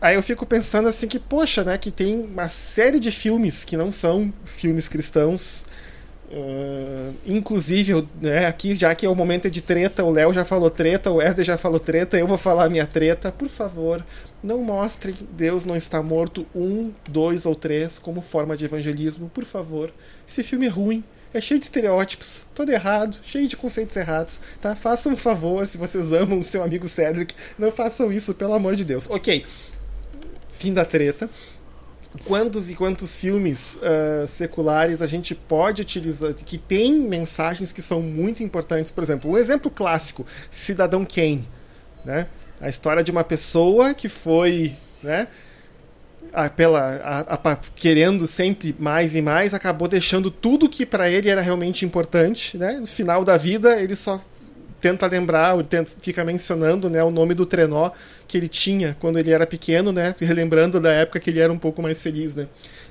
aí 0.00 0.16
eu 0.16 0.22
fico 0.22 0.44
pensando 0.44 0.88
assim 0.88 1.06
que 1.06 1.20
poxa, 1.20 1.62
né, 1.62 1.78
que 1.78 1.92
tem 1.92 2.18
uma 2.18 2.48
série 2.48 2.98
de 2.98 3.12
filmes 3.12 3.62
que 3.62 3.76
não 3.76 3.92
são 3.92 4.32
filmes 4.44 4.88
cristãos 4.88 5.66
Uh, 6.32 7.12
inclusive, 7.26 8.06
né, 8.22 8.46
aqui 8.46 8.72
já 8.72 8.94
que 8.94 9.04
é 9.04 9.08
o 9.08 9.16
momento 9.16 9.50
de 9.50 9.60
treta, 9.60 10.04
o 10.04 10.12
Léo 10.12 10.32
já 10.32 10.44
falou 10.44 10.70
treta, 10.70 11.10
o 11.10 11.16
Wesley 11.16 11.44
já 11.44 11.58
falou 11.58 11.80
treta, 11.80 12.16
eu 12.16 12.26
vou 12.26 12.38
falar 12.38 12.68
minha 12.68 12.86
treta. 12.86 13.32
Por 13.32 13.48
favor, 13.48 14.04
não 14.42 14.58
mostrem 14.58 15.14
Deus 15.32 15.64
não 15.64 15.74
está 15.74 16.00
morto 16.00 16.46
um, 16.54 16.92
dois 17.08 17.46
ou 17.46 17.54
três 17.56 17.98
como 17.98 18.20
forma 18.20 18.56
de 18.56 18.64
evangelismo, 18.64 19.28
por 19.28 19.44
favor. 19.44 19.92
Esse 20.26 20.44
filme 20.44 20.66
é 20.66 20.68
ruim, 20.68 21.02
é 21.34 21.40
cheio 21.40 21.58
de 21.58 21.66
estereótipos, 21.66 22.46
todo 22.54 22.70
errado, 22.70 23.18
cheio 23.24 23.48
de 23.48 23.56
conceitos 23.56 23.96
errados, 23.96 24.40
tá? 24.60 24.76
Façam 24.76 25.14
um 25.14 25.16
favor, 25.16 25.66
se 25.66 25.78
vocês 25.78 26.12
amam 26.12 26.38
o 26.38 26.42
seu 26.42 26.62
amigo 26.62 26.88
Cedric, 26.88 27.34
não 27.58 27.72
façam 27.72 28.12
isso, 28.12 28.34
pelo 28.34 28.54
amor 28.54 28.76
de 28.76 28.84
Deus. 28.84 29.10
Ok, 29.10 29.44
fim 30.48 30.72
da 30.72 30.84
treta 30.84 31.28
quantos 32.24 32.70
e 32.70 32.74
quantos 32.74 33.16
filmes 33.16 33.76
uh, 33.76 34.26
seculares 34.26 35.00
a 35.00 35.06
gente 35.06 35.34
pode 35.34 35.82
utilizar 35.82 36.34
que 36.34 36.58
tem 36.58 36.92
mensagens 36.92 37.72
que 37.72 37.80
são 37.80 38.02
muito 38.02 38.42
importantes. 38.42 38.90
Por 38.90 39.02
exemplo, 39.02 39.30
um 39.30 39.36
exemplo 39.36 39.70
clássico, 39.70 40.26
Cidadão 40.50 41.04
Kane, 41.04 41.48
né? 42.04 42.26
A 42.60 42.68
história 42.68 43.02
de 43.02 43.10
uma 43.10 43.24
pessoa 43.24 43.94
que 43.94 44.08
foi, 44.08 44.76
né? 45.02 45.28
A, 46.32 46.48
pela, 46.48 46.96
a, 46.96 47.34
a, 47.34 47.56
querendo 47.74 48.26
sempre 48.26 48.74
mais 48.78 49.16
e 49.16 49.22
mais, 49.22 49.54
acabou 49.54 49.88
deixando 49.88 50.30
tudo 50.30 50.68
que 50.68 50.86
para 50.86 51.10
ele 51.10 51.28
era 51.28 51.40
realmente 51.40 51.84
importante. 51.84 52.56
Né? 52.56 52.74
No 52.74 52.86
final 52.86 53.24
da 53.24 53.36
vida, 53.36 53.80
ele 53.80 53.96
só 53.96 54.22
tenta 54.80 55.06
lembrar, 55.06 55.62
tenta, 55.64 55.90
fica 56.00 56.24
mencionando 56.24 56.88
né, 56.88 57.02
o 57.02 57.10
nome 57.10 57.34
do 57.34 57.44
trenó 57.44 57.90
que 58.26 58.36
ele 58.36 58.48
tinha 58.48 58.96
quando 59.00 59.18
ele 59.18 59.30
era 59.30 59.46
pequeno, 59.46 59.92
né? 59.92 60.14
Relembrando 60.18 60.80
da 60.80 60.92
época 60.92 61.20
que 61.20 61.30
ele 61.30 61.40
era 61.40 61.52
um 61.52 61.58
pouco 61.58 61.82
mais 61.82 62.00
feliz, 62.00 62.34
né? 62.34 62.46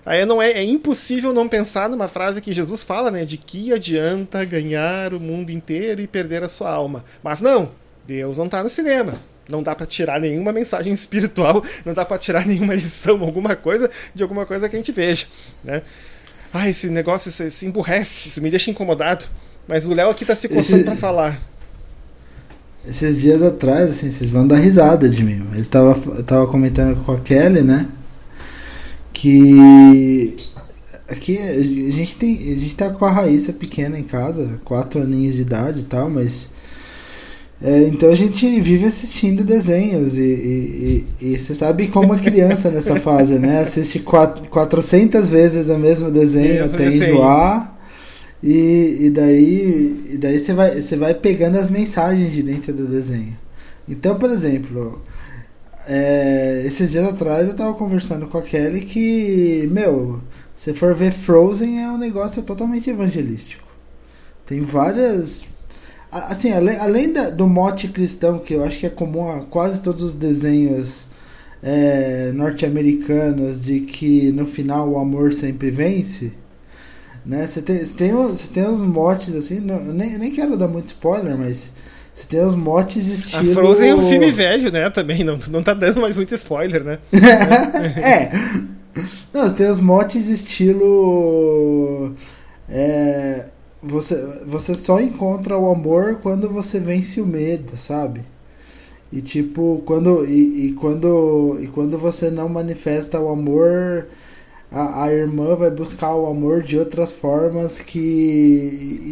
Aí 0.06 0.26
não 0.26 0.42
é, 0.42 0.52
é 0.52 0.64
impossível 0.64 1.34
não 1.34 1.48
pensar 1.48 1.90
numa 1.90 2.08
frase 2.08 2.42
que 2.42 2.54
Jesus 2.54 2.84
fala, 2.84 3.12
né? 3.12 3.26
De 3.26 3.38
que 3.38 3.74
adianta 3.74 4.44
ganhar 4.46 5.14
o 5.14 5.20
mundo 5.20 5.50
inteiro 5.50 6.02
e 6.02 6.08
perder 6.08 6.44
a 6.44 6.50
sua 6.50 6.72
alma. 6.72 7.04
Mas 7.24 7.42
não, 7.42 7.72
Deus 8.08 8.38
não 8.38 8.46
está 8.46 8.64
no 8.64 8.70
cinema. 8.70 9.20
Não 9.48 9.64
dá 9.64 9.76
para 9.76 9.86
tirar 9.86 10.20
nenhuma 10.20 10.52
mensagem 10.52 10.92
espiritual, 10.94 11.64
não 11.84 11.94
dá 11.94 12.06
para 12.06 12.18
tirar 12.18 12.46
nenhuma 12.46 12.76
lição, 12.76 13.22
alguma 13.24 13.56
coisa 13.56 13.90
de 14.14 14.22
alguma 14.22 14.46
coisa 14.46 14.70
que 14.70 14.76
a 14.76 14.80
gente 14.80 14.92
veja, 14.92 15.26
né? 15.64 15.82
Ah, 16.54 16.68
esse 16.68 16.90
negócio 16.90 17.32
se, 17.32 17.50
se 17.50 17.66
emburrece, 17.66 18.30
isso 18.30 18.42
me 18.42 18.50
deixa 18.50 18.72
incomodado. 18.72 19.26
Mas 19.68 19.86
o 19.86 19.94
Léo 19.94 20.10
aqui 20.10 20.26
tá 20.26 20.36
se 20.36 20.50
coçando 20.50 20.78
esse... 20.78 20.84
para 20.84 20.96
falar. 20.96 21.40
Esses 22.88 23.20
dias 23.20 23.44
atrás, 23.44 23.90
assim, 23.90 24.12
vocês 24.12 24.32
vão 24.32 24.48
dar 24.48 24.58
risada 24.58 25.10
de 25.10 25.24
mim. 25.24 25.46
Eu 25.54 25.62
estava, 25.62 25.98
eu 26.16 26.24
tava 26.24 26.48
comentando 26.48 27.04
com 27.04 27.12
a 27.12 27.20
Kelly, 27.20 27.62
né? 27.62 27.88
Que 29.12 30.38
aqui 31.10 31.38
a 31.38 31.62
gente 31.62 32.16
tem. 32.16 32.36
A 32.36 32.56
gente 32.56 32.76
tá 32.76 32.90
com 32.90 33.06
a 33.06 33.12
Raíssa 33.12 33.52
pequena 33.52 34.00
em 34.00 34.04
casa, 34.04 34.60
quatro 34.64 35.02
aninhos 35.02 35.36
de 35.36 35.42
idade 35.42 35.82
e 35.82 35.84
tal, 35.84 36.10
mas. 36.10 36.48
É, 37.62 37.90
então 37.90 38.10
a 38.10 38.16
gente 38.16 38.62
vive 38.62 38.86
assistindo 38.86 39.44
desenhos 39.44 40.16
e, 40.16 40.22
e, 40.22 41.06
e, 41.22 41.34
e, 41.34 41.38
você 41.38 41.54
sabe 41.54 41.90
como 41.90 42.14
a 42.14 42.18
criança 42.18 42.70
nessa 42.72 42.96
fase, 42.96 43.34
né? 43.34 43.60
Assiste 43.60 44.00
quatro, 44.00 44.48
400 44.48 45.28
vezes 45.28 45.68
o 45.68 45.78
mesmo 45.78 46.10
desenho 46.10 46.64
até 46.64 46.88
enjoar. 46.88 47.79
E, 48.42 48.98
e 49.02 49.10
daí, 49.10 50.08
e 50.12 50.18
daí 50.18 50.40
você, 50.40 50.54
vai, 50.54 50.82
você 50.82 50.96
vai 50.96 51.14
pegando 51.14 51.58
as 51.58 51.70
mensagens 51.70 52.32
de 52.32 52.42
dentro 52.42 52.74
do 52.74 52.88
desenho. 52.88 53.38
Então, 53.88 54.18
por 54.18 54.30
exemplo, 54.30 55.02
é, 55.88 56.64
esses 56.66 56.92
dias 56.92 57.06
atrás 57.06 57.48
eu 57.48 57.56
tava 57.56 57.74
conversando 57.74 58.28
com 58.28 58.38
a 58.38 58.42
Kelly 58.42 58.82
que, 58.82 59.68
meu, 59.72 60.22
se 60.56 60.74
for 60.74 60.94
ver 60.96 61.12
Frozen 61.12 61.84
é 61.84 61.90
um 61.90 61.98
negócio 61.98 62.44
totalmente 62.44 62.90
evangelístico. 62.90 63.68
Tem 64.46 64.62
várias. 64.62 65.46
Assim, 66.12 66.52
além, 66.52 66.78
além 66.78 67.14
da, 67.14 67.30
do 67.30 67.48
mote 67.48 67.88
cristão, 67.88 68.40
que 68.40 68.54
eu 68.54 68.64
acho 68.64 68.80
que 68.80 68.86
é 68.86 68.90
comum 68.90 69.30
a 69.30 69.42
quase 69.42 69.84
todos 69.84 70.02
os 70.02 70.16
desenhos 70.16 71.08
é, 71.62 72.32
norte-americanos, 72.34 73.62
de 73.64 73.82
que 73.82 74.32
no 74.32 74.46
final 74.46 74.90
o 74.90 74.98
amor 74.98 75.34
sempre 75.34 75.70
vence 75.70 76.34
né? 77.30 77.46
Você 77.46 77.62
tem, 77.62 77.86
você 77.86 77.94
tem, 77.94 78.12
você 78.12 78.48
tem 78.48 78.68
uns 78.68 78.82
motes 78.82 79.36
assim, 79.36 79.60
não, 79.60 79.80
nem, 79.80 80.18
nem 80.18 80.32
quero 80.32 80.58
dar 80.58 80.68
muito 80.68 80.88
spoiler, 80.88 81.38
mas 81.38 81.72
você 82.16 82.26
tem 82.28 82.44
uns 82.44 82.56
motes 82.56 83.06
estilo. 83.06 83.52
A 83.52 83.54
Frozen 83.54 83.92
é 83.92 83.96
um 83.96 84.02
filme 84.02 84.32
velho, 84.32 84.72
né? 84.72 84.90
Também, 84.90 85.24
não, 85.24 85.38
não 85.52 85.62
tá 85.62 85.76
dando 85.76 86.02
mais 86.02 86.16
muito 86.16 86.34
spoiler, 86.34 86.84
né? 86.84 86.98
é. 87.14 88.32
Não, 89.32 89.48
você 89.48 89.54
tem 89.54 89.70
os 89.70 89.80
motes 89.80 90.26
estilo. 90.26 92.16
É, 92.68 93.46
você, 93.82 94.16
você 94.48 94.76
só 94.76 95.00
encontra 95.00 95.56
o 95.56 95.72
amor 95.72 96.22
quando 96.24 96.50
você 96.50 96.80
vence 96.80 97.22
o 97.22 97.28
medo, 97.28 97.78
sabe? 97.78 98.22
E 99.14 99.22
tipo, 99.22 99.84
quando. 99.86 100.26
E, 100.26 100.66
e, 100.66 100.74
quando, 100.74 101.60
e 101.62 101.68
quando 101.68 101.96
você 101.96 102.32
não 102.32 102.50
manifesta 102.50 103.20
o 103.20 103.30
amor 103.30 104.08
a, 104.72 105.06
a 105.06 105.14
irmã 105.14 105.56
vai 105.56 105.72
buscar 105.72 106.14
o 106.16 106.28
amor 106.28 106.62
de 106.64 106.78
outras 106.78 107.14
formas 107.14 107.80
que 107.80 108.00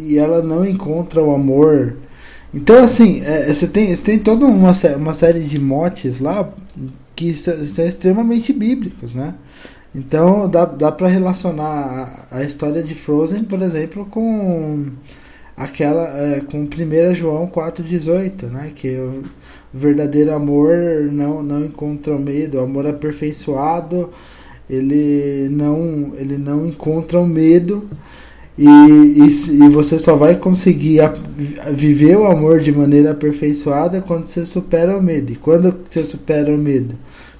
e 0.06 0.18
ela 0.18 0.42
não 0.42 0.64
encontra 0.64 1.22
o 1.22 1.34
amor. 1.34 1.96
Então, 2.54 2.78
assim, 2.78 3.22
é, 3.24 3.52
você, 3.52 3.66
tem, 3.66 3.94
você 3.94 4.02
tem 4.02 4.18
toda 4.18 4.46
uma, 4.46 4.72
uma 4.96 5.14
série 5.14 5.40
de 5.40 5.58
motes 5.60 6.20
lá 6.20 6.50
que 7.14 7.32
são 7.34 7.84
extremamente 7.84 8.52
bíblicos, 8.52 9.12
né? 9.12 9.34
Então, 9.94 10.48
dá, 10.48 10.64
dá 10.64 10.92
para 10.92 11.08
relacionar 11.08 12.26
a, 12.30 12.38
a, 12.38 12.44
história 12.44 12.82
de 12.82 12.94
Frozen, 12.94 13.44
por 13.44 13.60
exemplo, 13.62 14.06
com 14.06 14.86
aquela 15.56 16.04
é, 16.16 16.40
com 16.40 16.62
1 16.62 17.14
João 17.14 17.48
4,18, 17.48 18.44
né? 18.44 18.72
Que 18.74 18.96
o 18.96 19.24
verdadeiro 19.74 20.32
amor 20.32 20.76
não, 21.10 21.42
não 21.42 21.64
encontra 21.64 22.14
o 22.14 22.18
medo, 22.18 22.58
o 22.58 22.62
amor 22.62 22.86
aperfeiçoado 22.86 24.10
ele 24.68 25.48
não, 25.50 26.12
ele 26.16 26.36
não 26.36 26.66
encontra 26.66 27.18
o 27.18 27.26
medo 27.26 27.88
e, 28.58 28.66
e, 28.66 29.64
e, 29.64 29.68
você 29.68 30.00
só 30.00 30.16
vai 30.16 30.34
conseguir 30.34 31.00
a, 31.00 31.14
viver 31.72 32.16
o 32.16 32.26
amor 32.26 32.58
de 32.58 32.72
maneira 32.72 33.12
aperfeiçoada 33.12 34.00
quando 34.00 34.26
você 34.26 34.44
supera 34.44 34.98
o 34.98 35.02
medo. 35.02 35.32
E 35.32 35.36
quando 35.36 35.72
você 35.88 36.02
supera 36.02 36.52
o 36.52 36.58
medo? 36.58 36.96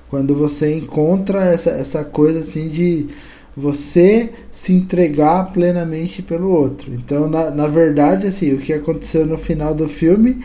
Quando 0.08 0.32
você 0.36 0.72
encontra 0.72 1.44
essa, 1.44 1.70
essa 1.70 2.04
coisa 2.04 2.38
assim 2.38 2.68
de 2.68 3.08
você 3.56 4.30
se 4.52 4.72
entregar 4.72 5.52
plenamente 5.52 6.22
pelo 6.22 6.50
outro. 6.50 6.94
Então, 6.94 7.28
na, 7.28 7.50
na 7.50 7.66
verdade, 7.66 8.28
assim, 8.28 8.54
o 8.54 8.58
que 8.58 8.72
aconteceu 8.72 9.26
no 9.26 9.36
final 9.36 9.74
do 9.74 9.88
filme 9.88 10.40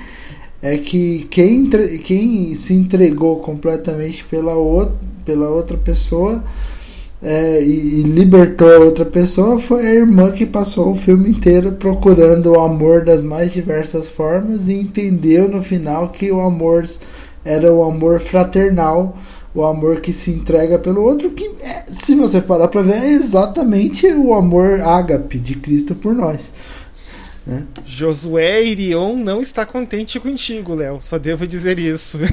é 0.59 0.75
que 0.77 1.27
quem, 1.29 1.69
quem 2.03 2.55
se 2.55 2.73
entregou 2.73 3.41
completamente 3.41 4.25
pela, 4.25 4.55
outra, 4.55 4.95
pela 5.25 5.49
outra 5.49 5.77
pessoa 5.77 6.43
é, 7.21 7.63
e, 7.63 8.01
e, 8.01 8.03
libertou 8.03 8.69
a 8.69 8.79
outra 8.79 9.05
pessoa 9.05 9.57
foi 9.57 9.87
a 9.87 9.93
irmã 9.93 10.31
que 10.31 10.45
passou 10.45 10.91
o 10.91 10.95
filme 10.95 11.29
inteiro 11.29 11.71
procurando 11.71 12.51
o 12.51 12.59
amor 12.59 13.05
das 13.05 13.23
mais 13.23 13.53
diversas 13.53 14.09
formas 14.09 14.67
e 14.67 14.73
entendeu 14.73 15.47
no 15.47 15.63
final 15.63 16.09
que 16.09 16.29
o 16.29 16.41
amor 16.41 16.83
era 17.45 17.71
o 17.73 17.83
amor 17.83 18.19
fraternal, 18.19 19.17
o 19.55 19.63
amor 19.63 20.01
que 20.01 20.11
se 20.11 20.31
entrega 20.31 20.77
pelo 20.79 21.01
outro, 21.01 21.29
que 21.29 21.49
é, 21.61 21.83
se 21.89 22.15
você 22.15 22.41
parar 22.41 22.67
para 22.67 22.81
ver 22.81 22.95
é 22.95 23.11
exatamente 23.11 24.07
o 24.07 24.33
amor 24.33 24.81
ágape 24.81 25.39
de 25.39 25.55
Cristo 25.55 25.95
por 25.95 26.13
nós. 26.13 26.51
Né? 27.45 27.65
Josué 27.83 28.63
Irion 28.63 29.17
não 29.17 29.41
está 29.41 29.65
contente 29.65 30.19
contigo, 30.19 30.73
Léo. 30.73 31.01
Só 31.01 31.17
devo 31.17 31.45
dizer 31.45 31.77
isso. 31.77 32.19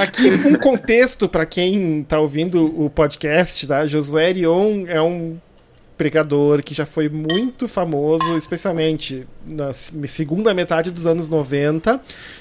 Aqui 0.00 0.30
um 0.46 0.54
contexto 0.56 1.28
para 1.28 1.46
quem 1.46 2.00
está 2.00 2.18
ouvindo 2.18 2.64
o 2.84 2.90
podcast, 2.90 3.66
tá? 3.66 3.86
Josué 3.86 4.30
Irion 4.30 4.86
é 4.86 5.00
um 5.00 5.36
pregador 5.96 6.62
que 6.62 6.74
já 6.74 6.84
foi 6.84 7.08
muito 7.08 7.66
famoso, 7.66 8.36
especialmente 8.36 9.26
na 9.46 9.72
segunda 9.72 10.52
metade 10.52 10.90
dos 10.90 11.06
anos 11.06 11.28
90, 11.28 12.00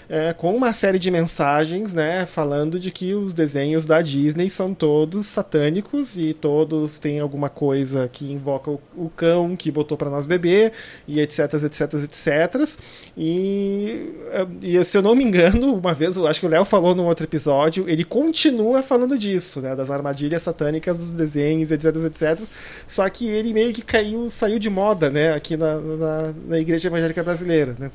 é, 0.10 0.34
com 0.34 0.56
uma 0.56 0.74
série 0.74 1.00
de 1.00 1.10
mensagens, 1.10 1.94
né, 1.94 2.26
falando 2.26 2.80
de 2.80 2.92
que 2.92 3.14
os 3.14 3.34
desenhos 3.34 3.86
da 3.86 4.02
Disney 4.02 4.50
são 4.50 4.74
todos 4.74 5.26
satânicos 5.26 6.18
e 6.18 6.34
todos 6.34 7.00
têm 7.00 7.20
alguma 7.20 7.50
coisa 7.50 8.10
que 8.12 8.32
invoca 8.32 8.72
o, 8.72 8.80
o 8.96 9.10
cão 9.10 9.56
que 9.56 9.72
botou 9.72 9.98
para 9.98 10.10
nós 10.10 10.26
beber 10.26 10.74
e 11.08 11.20
etc, 11.20 11.54
etc, 11.54 11.94
etc. 11.94 12.78
E, 13.18 14.10
e 14.62 14.84
se 14.84 14.98
eu 14.98 15.02
não 15.02 15.16
me 15.16 15.24
engano, 15.24 15.76
uma 15.76 15.94
vez, 15.94 16.18
eu 16.18 16.28
acho 16.28 16.40
que 16.40 16.46
o 16.46 16.50
Léo 16.50 16.66
falou 16.66 16.94
num 16.94 17.06
outro 17.06 17.26
episódio, 17.26 17.90
ele 17.90 18.04
continua 18.04 18.82
falando 18.82 19.18
disso, 19.18 19.62
né, 19.62 19.76
das 19.76 19.90
armadilhas 19.90 20.44
satânicas 20.44 20.98
dos 20.98 21.12
desenhos, 21.12 21.72
etc, 21.72 21.96
etc. 22.06 22.48
Só 22.88 23.08
que 23.10 23.28
ele 23.28 23.45
meio 23.54 23.74
que 23.74 23.82
caiu, 23.82 24.30
saiu 24.30 24.60
de 24.60 24.70
moda, 24.70 25.10
né, 25.10 25.34
aqui 25.34 25.58
na, 25.58 25.80
na, 25.80 26.34
na 26.48 26.60
igreja 26.60 26.88
evangélica 26.88 27.24
brasileira, 27.24 27.76
né? 27.80 27.92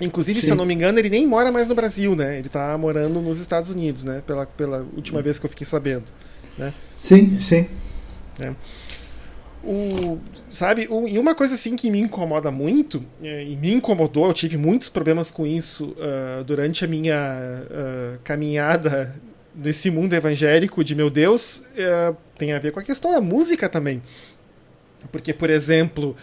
Inclusive, 0.00 0.40
Sim. 0.40 0.46
se 0.46 0.52
eu 0.52 0.56
não 0.56 0.64
me 0.64 0.74
engano, 0.74 0.98
ele 0.98 1.10
nem 1.10 1.26
mora 1.26 1.52
mais 1.52 1.68
no 1.68 1.74
Brasil, 1.74 2.16
né? 2.16 2.38
Ele 2.38 2.48
tá 2.48 2.76
morando 2.78 3.20
nos 3.20 3.38
Estados 3.38 3.70
Unidos, 3.70 4.04
né? 4.04 4.22
Pela, 4.26 4.46
pela 4.46 4.86
última 4.96 5.20
vez 5.20 5.38
que 5.38 5.44
eu 5.44 5.50
fiquei 5.50 5.66
sabendo. 5.66 6.04
Né? 6.56 6.72
Sim, 6.96 7.38
sim. 7.38 7.66
É. 8.40 8.52
O, 9.62 10.18
sabe, 10.50 10.86
o, 10.88 11.08
e 11.08 11.18
uma 11.18 11.34
coisa 11.34 11.54
assim 11.54 11.74
que 11.74 11.90
me 11.90 11.98
incomoda 11.98 12.50
muito, 12.50 13.02
é, 13.20 13.44
e 13.44 13.56
me 13.56 13.72
incomodou, 13.72 14.28
eu 14.28 14.32
tive 14.32 14.56
muitos 14.56 14.88
problemas 14.88 15.30
com 15.30 15.44
isso 15.44 15.96
uh, 15.98 16.44
durante 16.44 16.84
a 16.84 16.88
minha 16.88 17.16
uh, 17.64 18.18
caminhada 18.22 19.12
nesse 19.54 19.90
mundo 19.90 20.14
evangélico 20.14 20.84
de 20.84 20.94
meu 20.94 21.10
Deus, 21.10 21.64
uh, 21.72 22.16
tem 22.38 22.52
a 22.52 22.58
ver 22.60 22.70
com 22.70 22.78
a 22.78 22.82
questão 22.82 23.10
da 23.10 23.20
música 23.20 23.68
também. 23.68 24.00
Porque, 25.10 25.32
por 25.32 25.50
exemplo, 25.50 26.16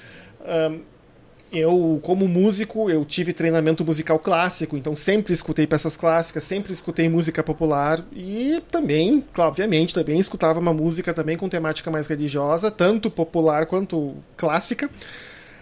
eu, 1.52 2.00
como 2.02 2.28
músico, 2.28 2.90
eu 2.90 3.06
tive 3.06 3.32
treinamento 3.32 3.86
musical 3.86 4.18
clássico, 4.18 4.76
então 4.76 4.96
sempre 4.96 5.34
escutei 5.34 5.68
peças 5.68 5.96
clássicas, 5.96 6.44
sempre 6.44 6.74
escutei 6.74 7.08
música 7.08 7.44
popular 7.44 8.04
e 8.12 8.62
também, 8.72 9.24
obviamente, 9.38 9.94
também 9.94 10.20
escutava 10.20 10.60
uma 10.60 10.74
música 10.74 11.14
também 11.14 11.38
com 11.38 11.48
temática 11.48 11.92
mais 11.92 12.08
religiosa, 12.08 12.72
tanto 12.72 13.10
popular 13.12 13.68
quanto 13.68 14.16
clássica. 14.36 14.90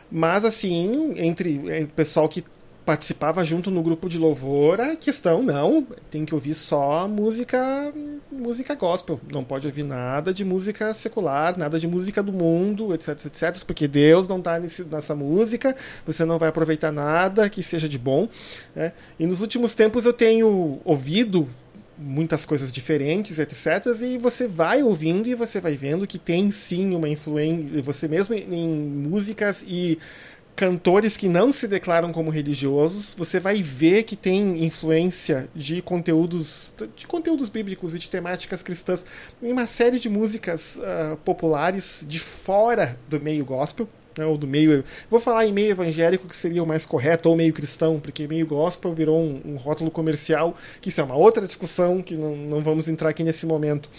Mas 0.10 0.46
assim, 0.46 1.14
entre 1.18 1.84
o 1.84 1.88
pessoal 1.88 2.30
que 2.30 2.44
participava 2.86 3.44
junto 3.46 3.70
no 3.70 3.84
grupo 3.84 4.10
de 4.10 4.18
louvor, 4.18 4.82
a 4.82 4.96
questão 4.96 5.44
não, 5.44 5.86
tem 6.10 6.26
que 6.26 6.34
ouvir 6.34 6.56
só 6.56 7.08
música 7.08 7.94
música 8.32 8.74
gospel, 8.74 9.20
não 9.32 9.44
pode 9.44 9.68
ouvir 9.68 9.84
nada 9.84 10.34
de 10.34 10.44
música 10.44 10.94
secular, 10.94 11.58
nada 11.58 11.80
de 11.80 11.88
música 11.88 12.24
do 12.24 12.32
mundo, 12.32 12.94
etc, 12.94 13.10
etc, 13.26 13.64
porque 13.66 13.88
Deus 13.88 14.28
não 14.28 14.40
está 14.40 14.60
nessa 14.60 15.16
música, 15.16 15.76
você 16.06 16.26
não 16.26 16.40
vai 16.40 16.50
aproveitar 16.50 16.92
nada 16.92 17.50
que 17.50 17.62
seja 17.62 17.88
de 17.88 18.00
bom. 18.00 18.28
Né? 18.76 18.94
E 19.20 19.26
nos 19.28 19.42
últimos 19.42 19.76
tempos 19.76 20.06
eu 20.06 20.14
tenho 20.14 20.80
ouvido 20.84 21.48
muitas 22.02 22.46
coisas 22.46 22.72
diferentes, 22.72 23.38
etc. 23.38 23.86
E 24.02 24.18
você 24.18 24.48
vai 24.48 24.82
ouvindo 24.82 25.28
e 25.28 25.36
você 25.36 25.62
vai 25.62 25.78
vendo 25.78 26.08
que 26.08 26.18
tem 26.18 26.50
sim 26.50 26.96
uma 26.96 27.08
influência, 27.08 27.82
você 27.84 28.08
mesmo 28.08 28.34
em 28.34 28.68
músicas 28.68 29.64
e 29.68 30.00
cantores 30.62 31.18
que 31.18 31.28
não 31.28 31.52
se 31.52 31.68
declaram 31.68 32.14
como 32.14 32.30
religiosos, 32.30 33.16
você 33.18 33.40
vai 33.40 33.64
ver 33.64 34.04
que 34.04 34.16
tem 34.16 34.64
influência 34.64 35.50
de 35.56 35.82
conteúdos 35.82 36.72
de 36.96 37.08
conteúdos 37.08 37.50
bíblicos 37.50 37.96
e 37.96 37.98
de 37.98 38.08
temáticas 38.08 38.62
cristãs 38.62 39.04
em 39.42 39.52
uma 39.52 39.66
série 39.66 39.98
de 39.98 40.08
músicas 40.08 40.78
uh, 40.78 41.18
populares 41.26 42.06
de 42.08 42.20
fora 42.20 42.96
do 43.10 43.20
meio 43.20 43.44
gospel. 43.44 43.90
Né, 44.16 44.26
ou 44.26 44.38
do 44.38 44.46
meio. 44.46 44.84
Vou 45.10 45.22
falar 45.22 45.46
em 45.48 45.54
meio 45.54 45.72
evangélico, 45.72 46.28
que 46.28 46.36
seria 46.36 46.62
o 46.62 46.68
mais 46.68 46.86
correto, 46.86 47.30
ou 47.30 47.36
meio 47.36 47.54
cristão, 47.54 47.98
porque 47.98 48.28
meio 48.28 48.46
gospel 48.46 48.94
virou 48.94 49.18
um, 49.18 49.42
um 49.46 49.56
rótulo 49.56 49.90
comercial, 49.90 50.54
que 50.82 50.90
isso 50.90 51.00
é 51.00 51.04
uma 51.06 51.16
outra 51.16 51.48
discussão 51.48 52.02
que 52.02 52.16
não, 52.16 52.36
não 52.36 52.62
vamos 52.62 52.90
entrar 52.90 53.08
aqui 53.08 53.24
nesse 53.24 53.46
momento. 53.46 53.90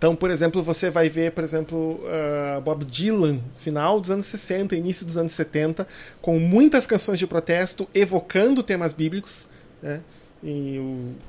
Então, 0.00 0.16
por 0.16 0.30
exemplo, 0.30 0.62
você 0.62 0.88
vai 0.88 1.10
ver, 1.10 1.32
por 1.32 1.44
exemplo, 1.44 2.00
uh, 2.06 2.58
Bob 2.62 2.86
Dylan, 2.86 3.38
final 3.58 4.00
dos 4.00 4.10
anos 4.10 4.24
60, 4.24 4.74
início 4.74 5.04
dos 5.04 5.18
anos 5.18 5.30
70, 5.32 5.86
com 6.22 6.38
muitas 6.38 6.86
canções 6.86 7.18
de 7.18 7.26
protesto 7.26 7.86
evocando 7.94 8.62
temas 8.62 8.94
bíblicos, 8.94 9.46
né? 9.82 10.00
E, 10.42 10.80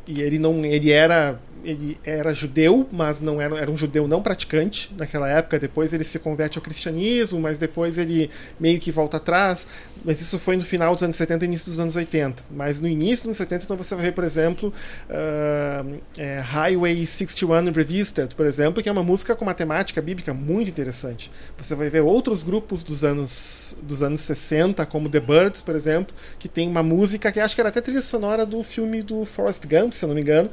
e, 0.08 0.22
ele 0.22 0.40
não 0.40 0.64
ele 0.64 0.90
era 0.90 1.38
ele 1.64 1.98
era 2.04 2.34
judeu 2.34 2.88
mas 2.92 3.22
não 3.22 3.42
era, 3.42 3.58
era 3.58 3.72
um 3.72 3.78
judeu 3.78 4.08
não 4.08 4.22
praticante 4.22 4.94
naquela 4.98 5.30
época. 5.30 5.60
Depois 5.60 5.94
ele 5.94 6.04
se 6.04 6.20
converte 6.20 6.58
ao 6.58 6.64
cristianismo 6.64 7.40
mas 7.40 7.58
depois 7.58 7.98
ele 7.98 8.30
meio 8.60 8.80
que 8.80 8.92
volta 8.92 9.18
atrás. 9.18 9.68
Mas 10.04 10.22
isso 10.22 10.40
foi 10.40 10.56
no 10.56 10.64
final 10.64 10.94
dos 10.94 11.04
anos 11.04 11.16
70 11.16 11.46
e 11.46 11.48
início 11.48 11.68
dos 11.68 11.80
anos 11.80 11.96
80 11.96 12.44
mas 12.50 12.80
no 12.80 12.88
início 12.88 13.24
dos 13.24 13.26
anos 13.28 13.38
70 13.38 13.66
então 13.66 13.78
você 13.78 13.96
vai 13.96 14.06
ver 14.06 14.14
por 14.14 14.24
exemplo 14.24 14.74
uh, 15.10 16.02
é, 16.18 16.40
Highway 16.40 17.06
61 17.06 17.72
Revisited 17.72 18.36
por 18.36 18.46
exemplo 18.46 18.82
que 18.82 18.90
é 18.90 18.92
uma 18.92 19.04
música 19.04 19.36
com 19.36 19.44
uma 19.44 19.54
temática 19.54 20.02
bíblica 20.02 20.34
muito 20.34 20.70
interessante. 20.70 21.32
Você 21.58 21.76
vai 21.76 21.90
ver 21.90 22.02
outros 22.02 22.44
grupos 22.44 22.84
dos 22.84 23.04
anos 23.04 23.76
dos 23.82 24.02
anos 24.02 24.22
60 24.22 24.86
como 24.86 25.10
The 25.10 25.20
Birds 25.20 25.62
por 25.62 25.76
exemplo 25.76 26.16
que 26.40 26.50
tem 26.50 26.68
uma 26.68 26.84
música 26.84 27.32
que 27.32 27.40
acho 27.40 27.56
que 27.56 27.62
era 27.62 27.70
até 27.70 27.82
trilha 27.82 28.02
sonora 28.02 28.46
do 28.46 28.64
filme 28.64 29.02
do 29.02 29.26
Forrest 29.26 29.66
Gump, 29.68 29.94
se 29.94 30.04
eu 30.04 30.08
não 30.08 30.16
me 30.16 30.22
engano, 30.22 30.50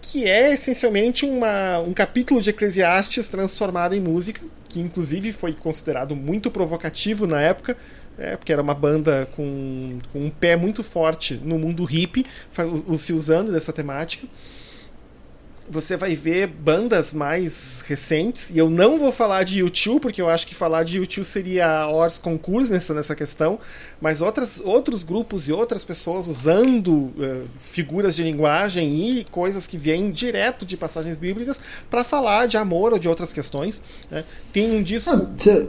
que 0.00 0.28
é 0.28 0.52
essencialmente 0.52 1.24
uma, 1.24 1.78
um 1.78 1.92
capítulo 1.92 2.40
de 2.40 2.50
Eclesiastes 2.50 3.28
transformado 3.28 3.94
em 3.94 4.00
música, 4.00 4.40
que 4.68 4.80
inclusive 4.80 5.32
foi 5.32 5.52
considerado 5.52 6.16
muito 6.16 6.50
provocativo 6.50 7.26
na 7.26 7.40
época, 7.40 7.76
é, 8.18 8.36
porque 8.36 8.52
era 8.52 8.62
uma 8.62 8.74
banda 8.74 9.28
com, 9.34 9.98
com 10.12 10.26
um 10.26 10.30
pé 10.30 10.56
muito 10.56 10.82
forte 10.82 11.34
no 11.34 11.58
mundo 11.58 11.84
hippie, 11.84 12.24
se 12.96 13.12
usando 13.12 13.52
dessa 13.52 13.72
temática. 13.72 14.26
Você 15.70 15.96
vai 15.96 16.16
ver 16.16 16.48
bandas 16.48 17.12
mais 17.12 17.82
recentes, 17.86 18.50
e 18.50 18.58
eu 18.58 18.68
não 18.68 18.98
vou 18.98 19.12
falar 19.12 19.44
de 19.44 19.60
YouTube, 19.60 20.02
porque 20.02 20.20
eu 20.20 20.28
acho 20.28 20.46
que 20.46 20.54
falar 20.54 20.82
de 20.82 20.96
YouTube 20.96 21.24
seria 21.24 21.86
horas 21.86 22.18
concurso 22.18 22.72
nessa, 22.72 22.92
nessa 22.92 23.14
questão, 23.14 23.58
mas 24.00 24.20
outras, 24.20 24.60
outros 24.62 25.04
grupos 25.04 25.48
e 25.48 25.52
outras 25.52 25.84
pessoas 25.84 26.26
usando 26.26 26.92
uh, 26.92 27.46
figuras 27.60 28.16
de 28.16 28.24
linguagem 28.24 29.18
e 29.18 29.24
coisas 29.24 29.66
que 29.66 29.78
vêm 29.78 30.10
direto 30.10 30.66
de 30.66 30.76
passagens 30.76 31.16
bíblicas 31.16 31.60
para 31.88 32.02
falar 32.02 32.46
de 32.46 32.56
amor 32.56 32.92
ou 32.92 32.98
de 32.98 33.08
outras 33.08 33.32
questões. 33.32 33.80
Né? 34.10 34.24
Tem 34.52 34.72
um 34.72 34.82
disco. 34.82 35.10
Ah, 35.12 35.66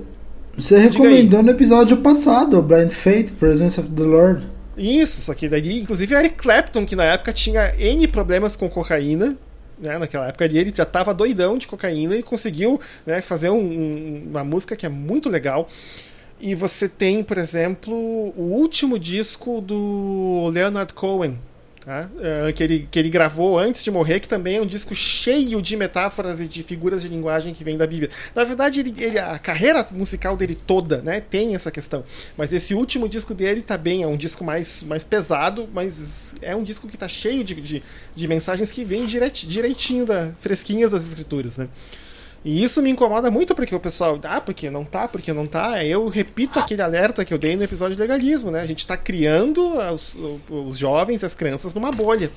você 0.58 0.78
recomendou 0.78 1.42
no 1.42 1.52
episódio 1.52 1.98
passado, 1.98 2.62
Blind 2.62 2.92
Faith, 2.92 3.34
Presence 3.34 3.80
of 3.80 3.90
the 3.92 4.04
Lord. 4.04 4.48
Isso, 4.76 5.22
só 5.22 5.34
que 5.34 5.48
daí, 5.48 5.82
inclusive, 5.82 6.16
Eric 6.16 6.36
Clapton, 6.36 6.86
que 6.86 6.96
na 6.96 7.06
época 7.06 7.32
tinha 7.32 7.74
N 7.78 8.08
problemas 8.08 8.56
com 8.56 8.70
cocaína, 8.70 9.38
né, 9.82 9.98
naquela 9.98 10.28
época 10.28 10.46
ali, 10.46 10.58
ele 10.58 10.72
já 10.74 10.84
estava 10.84 11.14
doidão 11.14 11.58
de 11.58 11.68
cocaína 11.68 12.16
e 12.16 12.24
conseguiu 12.24 12.80
né, 13.06 13.22
fazer 13.22 13.50
um, 13.50 13.60
um, 13.60 14.28
uma 14.30 14.44
música 14.44 14.76
que 14.76 14.86
é 14.86 14.90
muito 14.90 15.28
legal. 15.28 15.68
E 16.40 16.56
você 16.56 16.88
tem, 16.88 17.24
por 17.24 17.38
exemplo, 17.38 17.94
o 17.94 18.54
último 18.54 18.98
disco 18.98 19.62
do 19.62 20.50
Leonard 20.52 20.94
Cohen, 20.94 21.38
Tá? 21.84 22.08
Uh, 22.14 22.54
que, 22.54 22.64
ele, 22.64 22.88
que 22.92 23.00
ele 23.00 23.10
gravou 23.10 23.58
antes 23.58 23.84
de 23.84 23.90
morrer, 23.90 24.20
que 24.20 24.28
também 24.28 24.58
é 24.58 24.62
um 24.62 24.68
disco 24.68 24.94
cheio 24.94 25.60
de 25.60 25.76
metáforas 25.76 26.40
e 26.40 26.48
de 26.48 26.62
figuras 26.62 27.02
de 27.02 27.08
linguagem 27.08 27.56
que 27.56 27.64
vem 27.64 27.76
da 27.76 27.88
Bíblia. 27.88 28.12
Na 28.36 28.44
verdade, 28.44 28.80
ele, 28.80 28.94
ele, 29.00 29.18
a 29.18 29.40
carreira 29.40 29.88
musical 29.90 30.38
dele 30.38 30.54
toda 30.54 31.02
né, 31.02 31.20
tem 31.20 31.56
essa 31.56 31.72
questão. 31.72 32.04
Mas 32.38 32.54
esse 32.54 32.76
último 32.76 33.10
disco 33.10 33.34
dele 33.34 33.64
tá 33.64 33.80
bem, 33.80 34.04
é 34.04 34.08
um 34.08 34.16
disco 34.16 34.44
mais, 34.44 34.84
mais 34.84 35.04
pesado, 35.04 35.68
mas 35.74 36.36
é 36.40 36.56
um 36.56 36.64
disco 36.64 36.88
que 36.88 36.96
está 36.96 37.08
cheio 37.08 37.44
de, 37.44 37.56
de, 37.56 37.84
de, 38.16 38.28
mensagens 38.28 38.72
que 38.72 38.86
vêm 38.86 39.08
direit, 39.08 39.48
direitinho, 39.48 40.06
da, 40.06 40.34
fresquinhas 40.38 40.92
das 40.92 41.08
escrituras. 41.08 41.58
Né? 41.58 41.68
E 42.44 42.64
isso 42.64 42.82
me 42.82 42.90
incomoda 42.90 43.30
muito 43.30 43.54
porque 43.54 43.74
o 43.76 43.80
pessoal, 43.80 44.20
ah, 44.24 44.42
porque 44.42 44.70
não 44.72 44.84
tá, 44.84 45.08
porque 45.08 45.32
não 45.32 45.46
tá. 45.46 45.86
Eu 45.86 46.08
repito 46.08 46.58
aquele 46.58 46.82
alerta 46.82 47.24
que 47.24 47.34
eu 47.34 47.38
dei 47.38 47.56
no 47.56 47.64
episódio 47.64 47.96
de 47.96 48.02
legalismo, 48.02 48.50
né? 48.50 48.62
A 48.62 48.66
gente 48.66 48.80
está 48.80 48.98
criando 48.98 49.78
os, 49.94 50.18
os 50.50 50.78
jovens, 50.78 51.24
as 51.24 51.36
crianças 51.36 51.74
numa 51.76 51.92
bolha. 51.92 52.32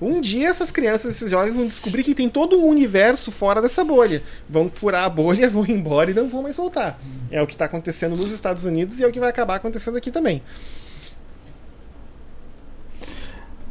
Um 0.00 0.18
dia 0.18 0.48
essas 0.48 0.70
crianças, 0.70 1.14
esses 1.14 1.30
jovens 1.30 1.54
vão 1.54 1.66
descobrir 1.66 2.02
que 2.02 2.14
tem 2.14 2.26
todo 2.26 2.58
um 2.58 2.64
universo 2.64 3.30
fora 3.30 3.60
dessa 3.60 3.84
bolha. 3.84 4.22
Vão 4.48 4.70
furar 4.70 5.04
a 5.04 5.10
bolha, 5.10 5.50
vão 5.50 5.66
embora 5.66 6.10
e 6.10 6.14
não 6.14 6.26
vão 6.26 6.42
mais 6.42 6.56
voltar. 6.56 6.98
É 7.30 7.42
o 7.42 7.46
que 7.46 7.52
está 7.52 7.66
acontecendo 7.66 8.16
nos 8.16 8.30
Estados 8.30 8.64
Unidos 8.64 8.98
e 8.98 9.04
é 9.04 9.06
o 9.06 9.12
que 9.12 9.20
vai 9.20 9.28
acabar 9.28 9.56
acontecendo 9.56 9.98
aqui 9.98 10.10
também. 10.10 10.42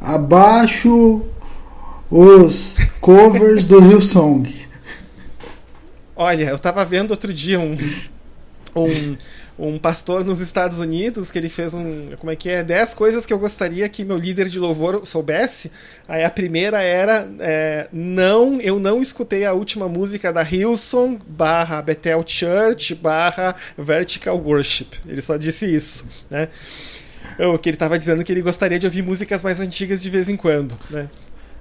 Abaixo 0.00 1.22
os 2.08 2.78
covers 3.00 3.64
do 3.64 3.80
Hillsong. 3.80 4.69
Olha, 6.20 6.50
eu 6.50 6.58
tava 6.58 6.84
vendo 6.84 7.12
outro 7.12 7.32
dia 7.32 7.58
um, 7.58 7.74
um, 8.76 9.16
um 9.58 9.78
pastor 9.78 10.22
nos 10.22 10.38
Estados 10.38 10.78
Unidos 10.78 11.30
que 11.30 11.38
ele 11.38 11.48
fez 11.48 11.72
um. 11.72 12.10
Como 12.18 12.30
é 12.30 12.36
que 12.36 12.50
é? 12.50 12.62
10 12.62 12.92
coisas 12.92 13.24
que 13.24 13.32
eu 13.32 13.38
gostaria 13.38 13.88
que 13.88 14.04
meu 14.04 14.18
líder 14.18 14.46
de 14.50 14.58
louvor 14.58 15.06
soubesse. 15.06 15.72
Aí 16.06 16.22
a 16.22 16.28
primeira 16.28 16.82
era: 16.82 17.26
é, 17.38 17.88
não, 17.90 18.60
eu 18.60 18.78
não 18.78 19.00
escutei 19.00 19.46
a 19.46 19.54
última 19.54 19.88
música 19.88 20.30
da 20.30 20.42
Hilson 20.42 21.18
barra 21.26 21.80
Bethel 21.80 22.22
Church 22.26 22.94
barra 22.96 23.56
Vertical 23.78 24.36
Worship. 24.36 24.88
Ele 25.08 25.22
só 25.22 25.38
disse 25.38 25.74
isso, 25.74 26.04
né? 26.28 26.48
O 27.38 27.56
que 27.56 27.70
ele 27.70 27.76
estava 27.76 27.98
dizendo 27.98 28.22
que 28.22 28.30
ele 28.30 28.42
gostaria 28.42 28.78
de 28.78 28.84
ouvir 28.84 29.00
músicas 29.02 29.42
mais 29.42 29.58
antigas 29.58 30.02
de 30.02 30.10
vez 30.10 30.28
em 30.28 30.36
quando, 30.36 30.78
né? 30.90 31.08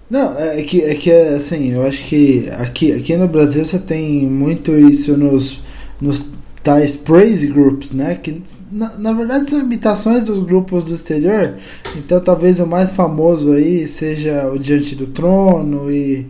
Não, 0.09 0.37
é 0.39 0.63
que, 0.63 0.81
é 0.81 0.95
que 0.95 1.11
assim, 1.11 1.71
eu 1.71 1.85
acho 1.85 2.03
que 2.05 2.49
aqui, 2.49 2.91
aqui 2.91 3.15
no 3.15 3.27
Brasil 3.27 3.63
você 3.63 3.77
tem 3.77 4.25
muito 4.25 4.75
isso 4.75 5.15
nos, 5.15 5.61
nos 6.01 6.25
tais 6.63 6.95
praise 6.95 7.45
groups, 7.45 7.91
né? 7.91 8.15
Que 8.15 8.41
na, 8.71 8.97
na 8.97 9.13
verdade 9.13 9.49
são 9.51 9.59
imitações 9.59 10.23
dos 10.23 10.39
grupos 10.39 10.83
do 10.83 10.95
exterior. 10.95 11.57
Então 11.95 12.19
talvez 12.19 12.59
o 12.59 12.65
mais 12.65 12.89
famoso 12.89 13.51
aí 13.51 13.87
seja 13.87 14.49
o 14.49 14.57
Diante 14.57 14.95
do 14.95 15.05
Trono 15.05 15.91
e, 15.91 16.27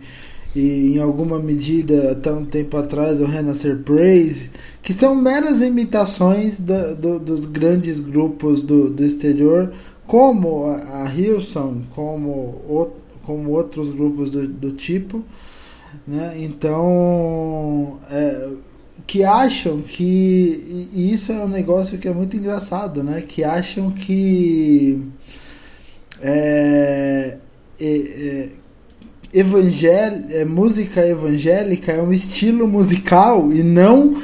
e 0.54 0.96
em 0.96 0.98
alguma 0.98 1.38
medida 1.38 2.12
até 2.12 2.30
um 2.30 2.44
tempo 2.44 2.76
atrás 2.76 3.18
o 3.18 3.24
Renascer 3.24 3.78
Praise, 3.78 4.50
que 4.82 4.92
são 4.92 5.14
meras 5.14 5.62
imitações 5.62 6.60
do, 6.60 6.94
do, 6.96 7.18
dos 7.18 7.46
grandes 7.46 7.98
grupos 7.98 8.60
do, 8.60 8.90
do 8.90 9.02
exterior, 9.02 9.72
como 10.06 10.66
a, 10.66 11.04
a 11.04 11.14
Hillsong, 11.14 11.84
como 11.94 12.62
outro 12.68 13.09
como 13.30 13.50
outros 13.50 13.90
grupos 13.90 14.30
do, 14.32 14.48
do 14.48 14.72
tipo, 14.72 15.24
né? 16.06 16.34
Então, 16.38 17.98
é, 18.10 18.48
que 19.06 19.22
acham 19.22 19.80
que 19.82 20.88
e 20.92 21.12
isso 21.12 21.30
é 21.32 21.36
um 21.36 21.48
negócio 21.48 21.98
que 21.98 22.08
é 22.08 22.12
muito 22.12 22.36
engraçado, 22.36 23.04
né? 23.04 23.22
Que 23.26 23.44
acham 23.44 23.92
que 23.92 25.00
é, 26.20 27.38
é, 27.80 28.48
evangel 29.32 30.24
é, 30.30 30.44
música 30.44 31.06
evangélica 31.06 31.92
é 31.92 32.02
um 32.02 32.12
estilo 32.12 32.66
musical 32.66 33.52
e 33.52 33.62
não 33.62 34.16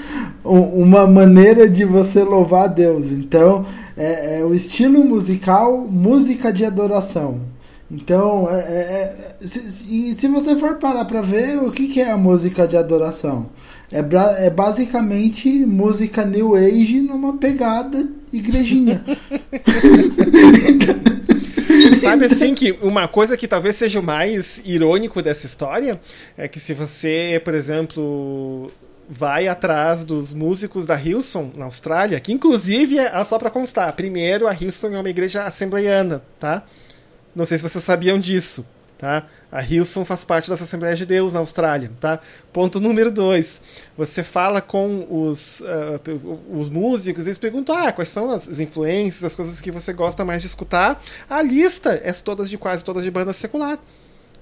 uma 0.45 1.07
maneira 1.07 1.69
de 1.69 1.85
você 1.85 2.25
louvar 2.25 2.65
a 2.65 2.69
Deus. 2.69 3.13
Então, 3.13 3.65
é, 3.97 4.41
é 4.41 4.45
o 4.45 4.53
estilo 4.53 5.05
musical, 5.05 5.87
música 5.89 6.53
de 6.53 6.65
adoração. 6.65 7.56
Então, 7.91 8.49
é, 8.51 8.59
é, 8.59 9.35
é 9.41 9.47
se, 9.47 10.15
se 10.15 10.29
você 10.29 10.57
for 10.57 10.77
parar 10.77 11.05
para 11.05 11.21
ver 11.21 11.59
o 11.59 11.71
que, 11.71 11.89
que 11.89 12.01
é 12.01 12.11
a 12.11 12.17
música 12.17 12.67
de 12.67 12.77
adoração, 12.77 13.47
é, 13.93 14.01
é 14.47 14.51
basicamente 14.51 15.49
música 15.65 16.25
New 16.25 16.57
Age 16.57 17.01
numa 17.01 17.37
pegada 17.37 18.09
igrejinha. 18.33 19.05
Sabe 22.01 22.27
assim 22.27 22.55
que 22.55 22.73
uma 22.83 23.09
coisa 23.09 23.37
que 23.37 23.47
talvez 23.47 23.77
seja 23.77 24.01
o 24.01 24.03
mais 24.03 24.61
irônico 24.65 25.23
dessa 25.23 25.47
história 25.47 26.01
é 26.37 26.49
que 26.49 26.61
se 26.61 26.75
você, 26.75 27.41
por 27.45 27.55
exemplo, 27.55 28.71
vai 29.09 29.49
atrás 29.49 30.05
dos 30.05 30.33
músicos 30.33 30.87
da 30.87 31.01
Hillsong 31.01 31.53
na 31.57 31.67
Austrália, 31.67 32.21
que 32.21 32.33
inclusive 32.33 32.99
é 32.99 33.25
só 33.25 33.39
para 33.39 33.51
constar, 33.51 33.93
primeiro 33.95 34.47
a 34.47 34.55
Hillsong 34.55 34.95
é 34.95 35.01
uma 35.01 35.11
igreja 35.11 35.45
assembleiana, 35.45 36.23
tá? 36.39 36.63
Não 37.37 37.45
sei 37.45 37.59
se 37.59 37.69
vocês 37.69 37.85
sabiam 37.85 38.19
disso. 38.19 38.67
Tá? 38.99 39.27
A 39.53 39.63
Hilson 39.63 40.07
faz 40.07 40.25
parte 40.25 40.49
dessa 40.49 40.65
Assembleia 40.65 40.97
de 40.97 41.05
Deus 41.05 41.35
na 41.35 41.41
Austrália. 41.41 41.91
Tá? 42.01 42.19
Ponto 42.51 42.81
número 42.81 43.11
dois. 43.11 43.61
Você 43.95 44.23
fala 44.23 44.63
com 44.63 45.07
os, 45.11 45.61
uh, 45.61 46.41
os 46.51 46.71
músicos, 46.71 47.27
eles 47.27 47.37
perguntam 47.37 47.77
ah, 47.77 47.93
quais 47.93 48.09
são 48.09 48.31
as 48.31 48.59
influências, 48.59 49.23
as 49.23 49.35
coisas 49.35 49.61
que 49.61 49.71
você 49.71 49.93
gosta 49.93 50.25
mais 50.25 50.41
de 50.41 50.49
escutar. 50.49 51.03
A 51.29 51.43
lista 51.43 52.01
é 52.03 52.11
todas 52.11 52.49
de 52.49 52.57
quase 52.57 52.83
todas 52.83 53.05
de 53.05 53.11
banda 53.11 53.35
secular. 53.35 53.79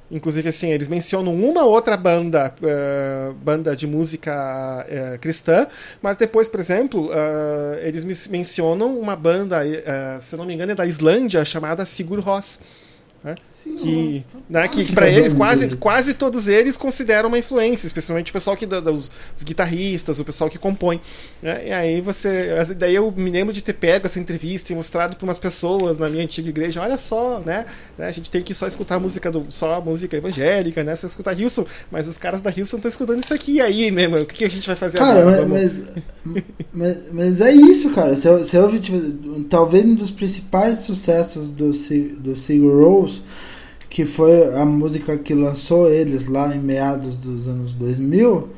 Inclusive, 0.09 0.51
assim, 0.51 0.71
eles 0.71 0.87
mencionam 0.87 1.35
uma 1.35 1.65
outra 1.65 1.97
banda, 1.97 2.55
uh, 2.61 3.33
banda 3.35 3.75
de 3.75 3.87
música 3.87 4.87
uh, 4.87 5.19
cristã, 5.19 5.67
mas 6.01 6.17
depois, 6.17 6.49
por 6.49 6.61
exemplo, 6.61 7.09
uh, 7.09 7.79
eles 7.83 8.05
mencionam 8.29 8.97
uma 8.97 9.17
banda, 9.17 9.63
se 10.21 10.37
não 10.37 10.45
me 10.45 10.55
engano, 10.55 10.71
é 10.73 10.75
da 10.75 10.87
Islândia, 10.87 11.45
chamada 11.45 11.85
Sigur 11.85 12.21
Rós. 12.21 12.61
Né? 13.25 13.35
Que, 13.73 14.25
né, 14.49 14.69
que 14.69 14.93
para 14.93 15.09
eles 15.09 15.33
quase, 15.33 15.77
quase 15.77 16.15
todos 16.15 16.49
eles 16.49 16.77
consideram 16.77 17.29
uma 17.29 17.39
influência, 17.39 17.87
especialmente 17.87 18.31
o 18.31 18.33
pessoal 18.33 18.57
que 18.57 18.67
os, 18.67 19.11
os 19.37 19.43
guitarristas, 19.43 20.21
o 20.21 20.25
pessoal 20.25 20.51
que 20.51 20.59
compõe. 20.59 21.01
Né? 21.43 21.69
E 21.69 21.73
aí 21.73 22.01
você, 22.01 22.53
daí 22.77 22.95
eu 22.95 23.11
me 23.11 23.31
lembro 23.31 23.53
de 23.53 23.63
ter 23.63 23.73
pego 23.73 24.07
essa 24.07 24.21
entrevista 24.21 24.73
e 24.73 24.77
mostrado 24.77 25.17
para 25.17 25.25
umas 25.25 25.39
pessoas 25.39 25.99
na 25.99 26.09
minha 26.09 26.25
antiga 26.25 26.49
igreja, 26.49 26.83
olha 26.83 26.99
só, 26.99 27.41
né, 27.41 27.65
né, 27.97 28.07
a 28.07 28.13
gente 28.13 28.31
tem 28.31 28.43
que 28.43 28.55
só 28.55 28.67
escutar 28.67 28.99
música 29.01 29.31
do 29.31 29.47
só 29.49 29.81
música 29.81 30.17
evangélica, 30.17 30.85
né, 30.85 30.95
só 30.95 31.07
escutar 31.07 31.39
Hilson, 31.39 31.67
mas 31.91 32.07
os 32.07 32.19
caras 32.19 32.43
da 32.43 32.51
Hilson 32.51 32.77
estão 32.77 32.89
escutando 32.89 33.21
isso 33.21 33.33
aqui, 33.33 33.55
e 33.55 33.61
aí, 33.61 33.91
mesmo, 33.91 34.17
o 34.17 34.27
que, 34.27 34.39
que 34.39 34.45
a 34.45 34.51
gente 34.51 34.67
vai 34.67 34.77
fazer 34.77 34.99
cara, 34.99 35.21
agora? 35.21 35.47
Mas, 35.47 35.81
mas, 36.73 36.97
mas, 37.13 37.41
é 37.41 37.53
isso, 37.53 37.93
cara. 37.95 38.17
Você, 38.17 38.29
você 38.31 38.59
ouve, 38.59 38.81
tipo, 38.81 38.99
talvez 39.45 39.85
um 39.85 39.95
dos 39.95 40.11
principais 40.11 40.81
sucessos 40.81 41.51
do, 41.51 41.71
do 41.71 42.37
Sigur 42.37 42.83
Rós 42.83 43.23
que 43.95 44.05
foi 44.05 44.53
a 44.53 44.65
música 44.65 45.17
que 45.17 45.33
lançou 45.33 45.89
eles 45.89 46.27
lá 46.27 46.53
em 46.53 46.59
meados 46.59 47.17
dos 47.17 47.47
anos 47.47 47.73
2000, 47.75 48.49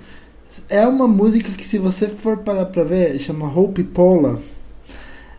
é 0.66 0.87
uma 0.87 1.07
música 1.07 1.53
que 1.53 1.62
se 1.62 1.76
você 1.76 2.09
for 2.09 2.39
parar 2.39 2.64
pra 2.64 2.84
ver, 2.84 3.18
chama 3.18 3.47
Hope 3.47 3.84
Pola. 3.84 4.41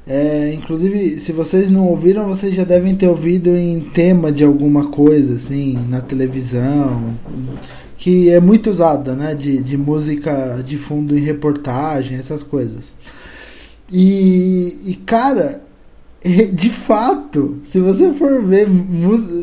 É, 0.05 0.53
inclusive, 0.53 1.19
se 1.19 1.31
vocês 1.31 1.71
não 1.71 1.87
ouviram, 1.87 2.27
vocês 2.27 2.53
já 2.53 2.63
devem 2.63 2.95
ter 2.95 3.07
ouvido 3.07 3.49
em 3.57 3.79
tema 3.79 4.31
de 4.31 4.43
alguma 4.43 4.85
coisa, 4.89 5.33
assim, 5.33 5.73
na 5.89 5.99
televisão, 5.99 7.15
que 7.97 8.29
é 8.29 8.39
muito 8.39 8.69
usada, 8.69 9.15
né, 9.15 9.33
de, 9.33 9.57
de 9.57 9.75
música 9.75 10.61
de 10.63 10.77
fundo 10.77 11.17
em 11.17 11.21
reportagem, 11.21 12.19
essas 12.19 12.43
coisas. 12.43 12.93
E, 13.91 14.77
e 14.85 14.93
cara, 14.93 15.63
de 16.53 16.69
fato, 16.69 17.57
se 17.63 17.79
você 17.79 18.13
for 18.13 18.43
ver 18.43 18.67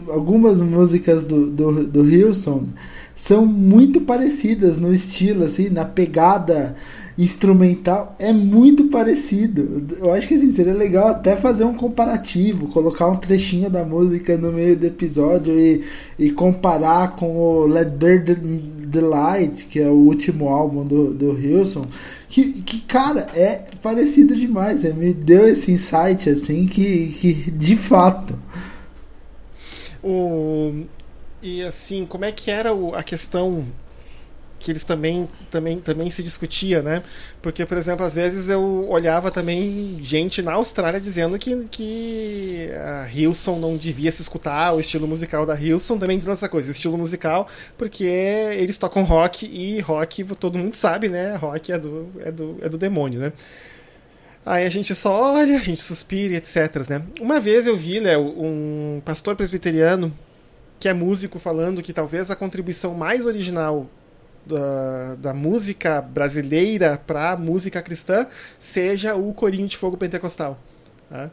algumas 0.08 0.60
músicas 0.60 1.24
do, 1.24 1.46
do, 1.46 1.84
do 1.84 2.08
Hilson, 2.08 2.64
são 3.16 3.46
muito 3.46 4.00
parecidas 4.00 4.76
no 4.76 4.92
estilo, 4.92 5.44
assim, 5.44 5.68
na 5.70 5.84
pegada 5.84 6.76
instrumental 7.16 8.16
é 8.18 8.32
muito 8.32 8.88
parecido. 8.88 9.86
Eu 9.98 10.12
acho 10.12 10.26
que 10.26 10.34
assim, 10.34 10.52
seria 10.52 10.74
legal 10.74 11.08
até 11.08 11.36
fazer 11.36 11.64
um 11.64 11.74
comparativo, 11.74 12.68
colocar 12.68 13.06
um 13.06 13.16
trechinho 13.16 13.70
da 13.70 13.84
música 13.84 14.36
no 14.36 14.52
meio 14.52 14.76
do 14.76 14.86
episódio 14.86 15.58
e, 15.58 15.84
e 16.18 16.30
comparar 16.30 17.14
com 17.16 17.36
o 17.36 17.66
Let 17.66 17.90
Bear 17.90 18.24
the, 18.24 19.00
Light, 19.00 19.66
que 19.66 19.80
é 19.80 19.86
o 19.88 19.94
último 19.94 20.48
álbum 20.48 20.84
do, 20.84 21.14
do 21.14 21.32
Wilson. 21.32 21.86
Que, 22.28 22.62
que, 22.62 22.80
cara, 22.80 23.28
é 23.34 23.62
parecido 23.80 24.34
demais. 24.34 24.84
É, 24.84 24.92
me 24.92 25.12
deu 25.12 25.46
esse 25.46 25.70
insight, 25.70 26.28
assim, 26.28 26.66
que, 26.66 27.08
que 27.20 27.50
de 27.50 27.76
fato. 27.76 28.36
O... 30.02 30.84
E 31.40 31.62
assim, 31.62 32.06
como 32.06 32.24
é 32.24 32.32
que 32.32 32.50
era 32.50 32.70
a 32.94 33.02
questão 33.02 33.66
que 34.64 34.70
eles 34.72 34.82
também, 34.82 35.28
também, 35.50 35.78
também 35.78 36.10
se 36.10 36.22
discutia, 36.22 36.80
né? 36.82 37.02
Porque, 37.42 37.66
por 37.66 37.76
exemplo, 37.76 38.04
às 38.04 38.14
vezes 38.14 38.48
eu 38.48 38.88
olhava 38.88 39.30
também 39.30 39.98
gente 40.00 40.40
na 40.40 40.54
Austrália 40.54 40.98
dizendo 40.98 41.38
que, 41.38 41.68
que 41.70 42.70
a 42.72 43.08
Hilson 43.12 43.58
não 43.58 43.76
devia 43.76 44.10
se 44.10 44.22
escutar, 44.22 44.72
o 44.72 44.80
estilo 44.80 45.06
musical 45.06 45.44
da 45.44 45.54
Hilson 45.54 45.98
também 45.98 46.16
dizendo 46.16 46.32
essa 46.32 46.48
coisa, 46.48 46.70
estilo 46.70 46.96
musical, 46.96 47.46
porque 47.76 48.04
eles 48.04 48.78
tocam 48.78 49.04
rock 49.04 49.46
e 49.46 49.80
rock 49.80 50.24
todo 50.40 50.58
mundo 50.58 50.74
sabe, 50.74 51.08
né? 51.10 51.36
Rock 51.36 51.70
é 51.70 51.78
do, 51.78 52.08
é 52.20 52.32
do, 52.32 52.58
é 52.62 52.68
do 52.68 52.78
demônio, 52.78 53.20
né? 53.20 53.32
Aí 54.46 54.64
a 54.64 54.70
gente 54.70 54.94
só 54.94 55.34
olha, 55.34 55.56
a 55.56 55.62
gente 55.62 55.82
suspira, 55.82 56.36
etc. 56.36 56.88
Né? 56.88 57.02
Uma 57.20 57.40
vez 57.40 57.66
eu 57.66 57.76
vi, 57.76 58.00
né, 58.00 58.16
um 58.18 59.00
pastor 59.04 59.34
presbiteriano 59.36 60.12
que 60.78 60.88
é 60.88 60.92
músico 60.92 61.38
falando 61.38 61.80
que 61.80 61.94
talvez 61.94 62.30
a 62.30 62.36
contribuição 62.36 62.94
mais 62.94 63.24
original 63.24 63.88
da, 64.46 65.14
da 65.16 65.34
música 65.34 66.00
brasileira 66.00 67.00
para 67.06 67.32
a 67.32 67.36
música 67.36 67.80
cristã 67.82 68.26
seja 68.58 69.14
o 69.14 69.32
corinho 69.32 69.66
de 69.66 69.76
fogo 69.76 69.96
pentecostal. 69.96 70.58
Tá? 71.08 71.30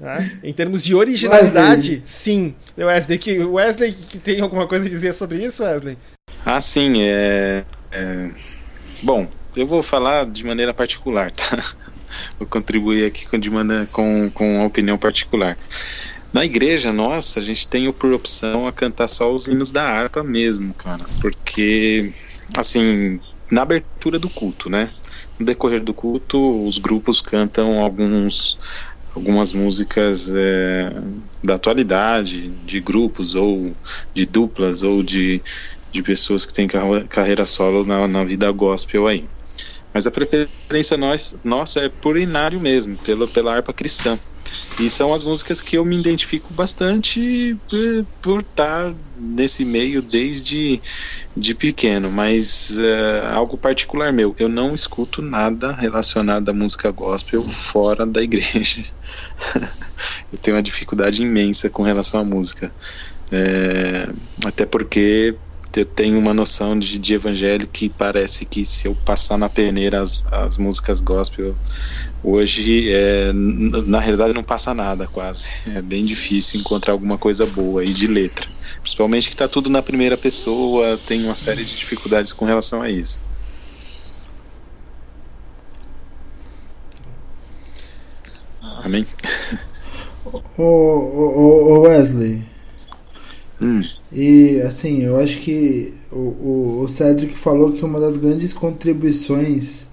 Tá? 0.00 0.28
Em 0.42 0.52
termos 0.52 0.82
de 0.82 0.94
originalidade, 0.94 1.90
Wesley. 1.90 2.02
sim. 2.04 2.54
Wesley, 2.76 3.18
que, 3.18 3.38
Wesley 3.38 3.92
que 3.92 4.18
tem 4.18 4.40
alguma 4.40 4.66
coisa 4.66 4.86
a 4.86 4.88
dizer 4.88 5.12
sobre 5.14 5.44
isso, 5.44 5.62
Wesley? 5.62 5.96
Ah, 6.44 6.60
sim. 6.60 7.02
É, 7.02 7.64
é... 7.92 8.30
Bom, 9.02 9.28
eu 9.54 9.66
vou 9.66 9.82
falar 9.82 10.26
de 10.26 10.44
maneira 10.44 10.74
particular, 10.74 11.30
tá? 11.30 11.62
Vou 12.38 12.46
contribuir 12.46 13.06
aqui 13.06 13.26
com, 13.26 13.38
de 13.38 13.50
maneira, 13.50 13.86
com, 13.86 14.30
com 14.30 14.62
a 14.62 14.66
opinião 14.66 14.96
particular. 14.96 15.56
Na 16.34 16.44
igreja 16.44 16.92
nossa, 16.92 17.38
a 17.38 17.42
gente 17.42 17.68
tem 17.68 17.92
por 17.92 18.12
opção 18.12 18.66
a 18.66 18.72
cantar 18.72 19.06
só 19.06 19.32
os 19.32 19.46
hinos 19.46 19.70
da 19.70 19.84
harpa 19.84 20.24
mesmo, 20.24 20.74
cara. 20.74 21.08
Porque, 21.20 22.12
assim, 22.56 23.20
na 23.52 23.62
abertura 23.62 24.18
do 24.18 24.28
culto, 24.28 24.68
né? 24.68 24.92
No 25.38 25.46
decorrer 25.46 25.80
do 25.84 25.94
culto, 25.94 26.66
os 26.66 26.78
grupos 26.78 27.20
cantam 27.20 27.80
alguns 27.80 28.58
algumas 29.14 29.52
músicas 29.54 30.28
é, 30.34 30.90
da 31.42 31.54
atualidade, 31.54 32.50
de 32.64 32.80
grupos 32.80 33.36
ou 33.36 33.76
de 34.12 34.26
duplas 34.26 34.82
ou 34.82 35.04
de, 35.04 35.40
de 35.92 36.02
pessoas 36.02 36.44
que 36.44 36.52
têm 36.52 36.66
carreira 37.08 37.46
solo 37.46 37.84
na, 37.84 38.08
na 38.08 38.24
vida 38.24 38.50
gospel 38.50 39.06
aí. 39.06 39.30
Mas 39.94 40.08
a 40.08 40.10
preferência 40.10 40.96
nós, 40.96 41.36
nossa 41.44 41.80
é 41.82 41.88
por 41.88 42.18
inário 42.18 42.60
mesmo, 42.60 42.96
pela, 42.96 43.28
pela 43.28 43.54
harpa 43.54 43.72
cristã. 43.72 44.18
E 44.80 44.90
são 44.90 45.14
as 45.14 45.22
músicas 45.22 45.62
que 45.62 45.78
eu 45.78 45.84
me 45.84 45.96
identifico 45.96 46.52
bastante 46.52 47.56
eh, 47.72 48.04
por 48.20 48.40
estar 48.40 48.92
nesse 49.16 49.64
meio 49.64 50.02
desde 50.02 50.82
de 51.36 51.54
pequeno, 51.54 52.10
mas 52.10 52.76
uh, 52.78 53.26
algo 53.32 53.56
particular 53.56 54.12
meu, 54.12 54.34
eu 54.38 54.48
não 54.48 54.74
escuto 54.74 55.22
nada 55.22 55.72
relacionado 55.72 56.48
à 56.48 56.52
música 56.52 56.90
gospel 56.90 57.48
fora 57.48 58.04
da 58.04 58.20
igreja. 58.20 58.84
eu 60.32 60.38
tenho 60.42 60.56
uma 60.56 60.62
dificuldade 60.62 61.22
imensa 61.22 61.70
com 61.70 61.84
relação 61.84 62.20
à 62.20 62.24
música. 62.24 62.72
É, 63.30 64.08
até 64.44 64.66
porque 64.66 65.36
eu 65.80 65.84
tenho 65.84 66.18
uma 66.18 66.32
noção 66.32 66.78
de, 66.78 66.98
de 66.98 67.14
evangelho 67.14 67.66
que 67.66 67.88
parece 67.88 68.44
que 68.44 68.64
se 68.64 68.86
eu 68.86 68.94
passar 68.94 69.36
na 69.36 69.48
peneira 69.48 70.00
as, 70.00 70.24
as 70.30 70.56
músicas 70.56 71.00
gospel 71.00 71.54
hoje, 72.22 72.92
é, 72.92 73.32
na 73.32 74.00
realidade 74.00 74.32
não 74.32 74.42
passa 74.42 74.72
nada 74.72 75.06
quase. 75.06 75.48
É 75.74 75.82
bem 75.82 76.04
difícil 76.04 76.60
encontrar 76.60 76.92
alguma 76.92 77.18
coisa 77.18 77.44
boa 77.44 77.82
aí 77.82 77.92
de 77.92 78.06
letra. 78.06 78.48
Principalmente 78.80 79.28
que 79.28 79.34
está 79.34 79.48
tudo 79.48 79.68
na 79.68 79.82
primeira 79.82 80.16
pessoa, 80.16 80.98
tem 81.06 81.24
uma 81.24 81.34
série 81.34 81.64
de 81.64 81.76
dificuldades 81.76 82.32
com 82.32 82.44
relação 82.44 82.80
a 82.80 82.90
isso. 82.90 83.22
Amém? 88.82 89.06
Ô, 90.58 91.80
Wesley, 91.80 92.44
Hum. 93.60 93.80
E 94.12 94.60
assim, 94.62 95.02
eu 95.02 95.16
acho 95.18 95.38
que 95.38 95.94
o, 96.10 96.82
o, 96.82 96.88
Cedric 96.88 97.36
falou 97.38 97.72
que 97.72 97.84
uma 97.84 98.00
das 98.00 98.16
grandes 98.16 98.52
contribuições 98.52 99.86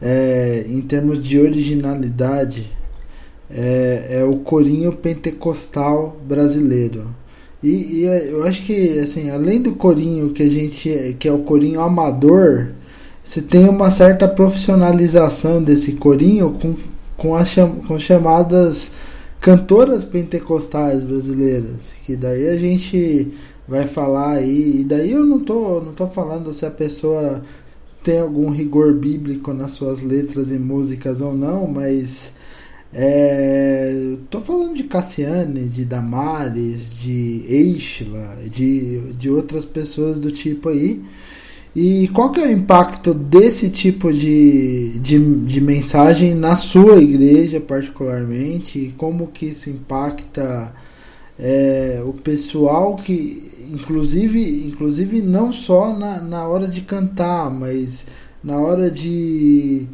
é, 0.00 0.64
em 0.68 0.80
termos 0.80 1.22
de 1.22 1.38
originalidade 1.38 2.70
é, 3.50 4.18
é, 4.20 4.24
o 4.24 4.36
corinho 4.36 4.92
pentecostal 4.92 6.16
brasileiro. 6.26 7.08
E, 7.62 7.68
e, 7.68 8.04
eu 8.30 8.44
acho 8.44 8.62
que 8.62 8.98
assim, 8.98 9.30
além 9.30 9.62
do 9.62 9.72
corinho 9.72 10.30
que 10.30 10.42
a 10.42 10.48
gente 10.48 11.16
que 11.18 11.28
é 11.28 11.32
o 11.32 11.40
corinho 11.40 11.80
amador, 11.80 12.70
você 13.22 13.42
tem 13.42 13.68
uma 13.68 13.90
certa 13.90 14.26
profissionalização 14.28 15.62
desse 15.62 15.92
corinho 15.92 16.52
com, 16.52 16.76
com 17.16 17.34
as 17.34 17.48
cham, 17.48 17.76
com 17.86 17.98
chamadas 17.98 18.92
cantoras 19.40 20.04
pentecostais 20.04 21.02
brasileiras, 21.02 21.92
que 22.04 22.16
daí 22.16 22.48
a 22.48 22.56
gente 22.56 23.32
vai 23.66 23.84
falar 23.84 24.32
aí, 24.32 24.80
e 24.80 24.84
daí 24.84 25.12
eu 25.12 25.24
não 25.24 25.40
tô, 25.40 25.80
não 25.80 25.92
tô 25.92 26.06
falando 26.06 26.52
se 26.52 26.64
a 26.64 26.70
pessoa 26.70 27.42
tem 28.02 28.20
algum 28.20 28.50
rigor 28.50 28.94
bíblico 28.94 29.52
nas 29.52 29.72
suas 29.72 30.02
letras 30.02 30.50
e 30.50 30.58
músicas 30.58 31.20
ou 31.20 31.34
não, 31.34 31.66
mas 31.66 32.32
é, 32.92 34.16
tô 34.30 34.40
falando 34.40 34.76
de 34.76 34.84
Cassiane, 34.84 35.68
de 35.68 35.84
Damares, 35.84 36.90
de 36.94 37.44
Eichla, 37.48 38.38
de, 38.48 39.12
de 39.12 39.28
outras 39.28 39.64
pessoas 39.64 40.20
do 40.20 40.30
tipo 40.30 40.68
aí, 40.68 41.02
e 41.78 42.08
qual 42.08 42.32
que 42.32 42.40
é 42.40 42.46
o 42.46 42.50
impacto 42.50 43.12
desse 43.12 43.68
tipo 43.68 44.10
de, 44.10 44.98
de, 44.98 45.18
de 45.44 45.60
mensagem 45.60 46.34
na 46.34 46.56
sua 46.56 47.02
igreja 47.02 47.60
particularmente? 47.60 48.78
E 48.78 48.92
como 48.92 49.26
que 49.26 49.44
isso 49.44 49.68
impacta 49.68 50.72
é, 51.38 52.02
o 52.02 52.14
pessoal 52.14 52.96
que, 52.96 53.52
inclusive, 53.70 54.66
inclusive 54.66 55.20
não 55.20 55.52
só 55.52 55.92
na, 55.92 56.18
na 56.18 56.48
hora 56.48 56.66
de 56.66 56.80
cantar, 56.80 57.50
mas 57.50 58.06
na 58.42 58.58
hora 58.58 58.90
de, 58.90 59.86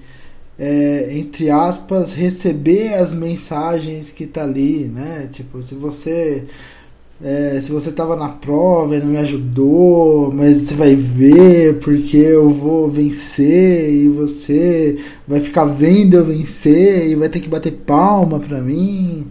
é, 0.56 1.18
entre 1.18 1.50
aspas, 1.50 2.12
receber 2.12 2.94
as 2.94 3.12
mensagens 3.12 4.08
que 4.10 4.24
tá 4.24 4.44
ali, 4.44 4.84
né? 4.84 5.28
Tipo, 5.32 5.60
se 5.60 5.74
você 5.74 6.44
é, 7.24 7.60
se 7.60 7.70
você 7.70 7.92
tava 7.92 8.16
na 8.16 8.28
prova 8.28 8.96
e 8.96 8.98
não 8.98 9.06
me 9.06 9.18
ajudou, 9.18 10.32
mas 10.32 10.58
você 10.58 10.74
vai 10.74 10.96
ver 10.96 11.78
porque 11.78 12.16
eu 12.16 12.50
vou 12.50 12.90
vencer 12.90 13.94
e 13.94 14.08
você 14.08 14.98
vai 15.26 15.40
ficar 15.40 15.64
vendo 15.64 16.14
eu 16.14 16.24
vencer 16.24 17.08
e 17.08 17.14
vai 17.14 17.28
ter 17.28 17.38
que 17.38 17.48
bater 17.48 17.72
palma 17.72 18.40
pra 18.40 18.60
mim. 18.60 19.28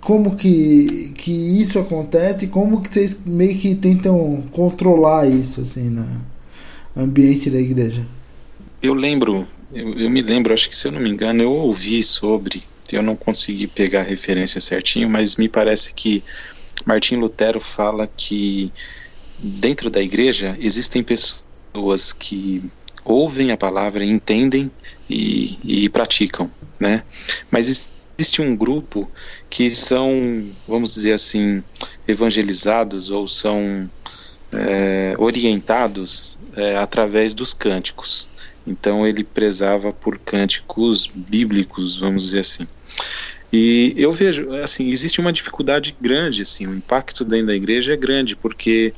Como 0.00 0.36
que, 0.36 1.12
que 1.16 1.32
isso 1.32 1.80
acontece 1.80 2.46
como 2.46 2.80
que 2.80 2.88
vocês 2.88 3.20
meio 3.26 3.58
que 3.58 3.74
tentam 3.74 4.44
controlar 4.52 5.28
isso 5.28 5.60
assim 5.62 5.90
no 5.90 6.06
ambiente 6.96 7.50
da 7.50 7.58
igreja? 7.58 8.06
Eu 8.80 8.94
lembro, 8.94 9.44
eu, 9.74 9.92
eu 9.98 10.08
me 10.08 10.22
lembro, 10.22 10.54
acho 10.54 10.68
que 10.68 10.76
se 10.76 10.86
eu 10.86 10.92
não 10.92 11.00
me 11.00 11.10
engano, 11.10 11.42
eu 11.42 11.50
ouvi 11.50 12.00
sobre, 12.00 12.62
eu 12.92 13.02
não 13.02 13.16
consegui 13.16 13.66
pegar 13.66 14.00
a 14.00 14.04
referência 14.04 14.60
certinho, 14.60 15.10
mas 15.10 15.34
me 15.34 15.48
parece 15.48 15.92
que 15.92 16.22
Martim 16.84 17.16
Lutero 17.16 17.60
fala 17.60 18.06
que 18.06 18.72
dentro 19.38 19.90
da 19.90 20.02
igreja 20.02 20.56
existem 20.60 21.02
pessoas 21.02 22.12
que 22.12 22.62
ouvem 23.04 23.50
a 23.50 23.56
palavra, 23.56 24.04
entendem 24.04 24.70
e, 25.08 25.58
e 25.64 25.88
praticam, 25.88 26.50
né? 26.78 27.02
Mas 27.50 27.90
existe 28.18 28.42
um 28.42 28.56
grupo 28.56 29.10
que 29.48 29.70
são, 29.70 30.10
vamos 30.66 30.94
dizer 30.94 31.12
assim, 31.12 31.62
evangelizados 32.06 33.10
ou 33.10 33.28
são 33.28 33.88
é, 34.52 35.14
orientados 35.18 36.38
é, 36.56 36.76
através 36.76 37.34
dos 37.34 37.54
cânticos. 37.54 38.28
Então 38.66 39.06
ele 39.06 39.24
prezava 39.24 39.92
por 39.92 40.18
cânticos 40.18 41.06
bíblicos, 41.06 41.96
vamos 41.96 42.24
dizer 42.24 42.40
assim. 42.40 42.68
E 43.52 43.94
eu 43.96 44.12
vejo, 44.12 44.50
assim, 44.56 44.88
existe 44.88 45.20
uma 45.20 45.32
dificuldade 45.32 45.96
grande, 46.00 46.42
assim, 46.42 46.66
o 46.66 46.74
impacto 46.74 47.24
dentro 47.24 47.46
da 47.46 47.54
igreja 47.54 47.94
é 47.94 47.96
grande, 47.96 48.36
porque 48.36 48.92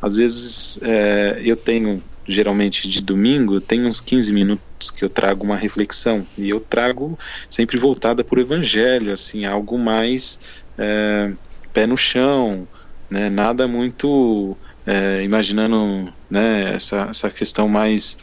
às 0.00 0.16
vezes 0.16 0.78
é, 0.82 1.40
eu 1.44 1.54
tenho, 1.56 2.02
geralmente 2.26 2.88
de 2.88 3.02
domingo, 3.02 3.60
tem 3.60 3.84
uns 3.84 4.00
15 4.00 4.32
minutos 4.32 4.90
que 4.90 5.04
eu 5.04 5.10
trago 5.10 5.44
uma 5.44 5.56
reflexão, 5.56 6.26
e 6.38 6.48
eu 6.48 6.60
trago 6.60 7.18
sempre 7.50 7.76
voltada 7.76 8.24
para 8.24 8.38
o 8.38 8.42
evangelho, 8.42 9.12
assim, 9.12 9.44
algo 9.44 9.78
mais 9.78 10.38
é, 10.78 11.32
pé 11.72 11.86
no 11.86 11.96
chão, 11.96 12.66
né, 13.10 13.28
nada 13.28 13.68
muito 13.68 14.56
é, 14.86 15.22
imaginando 15.22 16.10
né, 16.30 16.72
essa, 16.74 17.08
essa 17.10 17.28
questão 17.28 17.68
mais 17.68 18.16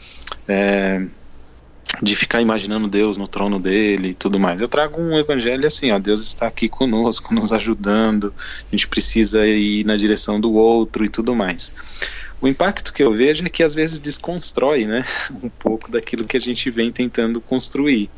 é, 0.48 1.06
de 2.02 2.14
ficar 2.14 2.40
imaginando 2.40 2.86
Deus 2.86 3.16
no 3.16 3.26
trono 3.26 3.58
dele 3.58 4.10
e 4.10 4.14
tudo 4.14 4.38
mais. 4.38 4.60
Eu 4.60 4.68
trago 4.68 5.00
um 5.00 5.18
evangelho 5.18 5.66
assim, 5.66 5.90
ó, 5.90 5.98
Deus 5.98 6.20
está 6.20 6.46
aqui 6.46 6.68
conosco, 6.68 7.34
nos 7.34 7.52
ajudando, 7.52 8.32
a 8.38 8.70
gente 8.70 8.86
precisa 8.86 9.46
ir 9.46 9.84
na 9.84 9.96
direção 9.96 10.40
do 10.40 10.52
outro 10.52 11.04
e 11.04 11.08
tudo 11.08 11.34
mais. 11.34 11.74
O 12.40 12.46
impacto 12.46 12.92
que 12.92 13.02
eu 13.02 13.12
vejo 13.12 13.44
é 13.44 13.48
que 13.48 13.64
às 13.64 13.74
vezes 13.74 13.98
desconstrói, 13.98 14.86
né, 14.86 15.04
um 15.42 15.48
pouco 15.48 15.90
daquilo 15.90 16.24
que 16.24 16.36
a 16.36 16.40
gente 16.40 16.70
vem 16.70 16.92
tentando 16.92 17.40
construir, 17.40 18.08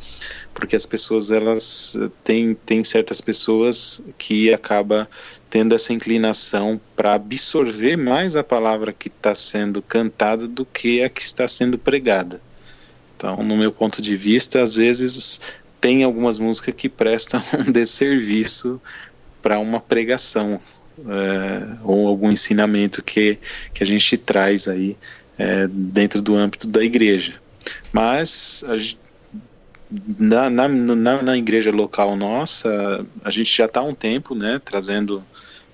porque 0.53 0.77
as 0.77 0.85
pessoas 0.85 1.31
elas 1.31 1.99
têm, 2.23 2.55
têm 2.55 2.85
certas 2.85 3.21
pessoas 3.21 4.03
que 4.19 4.53
acaba 4.53 5.09
tendo 5.49 5.75
essa 5.75 5.95
inclinação 5.95 6.79
para 6.95 7.15
absorver 7.15 7.97
mais 7.97 8.37
a 8.37 8.45
palavra 8.45 8.93
que 8.93 9.09
está 9.09 9.35
sendo 9.35 9.81
cantada 9.81 10.47
do 10.47 10.67
que 10.67 11.03
a 11.03 11.09
que 11.09 11.23
está 11.23 11.49
sendo 11.49 11.79
pregada. 11.79 12.43
Então, 13.21 13.37
no 13.43 13.55
meu 13.55 13.71
ponto 13.71 14.01
de 14.01 14.17
vista, 14.17 14.63
às 14.63 14.77
vezes 14.77 15.43
tem 15.79 16.03
algumas 16.03 16.39
músicas 16.39 16.75
que 16.75 16.89
prestam 16.89 17.43
um 17.69 17.71
desserviço 17.71 18.81
para 19.43 19.59
uma 19.59 19.79
pregação 19.79 20.59
é, 21.07 21.77
ou 21.85 22.09
algum 22.09 22.31
ensinamento 22.31 23.03
que, 23.03 23.39
que 23.75 23.83
a 23.83 23.87
gente 23.87 24.17
traz 24.17 24.67
aí 24.67 24.97
é, 25.39 25.69
dentro 25.69 26.23
do 26.23 26.35
âmbito 26.35 26.67
da 26.67 26.83
igreja. 26.83 27.35
Mas 27.93 28.65
a, 28.67 28.75
na, 30.19 30.49
na, 30.49 30.69
na, 30.69 31.23
na, 31.23 31.37
igreja 31.37 31.71
local 31.71 32.17
nossa, 32.17 33.05
a 33.23 33.31
gente 33.31 33.55
já 33.55 33.67
está 33.67 33.81
há 33.81 33.85
um 33.85 33.95
tempo 33.95 34.35
né, 34.35 34.59
trazendo 34.65 35.23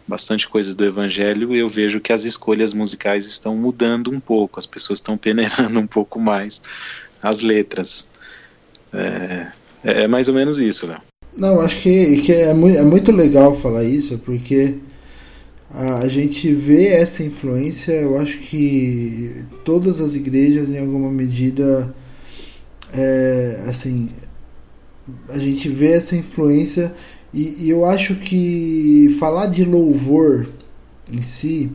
bastante 0.07 0.49
coisa 0.49 0.73
do 0.73 0.85
evangelho 0.85 1.55
eu 1.55 1.69
vejo 1.69 2.01
que 2.01 2.13
as 2.13 2.23
escolhas 2.23 2.73
musicais 2.73 3.27
estão 3.27 3.57
mudando 3.57 4.11
um 4.13 4.21
pouco, 4.21 4.59
as 4.59 4.67
pessoas 4.67 4.99
estão 4.99 5.17
peneirando 5.19 5.79
um 5.79 5.87
pouco 5.87 6.19
mais 6.21 7.06
as 7.23 7.43
letras. 7.43 8.09
É, 8.93 9.47
é 9.85 10.09
mais 10.09 10.29
ou 10.29 10.35
menos 10.35 10.59
isso, 10.59 10.87
Léo. 10.87 11.01
Não, 11.37 11.61
acho 11.61 11.83
que, 11.83 12.23
que 12.23 12.33
é, 12.33 12.55
muito, 12.55 12.79
é 12.79 12.83
muito 12.83 13.13
legal 13.13 13.55
falar 13.57 13.85
isso, 13.85 14.19
porque 14.25 14.77
a, 15.71 15.99
a 15.99 16.09
gente 16.09 16.53
vê 16.55 16.89
essa 16.89 17.23
influência, 17.23 17.93
eu 17.93 18.19
acho 18.19 18.39
que 18.39 19.45
todas 19.65 20.01
as 20.01 20.15
igrejas, 20.15 20.71
em 20.71 20.79
alguma 20.79 21.11
medida, 21.11 21.95
é, 22.93 23.65
assim, 23.67 24.09
a 25.29 25.39
gente 25.39 25.69
vê 25.69 25.93
essa 25.93 26.17
influência 26.17 26.95
e, 27.35 27.65
e 27.65 27.71
eu 27.71 27.85
acho 27.85 28.15
que 28.15 29.15
falar 29.21 29.47
de 29.47 29.65
louvor 29.65 30.49
em 31.13 31.23
si 31.23 31.71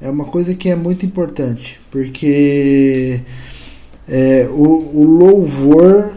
é 0.00 0.10
uma 0.10 0.24
coisa 0.24 0.54
que 0.54 0.68
é 0.68 0.74
muito 0.74 1.06
importante, 1.06 1.80
porque 1.90 3.20
é, 4.08 4.48
o, 4.50 4.62
o, 4.62 5.04
louvor, 5.04 6.12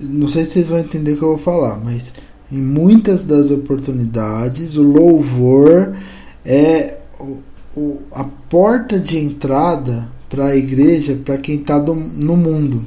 não 0.00 0.26
sei 0.28 0.44
se 0.44 0.52
vocês 0.52 0.68
vão 0.68 0.78
entender 0.78 1.12
o 1.12 1.16
que 1.16 1.22
eu 1.22 1.28
vou 1.28 1.38
falar, 1.38 1.78
mas 1.82 2.12
em 2.50 2.58
muitas 2.58 3.24
das 3.24 3.50
oportunidades, 3.50 4.76
o 4.76 4.82
louvor 4.82 5.96
é 6.44 6.98
o, 7.18 7.38
o, 7.76 7.98
a 8.12 8.24
porta 8.24 8.98
de 8.98 9.18
entrada 9.18 10.08
para 10.28 10.46
a 10.46 10.56
igreja 10.56 11.18
para 11.24 11.38
quem 11.38 11.56
está 11.56 11.78
no 11.78 12.36
mundo. 12.36 12.82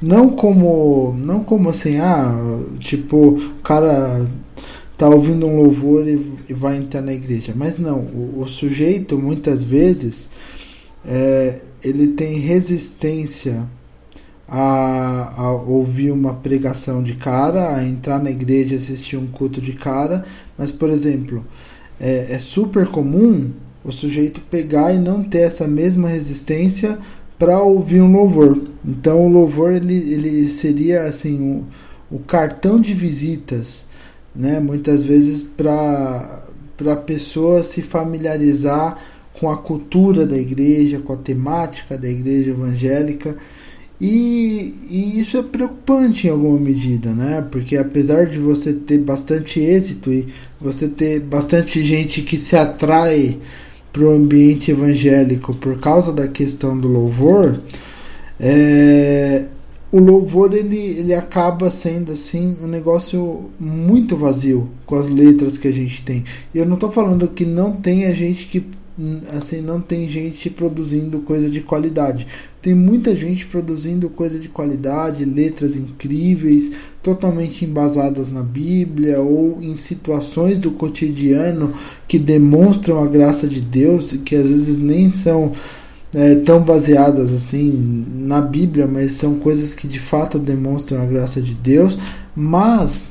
Não 0.00 0.30
como, 0.30 1.16
não 1.24 1.42
como 1.42 1.68
assim, 1.68 1.98
ah, 1.98 2.32
tipo, 2.78 3.16
o 3.16 3.62
cara 3.62 4.26
tá 4.96 5.08
ouvindo 5.08 5.46
um 5.46 5.56
louvor 5.56 6.06
e, 6.08 6.20
e 6.48 6.54
vai 6.54 6.76
entrar 6.76 7.02
na 7.02 7.12
igreja. 7.12 7.52
Mas 7.56 7.78
não, 7.78 7.98
o, 7.98 8.40
o 8.42 8.48
sujeito 8.48 9.18
muitas 9.18 9.62
vezes 9.64 10.28
é, 11.08 11.60
ele 11.82 12.08
tem 12.08 12.38
resistência 12.38 13.66
a, 14.46 15.32
a, 15.36 15.52
ouvir 15.52 16.10
uma 16.10 16.34
pregação 16.34 17.02
de 17.02 17.14
cara, 17.14 17.74
a 17.74 17.84
entrar 17.84 18.22
na 18.22 18.30
igreja 18.30 18.74
e 18.74 18.76
assistir 18.76 19.16
um 19.16 19.26
culto 19.26 19.58
de 19.58 19.72
cara, 19.72 20.26
mas, 20.56 20.70
por 20.70 20.90
exemplo, 20.90 21.42
é, 21.98 22.34
é 22.34 22.38
super 22.38 22.86
comum 22.86 23.50
o 23.82 23.90
sujeito 23.90 24.42
pegar 24.42 24.92
e 24.92 24.98
não 24.98 25.24
ter 25.24 25.40
essa 25.40 25.66
mesma 25.66 26.08
resistência 26.08 26.98
para 27.38 27.62
ouvir 27.62 28.02
um 28.02 28.12
louvor. 28.12 28.60
Então, 28.84 29.26
o 29.26 29.30
louvor 29.30 29.72
ele, 29.72 29.94
ele 29.94 30.48
seria 30.48 31.04
assim 31.04 31.64
o, 32.10 32.16
o 32.16 32.18
cartão 32.18 32.78
de 32.78 32.92
visitas, 32.92 33.86
né? 34.34 34.60
Muitas 34.60 35.04
vezes 35.04 35.42
para 35.42 36.44
para 36.76 36.92
a 36.92 36.96
pessoa 36.96 37.64
se 37.64 37.82
familiarizar 37.82 38.96
com 39.38 39.50
a 39.50 39.56
cultura 39.56 40.26
da 40.26 40.36
igreja, 40.36 40.98
com 40.98 41.12
a 41.12 41.16
temática 41.16 41.96
da 41.96 42.08
igreja 42.08 42.50
evangélica. 42.50 43.36
E, 44.00 44.74
e, 44.88 45.20
isso 45.20 45.36
é 45.36 45.42
preocupante 45.42 46.26
em 46.26 46.30
alguma 46.30 46.58
medida, 46.58 47.10
né? 47.10 47.46
Porque 47.50 47.76
apesar 47.76 48.26
de 48.26 48.38
você 48.38 48.72
ter 48.72 48.98
bastante 48.98 49.60
êxito 49.60 50.12
e 50.12 50.28
você 50.60 50.86
ter 50.88 51.20
bastante 51.20 51.82
gente 51.82 52.22
que 52.22 52.38
se 52.38 52.56
atrai 52.56 53.38
para 53.92 54.02
o 54.04 54.10
ambiente 54.10 54.70
evangélico 54.70 55.54
por 55.54 55.80
causa 55.80 56.12
da 56.12 56.28
questão 56.28 56.78
do 56.78 56.86
louvor, 56.86 57.60
é, 58.38 59.46
o 59.90 59.98
louvor 59.98 60.54
ele, 60.54 60.76
ele 60.76 61.14
acaba 61.14 61.70
sendo 61.70 62.12
assim 62.12 62.56
um 62.62 62.66
negócio 62.66 63.50
muito 63.58 64.16
vazio 64.16 64.68
com 64.86 64.94
as 64.94 65.08
letras 65.08 65.58
que 65.58 65.66
a 65.66 65.72
gente 65.72 66.04
tem. 66.04 66.24
Eu 66.54 66.66
não 66.66 66.74
estou 66.74 66.90
falando 66.90 67.26
que 67.26 67.44
não 67.44 67.72
tem 67.72 68.04
a 68.04 68.14
gente 68.14 68.46
que 68.46 68.64
assim 69.36 69.60
não 69.60 69.80
tem 69.80 70.08
gente 70.08 70.50
produzindo 70.50 71.20
coisa 71.20 71.48
de 71.48 71.60
qualidade. 71.60 72.26
Tem 72.60 72.74
muita 72.74 73.14
gente 73.14 73.46
produzindo 73.46 74.10
coisa 74.10 74.38
de 74.38 74.48
qualidade, 74.48 75.24
letras 75.24 75.76
incríveis, 75.76 76.72
totalmente 77.02 77.64
embasadas 77.64 78.28
na 78.28 78.42
Bíblia 78.42 79.20
ou 79.20 79.62
em 79.62 79.76
situações 79.76 80.58
do 80.58 80.72
cotidiano 80.72 81.72
que 82.08 82.18
demonstram 82.18 83.02
a 83.02 83.06
graça 83.06 83.46
de 83.46 83.60
Deus, 83.60 84.12
que 84.24 84.34
às 84.34 84.48
vezes 84.48 84.80
nem 84.80 85.08
são 85.08 85.52
é, 86.12 86.34
tão 86.36 86.60
baseadas 86.60 87.32
assim 87.32 88.04
na 88.12 88.40
Bíblia, 88.40 88.86
mas 88.86 89.12
são 89.12 89.36
coisas 89.36 89.74
que 89.74 89.86
de 89.86 90.00
fato 90.00 90.38
demonstram 90.38 91.02
a 91.02 91.06
graça 91.06 91.40
de 91.40 91.54
Deus. 91.54 91.96
Mas 92.34 93.10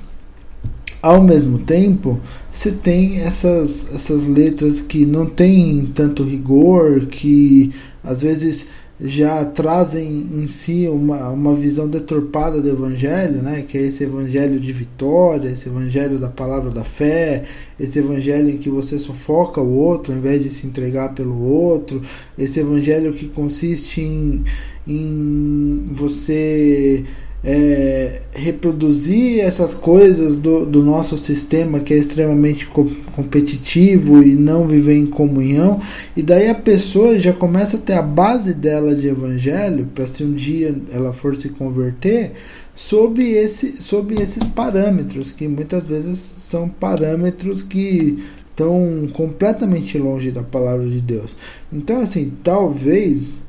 ao 1.07 1.21
mesmo 1.21 1.59
tempo, 1.59 2.19
você 2.51 2.69
tem 2.69 3.21
essas, 3.21 3.89
essas 3.93 4.27
letras 4.27 4.81
que 4.81 5.05
não 5.05 5.25
têm 5.25 5.89
tanto 5.93 6.21
rigor, 6.21 7.05
que 7.05 7.71
às 8.03 8.21
vezes 8.21 8.67
já 8.99 9.45
trazem 9.45 10.27
em 10.33 10.47
si 10.47 10.85
uma, 10.89 11.29
uma 11.29 11.55
visão 11.55 11.87
deturpada 11.87 12.59
do 12.59 12.67
evangelho, 12.67 13.41
né? 13.41 13.63
que 13.65 13.77
é 13.77 13.83
esse 13.83 14.03
evangelho 14.03 14.59
de 14.59 14.73
vitória, 14.73 15.47
esse 15.47 15.69
evangelho 15.69 16.19
da 16.19 16.27
palavra 16.27 16.71
da 16.71 16.83
fé, 16.83 17.45
esse 17.79 17.99
evangelho 17.99 18.49
em 18.49 18.57
que 18.57 18.69
você 18.69 18.99
sufoca 18.99 19.61
o 19.61 19.77
outro 19.77 20.11
ao 20.11 20.19
invés 20.19 20.43
de 20.43 20.49
se 20.49 20.67
entregar 20.67 21.13
pelo 21.15 21.41
outro, 21.41 22.01
esse 22.37 22.59
evangelho 22.59 23.13
que 23.13 23.29
consiste 23.29 24.01
em, 24.01 24.43
em 24.85 25.89
você 25.93 27.05
é, 27.49 28.23
reproduzir 28.33 29.39
essas 29.39 29.73
coisas 29.73 30.37
do, 30.37 30.65
do, 30.65 30.83
nosso 30.83 31.15
sistema 31.15 31.79
que 31.79 31.93
é 31.93 31.97
extremamente 31.97 32.67
co 32.67 32.91
competitivo 33.15 34.21
e 34.21 34.35
não 34.35 34.67
viver 34.67 34.97
em 34.97 35.05
comunhão, 35.05 35.79
e 36.15 36.21
daí 36.21 36.49
a 36.49 36.55
pessoa 36.55 37.17
já 37.17 37.31
começa 37.31 37.77
a 37.77 37.79
ter 37.79 37.93
a 37.93 38.01
base 38.01 38.53
dela 38.53 38.93
de 38.93 39.07
evangelho, 39.07 39.87
para 39.95 40.05
se 40.05 40.25
um 40.25 40.33
dia 40.33 40.75
ela 40.91 41.13
for 41.13 41.37
se 41.37 41.47
converter, 41.47 42.33
sob, 42.75 43.23
esse, 43.23 43.81
sob 43.81 44.21
esses 44.21 44.43
parâmetros, 44.47 45.31
que 45.31 45.47
muitas 45.47 45.85
vezes 45.85 46.19
são 46.19 46.67
parâmetros 46.67 47.61
que 47.61 48.25
estão 48.49 49.07
completamente 49.13 49.97
longe 49.97 50.31
da 50.31 50.43
palavra 50.43 50.85
de 50.85 50.99
Deus. 50.99 51.33
Então, 51.71 52.01
assim, 52.01 52.33
talvez 52.43 53.41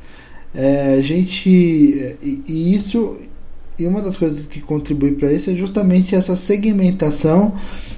é, 0.55 0.94
a 0.94 1.01
gente. 1.01 1.51
E, 1.51 2.42
e 2.46 2.74
isso 2.74 3.16
e 3.78 3.86
uma 3.86 4.02
das 4.02 4.16
coisas 4.16 4.44
que 4.44 4.60
contribui 4.60 5.12
para 5.12 5.32
isso 5.32 5.50
é 5.50 5.54
justamente 5.54 6.14
essa 6.14 6.34
segmentação 6.34 7.52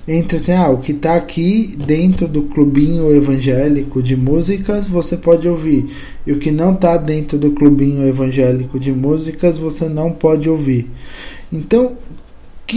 entre 0.06 0.36
assim, 0.36 0.52
ah, 0.52 0.68
o 0.68 0.78
que 0.78 0.92
está 0.92 1.14
aqui 1.14 1.74
dentro 1.86 2.28
do 2.28 2.42
clubinho 2.42 3.14
evangélico 3.14 4.02
de 4.02 4.16
músicas 4.16 4.86
você 4.86 5.16
pode 5.16 5.48
ouvir, 5.48 5.86
e 6.26 6.32
o 6.32 6.38
que 6.38 6.50
não 6.50 6.74
está 6.74 6.96
dentro 6.96 7.38
do 7.38 7.52
clubinho 7.52 8.06
evangélico 8.06 8.78
de 8.78 8.92
músicas 8.92 9.58
você 9.58 9.88
não 9.88 10.10
pode 10.12 10.48
ouvir. 10.48 10.90
Então, 11.52 11.96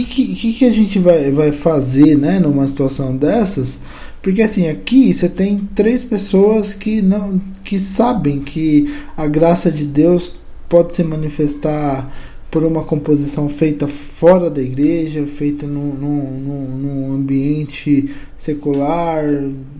que, 0.02 0.34
que, 0.34 0.52
que 0.54 0.64
a 0.64 0.72
gente 0.72 0.98
vai, 0.98 1.30
vai 1.30 1.52
fazer 1.52 2.16
né, 2.16 2.40
numa 2.40 2.66
situação 2.66 3.16
dessas? 3.16 3.78
Porque 4.20 4.42
assim, 4.42 4.68
aqui 4.68 5.12
você 5.12 5.28
tem 5.28 5.68
três 5.74 6.02
pessoas 6.02 6.72
que 6.72 7.00
não 7.00 7.40
que 7.62 7.78
sabem 7.78 8.40
que 8.40 8.92
a 9.16 9.26
graça 9.26 9.70
de 9.70 9.86
Deus 9.86 10.36
pode 10.68 10.96
se 10.96 11.04
manifestar 11.04 12.10
por 12.54 12.62
uma 12.62 12.84
composição 12.84 13.48
feita 13.48 13.88
fora 13.88 14.48
da 14.48 14.62
igreja, 14.62 15.26
feita 15.26 15.66
num, 15.66 17.12
ambiente 17.12 18.14
secular. 18.36 19.24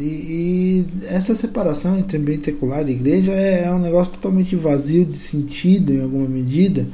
E, 0.00 0.02
e, 0.02 0.86
essa 1.06 1.36
separação 1.36 1.96
entre 1.96 2.18
ambiente 2.18 2.46
secular 2.46 2.88
e 2.88 2.90
igreja 2.90 3.30
é, 3.30 3.62
é 3.66 3.70
um 3.70 3.78
negócio 3.78 4.14
totalmente 4.14 4.56
vazio 4.56 5.04
de 5.04 5.16
sentido 5.16 5.94
em 5.94 6.02
alguma 6.02 6.26
medida. 6.26 6.84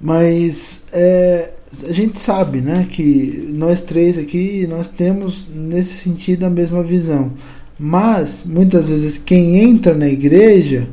Mas 0.00 0.86
é, 0.92 1.52
a 1.88 1.92
gente 1.92 2.18
sabe 2.18 2.60
né, 2.60 2.84
que 2.90 3.48
nós 3.52 3.80
três 3.80 4.18
aqui 4.18 4.66
nós 4.66 4.88
temos 4.88 5.46
nesse 5.54 6.02
sentido 6.02 6.46
a 6.46 6.50
mesma 6.50 6.82
visão. 6.82 7.30
Mas 7.78 8.44
muitas 8.44 8.88
vezes 8.88 9.18
quem 9.18 9.56
entra 9.56 9.94
na 9.94 10.08
igreja 10.08 10.88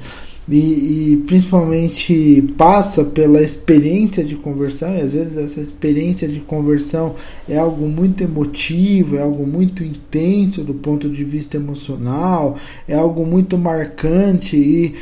e, 0.50 1.14
e, 1.14 1.18
principalmente 1.28 2.42
passa 2.58 3.04
pela 3.04 3.42
experiência 3.42 4.24
de 4.24 4.36
conversão, 4.36 4.96
e 4.96 5.02
às 5.02 5.12
vezes 5.12 5.38
essa 5.38 5.62
experiência 5.62 6.28
de 6.28 6.40
conversão 6.40 7.16
é 7.48 7.58
algo 7.58 7.88
muito 7.88 8.24
emotivo, 8.24 9.18
é 9.18 9.22
algo 9.22 9.46
muito 9.46 9.84
intenso 9.84 10.64
do 10.64 10.74
ponto 10.74 11.08
de 11.10 11.24
vista 11.24 11.58
emocional, 11.58 12.58
é 12.88 12.96
algo 12.96 13.26
muito 13.26 13.58
marcante 13.58 14.58
e 14.58 14.96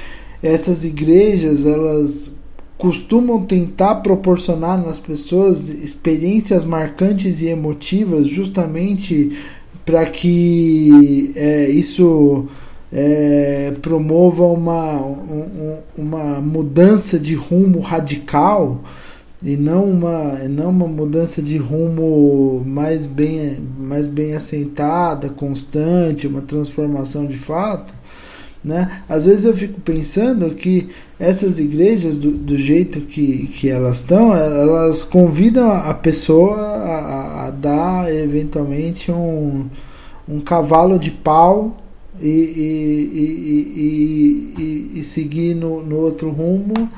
essas 0.43 0.83
igrejas 0.83 1.65
elas 1.65 2.33
costumam 2.77 3.43
tentar 3.43 3.95
proporcionar 3.95 4.81
nas 4.81 4.99
pessoas 4.99 5.67
experiências 5.67 6.63
marcantes 6.63 7.41
e 7.41 7.47
emotivas 7.47 8.27
justamente 8.27 9.37
para 9.85 10.05
que 10.05 11.31
é, 11.35 11.69
isso 11.69 12.47
é, 12.91 13.73
promova 13.81 14.43
uma, 14.45 14.95
um, 15.01 15.77
uma 15.97 16.41
mudança 16.41 17.19
de 17.19 17.35
rumo 17.35 17.79
radical 17.79 18.81
e 19.41 19.55
não 19.55 19.85
uma, 19.85 20.33
não 20.49 20.69
uma 20.69 20.87
mudança 20.87 21.41
de 21.41 21.57
rumo 21.57 22.61
mais 22.65 23.05
bem, 23.05 23.59
mais 23.77 24.07
bem 24.07 24.33
assentada, 24.33 25.29
constante, 25.29 26.27
uma 26.27 26.41
transformação 26.41 27.25
de 27.25 27.37
fato. 27.37 27.93
Né? 28.61 29.03
Às 29.07 29.23
vezes 29.23 29.45
eu 29.45 29.55
fico 29.55 29.79
pensando 29.79 30.53
que 30.53 30.89
essas 31.17 31.59
igrejas, 31.59 32.17
do, 32.17 32.31
do 32.31 32.57
jeito 32.57 32.99
que, 33.01 33.47
que 33.47 33.69
elas 33.69 33.99
estão, 33.99 34.35
elas 34.35 35.03
convidam 35.03 35.71
a 35.71 35.93
pessoa 35.93 36.57
a, 36.57 37.47
a 37.47 37.51
dar 37.51 38.13
eventualmente 38.13 39.09
um, 39.09 39.67
um 40.27 40.41
cavalo 40.41 40.99
de 40.99 41.11
pau 41.11 41.77
e, 42.21 42.27
e, 42.27 44.53
e, 44.57 44.99
e, 44.99 45.03
seguir 45.03 45.55
no, 45.55 45.83
no 45.83 45.97
outro 45.97 46.29
rumo, 46.29 46.89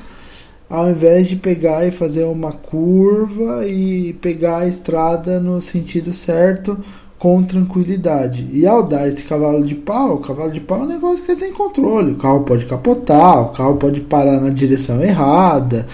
ao 0.68 0.90
invés 0.90 1.28
de 1.28 1.36
pegar 1.36 1.86
e 1.86 1.90
fazer 1.90 2.24
uma 2.24 2.52
curva 2.52 3.66
e 3.66 4.14
pegar 4.14 4.58
a 4.58 4.66
estrada 4.66 5.38
no 5.38 5.60
sentido 5.60 6.12
certo 6.12 6.78
com 7.22 7.40
tranquilidade. 7.42 8.50
E 8.52 8.66
ao 8.66 8.82
dar 8.82 9.06
esse 9.06 9.22
cavalo 9.22 9.64
de 9.64 9.76
pau, 9.76 10.16
o 10.16 10.18
cavalo 10.18 10.50
de 10.50 10.60
pau 10.60 10.80
é 10.80 10.82
um 10.82 10.88
negócio 10.88 11.24
que 11.24 11.30
é 11.30 11.34
sem 11.36 11.52
controle. 11.52 12.12
O 12.12 12.16
carro 12.16 12.42
pode 12.42 12.66
capotar, 12.66 13.42
o 13.42 13.48
carro 13.50 13.76
pode 13.76 14.00
parar 14.00 14.40
na 14.40 14.50
direção 14.50 15.00
errada. 15.00 15.86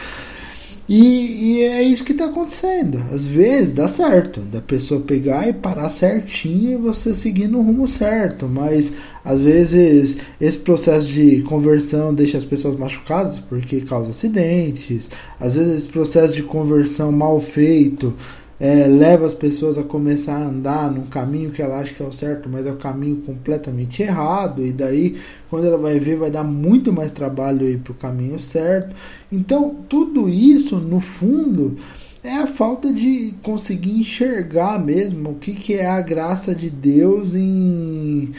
E, 0.88 1.58
e 1.58 1.62
é 1.64 1.82
isso 1.82 2.02
que 2.02 2.12
está 2.12 2.24
acontecendo. 2.24 3.02
Às 3.12 3.26
vezes 3.26 3.74
dá 3.74 3.86
certo, 3.88 4.40
da 4.40 4.62
pessoa 4.62 5.02
pegar 5.02 5.46
e 5.46 5.52
parar 5.52 5.90
certinho 5.90 6.72
e 6.72 6.76
você 6.76 7.14
seguir 7.14 7.46
no 7.46 7.60
rumo 7.60 7.86
certo. 7.86 8.48
Mas 8.48 8.94
às 9.28 9.42
vezes 9.42 10.16
esse 10.40 10.56
processo 10.56 11.06
de 11.06 11.42
conversão 11.42 12.14
deixa 12.14 12.38
as 12.38 12.46
pessoas 12.46 12.76
machucadas 12.76 13.38
porque 13.38 13.82
causa 13.82 14.10
acidentes. 14.10 15.10
Às 15.38 15.54
vezes 15.54 15.76
esse 15.76 15.88
processo 15.88 16.34
de 16.34 16.42
conversão 16.42 17.12
mal 17.12 17.38
feito 17.38 18.14
é, 18.58 18.86
leva 18.86 19.26
as 19.26 19.34
pessoas 19.34 19.76
a 19.76 19.82
começar 19.82 20.34
a 20.34 20.46
andar 20.46 20.90
num 20.90 21.04
caminho 21.04 21.50
que 21.50 21.60
ela 21.60 21.78
acha 21.78 21.92
que 21.92 22.02
é 22.02 22.06
o 22.06 22.10
certo, 22.10 22.48
mas 22.48 22.64
é 22.64 22.72
o 22.72 22.76
caminho 22.76 23.16
completamente 23.16 24.02
errado, 24.02 24.66
e 24.66 24.72
daí, 24.72 25.16
quando 25.50 25.66
ela 25.66 25.76
vai 25.76 26.00
ver, 26.00 26.16
vai 26.16 26.30
dar 26.30 26.42
muito 26.42 26.90
mais 26.90 27.12
trabalho 27.12 27.68
ir 27.68 27.80
para 27.80 27.92
o 27.92 27.96
caminho 27.96 28.38
certo. 28.38 28.96
Então, 29.30 29.76
tudo 29.90 30.26
isso, 30.26 30.76
no 30.76 31.00
fundo, 31.00 31.76
é 32.24 32.34
a 32.34 32.46
falta 32.46 32.94
de 32.94 33.34
conseguir 33.42 34.00
enxergar 34.00 34.82
mesmo 34.82 35.32
o 35.32 35.34
que, 35.34 35.52
que 35.52 35.74
é 35.74 35.86
a 35.86 36.00
graça 36.00 36.54
de 36.54 36.70
Deus 36.70 37.34
em 37.34 38.32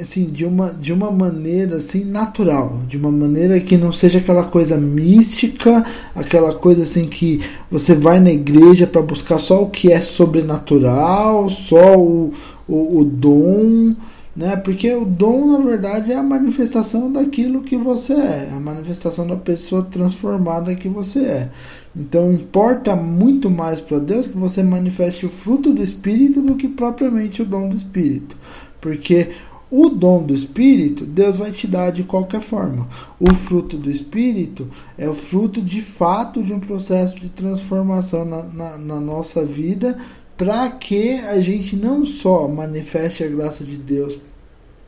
assim 0.00 0.26
de 0.26 0.44
uma 0.44 0.70
de 0.70 0.92
uma 0.92 1.10
maneira 1.10 1.76
assim 1.76 2.04
natural 2.04 2.80
de 2.86 2.98
uma 2.98 3.10
maneira 3.10 3.58
que 3.60 3.78
não 3.78 3.90
seja 3.90 4.18
aquela 4.18 4.44
coisa 4.44 4.76
mística 4.76 5.84
aquela 6.14 6.54
coisa 6.54 6.82
assim 6.82 7.08
que 7.08 7.40
você 7.70 7.94
vai 7.94 8.20
na 8.20 8.30
igreja 8.30 8.86
para 8.86 9.00
buscar 9.00 9.38
só 9.38 9.62
o 9.62 9.70
que 9.70 9.90
é 9.90 10.00
sobrenatural 10.00 11.48
só 11.48 11.96
o, 11.98 12.30
o, 12.68 12.98
o 12.98 13.04
dom 13.04 13.94
né? 14.34 14.56
Porque 14.56 14.92
o 14.94 15.04
dom 15.04 15.58
na 15.58 15.58
verdade 15.58 16.12
é 16.12 16.16
a 16.16 16.22
manifestação 16.22 17.12
daquilo 17.12 17.62
que 17.62 17.76
você 17.76 18.14
é 18.14 18.50
a 18.52 18.60
manifestação 18.60 19.26
da 19.26 19.36
pessoa 19.36 19.82
transformada 19.82 20.74
que 20.74 20.88
você 20.88 21.20
é. 21.20 21.48
Então 21.94 22.32
importa 22.32 22.94
muito 22.94 23.50
mais 23.50 23.80
para 23.80 23.98
Deus 23.98 24.26
que 24.26 24.38
você 24.38 24.62
manifeste 24.62 25.26
o 25.26 25.30
fruto 25.30 25.72
do 25.72 25.82
espírito 25.82 26.40
do 26.40 26.54
que 26.54 26.68
propriamente 26.68 27.42
o 27.42 27.44
dom 27.44 27.68
do 27.68 27.76
espírito. 27.76 28.36
Porque 28.80 29.28
o 29.70 29.88
dom 29.88 30.24
do 30.24 30.34
Espírito, 30.34 31.04
Deus 31.04 31.36
vai 31.36 31.52
te 31.52 31.66
dar 31.66 31.92
de 31.92 32.02
qualquer 32.02 32.40
forma. 32.40 32.88
O 33.20 33.32
fruto 33.32 33.76
do 33.76 33.90
Espírito 33.90 34.68
é 34.98 35.08
o 35.08 35.14
fruto 35.14 35.62
de 35.62 35.80
fato 35.80 36.42
de 36.42 36.52
um 36.52 36.58
processo 36.58 37.20
de 37.20 37.30
transformação 37.30 38.24
na, 38.24 38.42
na, 38.42 38.78
na 38.78 39.00
nossa 39.00 39.44
vida, 39.44 39.96
para 40.36 40.70
que 40.70 41.20
a 41.20 41.40
gente 41.40 41.76
não 41.76 42.04
só 42.04 42.48
manifeste 42.48 43.22
a 43.22 43.28
graça 43.28 43.62
de 43.62 43.76
Deus 43.76 44.18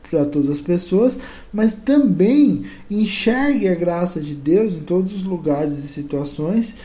para 0.09 0.25
todas 0.25 0.49
as 0.49 0.61
pessoas, 0.61 1.17
mas 1.51 1.75
também 1.75 2.63
enxergue 2.89 3.67
a 3.67 3.75
graça 3.75 4.19
de 4.19 4.35
Deus 4.35 4.73
em 4.73 4.81
todos 4.81 5.13
os 5.13 5.23
lugares 5.23 5.77
e 5.77 5.87
situações 5.87 6.75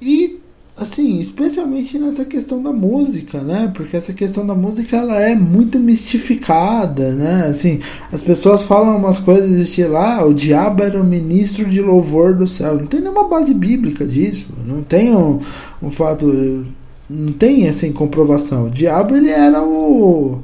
e 0.00 0.40
assim, 0.78 1.18
especialmente 1.18 1.98
nessa 1.98 2.24
questão 2.24 2.62
da 2.62 2.72
música, 2.72 3.40
né? 3.40 3.70
Porque 3.74 3.96
essa 3.96 4.12
questão 4.12 4.46
da 4.46 4.54
música 4.54 4.96
ela 4.96 5.20
é 5.20 5.34
muito 5.34 5.78
mistificada, 5.78 7.12
né? 7.12 7.46
Assim, 7.48 7.80
as 8.12 8.22
pessoas 8.22 8.62
falam 8.62 8.96
umas 8.96 9.18
coisas 9.18 9.50
estilo, 9.50 9.96
ah, 9.96 10.24
o 10.24 10.32
diabo 10.32 10.82
era 10.82 11.00
o 11.00 11.04
ministro 11.04 11.64
de 11.64 11.80
louvor 11.80 12.34
do 12.34 12.46
céu. 12.46 12.76
Não 12.76 12.86
tem 12.86 13.00
nenhuma 13.00 13.28
base 13.28 13.52
bíblica 13.52 14.06
disso. 14.06 14.46
Não 14.64 14.82
tem 14.82 15.14
um, 15.14 15.40
um 15.82 15.90
fato, 15.90 16.64
não 17.10 17.32
tem 17.32 17.68
assim 17.68 17.92
comprovação. 17.92 18.66
O 18.66 18.70
diabo 18.70 19.16
ele 19.16 19.30
era 19.30 19.62
o 19.62 20.40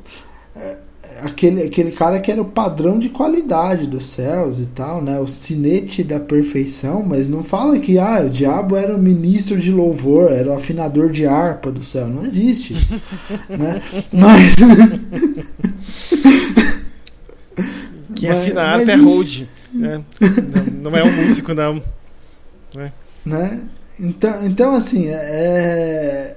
aquele, 1.23 1.63
aquele 1.63 1.93
cara 1.93 2.21
que 2.21 2.31
era 2.31 2.41
o 2.41 2.45
padrão 2.45 2.99
de 2.99 3.09
qualidade 3.09 3.87
dos 3.87 4.07
céus 4.07 4.59
e 4.59 4.67
tal, 4.67 5.03
né? 5.03 5.19
O 5.19 5.27
sinete 5.27 6.03
da 6.03 6.21
perfeição, 6.21 7.03
mas 7.03 7.29
não 7.29 7.45
fala 7.45 7.79
que 7.79 7.99
ah, 7.99 8.23
o 8.27 8.31
diabo 8.31 8.77
era 8.77 8.95
o 8.95 8.99
ministro 8.99 9.59
de 9.59 9.71
louvor, 9.71 10.33
era 10.33 10.51
o 10.51 10.55
afinador 10.55 11.11
de 11.11 11.27
harpa 11.27 11.71
do 11.71 11.85
céu. 11.85 12.09
Não 12.09 12.23
existe 12.23 12.75
isso, 12.75 13.01
né? 13.49 13.83
Mas 14.13 14.57
quem 18.17 18.31
afina 18.31 18.63
a 18.63 18.73
harpa 18.73 18.91
é 18.91 18.97
hold, 18.97 19.43
né? 19.73 20.03
não, 20.21 20.91
não, 20.91 20.97
é 20.97 21.05
um 21.05 21.17
músico 21.17 21.55
não, 21.55 21.81
né? 22.75 22.93
né? 23.25 23.61
Então, 23.99 24.47
então 24.47 24.75
assim, 24.75 25.09
é 25.09 26.37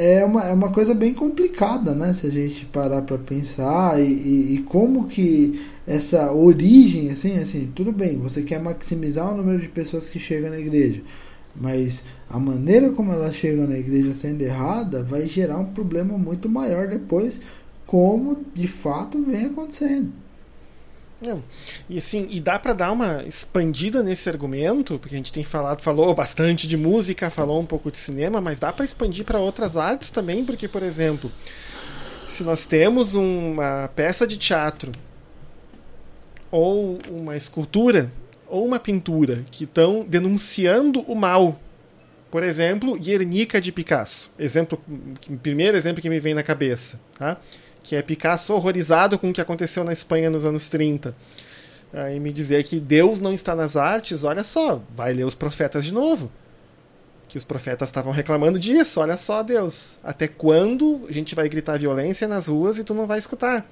é 0.00 0.24
uma, 0.24 0.44
é 0.44 0.52
uma 0.54 0.70
coisa 0.70 0.94
bem 0.94 1.12
complicada, 1.12 1.94
né? 1.94 2.14
Se 2.14 2.26
a 2.26 2.30
gente 2.30 2.64
parar 2.64 3.02
para 3.02 3.18
pensar 3.18 4.00
e, 4.00 4.10
e, 4.10 4.54
e, 4.54 4.62
como 4.62 5.06
que 5.06 5.60
essa 5.86 6.32
origem, 6.32 7.10
assim, 7.10 7.38
assim, 7.38 7.70
tudo 7.74 7.92
bem, 7.92 8.16
você 8.16 8.40
quer 8.40 8.58
maximizar 8.62 9.30
o 9.30 9.36
número 9.36 9.58
de 9.58 9.68
pessoas 9.68 10.08
que 10.08 10.18
chegam 10.18 10.48
na 10.48 10.58
igreja, 10.58 11.02
mas 11.54 12.02
a 12.30 12.38
maneira 12.38 12.88
como 12.90 13.12
elas 13.12 13.34
chegam 13.34 13.66
na 13.66 13.76
igreja 13.76 14.14
sendo 14.14 14.40
errada 14.40 15.02
vai 15.02 15.26
gerar 15.26 15.58
um 15.58 15.66
problema 15.66 16.16
muito 16.16 16.48
maior 16.48 16.88
depois, 16.88 17.38
como 17.84 18.38
de 18.54 18.66
fato 18.66 19.22
vem 19.22 19.46
acontecendo. 19.46 20.10
É. 21.22 21.36
E 21.88 21.98
assim, 21.98 22.26
e 22.30 22.40
dá 22.40 22.58
para 22.58 22.72
dar 22.72 22.92
uma 22.92 23.22
expandida 23.24 24.02
nesse 24.02 24.28
argumento, 24.28 24.98
porque 24.98 25.14
a 25.14 25.18
gente 25.18 25.32
tem 25.32 25.44
falado, 25.44 25.82
falou 25.82 26.14
bastante 26.14 26.66
de 26.66 26.76
música, 26.76 27.28
falou 27.28 27.60
um 27.60 27.66
pouco 27.66 27.90
de 27.90 27.98
cinema, 27.98 28.40
mas 28.40 28.58
dá 28.58 28.72
para 28.72 28.84
expandir 28.84 29.24
para 29.24 29.38
outras 29.38 29.76
artes 29.76 30.10
também, 30.10 30.44
porque 30.44 30.66
por 30.66 30.82
exemplo, 30.82 31.30
se 32.26 32.42
nós 32.42 32.64
temos 32.64 33.14
uma 33.14 33.90
peça 33.94 34.26
de 34.26 34.38
teatro 34.38 34.92
ou 36.50 36.98
uma 37.10 37.36
escultura 37.36 38.10
ou 38.46 38.66
uma 38.66 38.80
pintura 38.80 39.44
que 39.50 39.64
estão 39.64 40.04
denunciando 40.06 41.00
o 41.02 41.14
mal. 41.14 41.60
Por 42.30 42.42
exemplo, 42.42 42.98
Guernica 42.98 43.60
de 43.60 43.72
Picasso. 43.72 44.32
Exemplo, 44.38 44.80
primeiro 45.42 45.76
exemplo 45.76 46.00
que 46.00 46.08
me 46.08 46.20
vem 46.20 46.34
na 46.34 46.42
cabeça, 46.42 47.00
tá? 47.18 47.36
Que 47.82 47.96
é 47.96 48.02
Picasso 48.02 48.52
horrorizado 48.54 49.18
com 49.18 49.30
o 49.30 49.32
que 49.32 49.40
aconteceu 49.40 49.84
na 49.84 49.92
Espanha 49.92 50.30
nos 50.30 50.44
anos 50.44 50.68
30. 50.68 51.14
Aí 51.92 52.20
me 52.20 52.32
dizer 52.32 52.62
que 52.64 52.78
Deus 52.78 53.20
não 53.20 53.32
está 53.32 53.54
nas 53.54 53.76
artes, 53.76 54.22
olha 54.22 54.44
só, 54.44 54.80
vai 54.94 55.12
ler 55.12 55.24
os 55.24 55.34
profetas 55.34 55.84
de 55.84 55.92
novo. 55.92 56.30
Que 57.28 57.36
os 57.36 57.44
profetas 57.44 57.88
estavam 57.88 58.12
reclamando 58.12 58.58
disso, 58.58 59.00
olha 59.00 59.16
só, 59.16 59.42
Deus, 59.42 59.98
até 60.02 60.28
quando 60.28 61.06
a 61.08 61.12
gente 61.12 61.34
vai 61.34 61.48
gritar 61.48 61.78
violência 61.78 62.28
nas 62.28 62.48
ruas 62.48 62.78
e 62.78 62.84
tu 62.84 62.94
não 62.94 63.06
vai 63.06 63.18
escutar? 63.18 63.68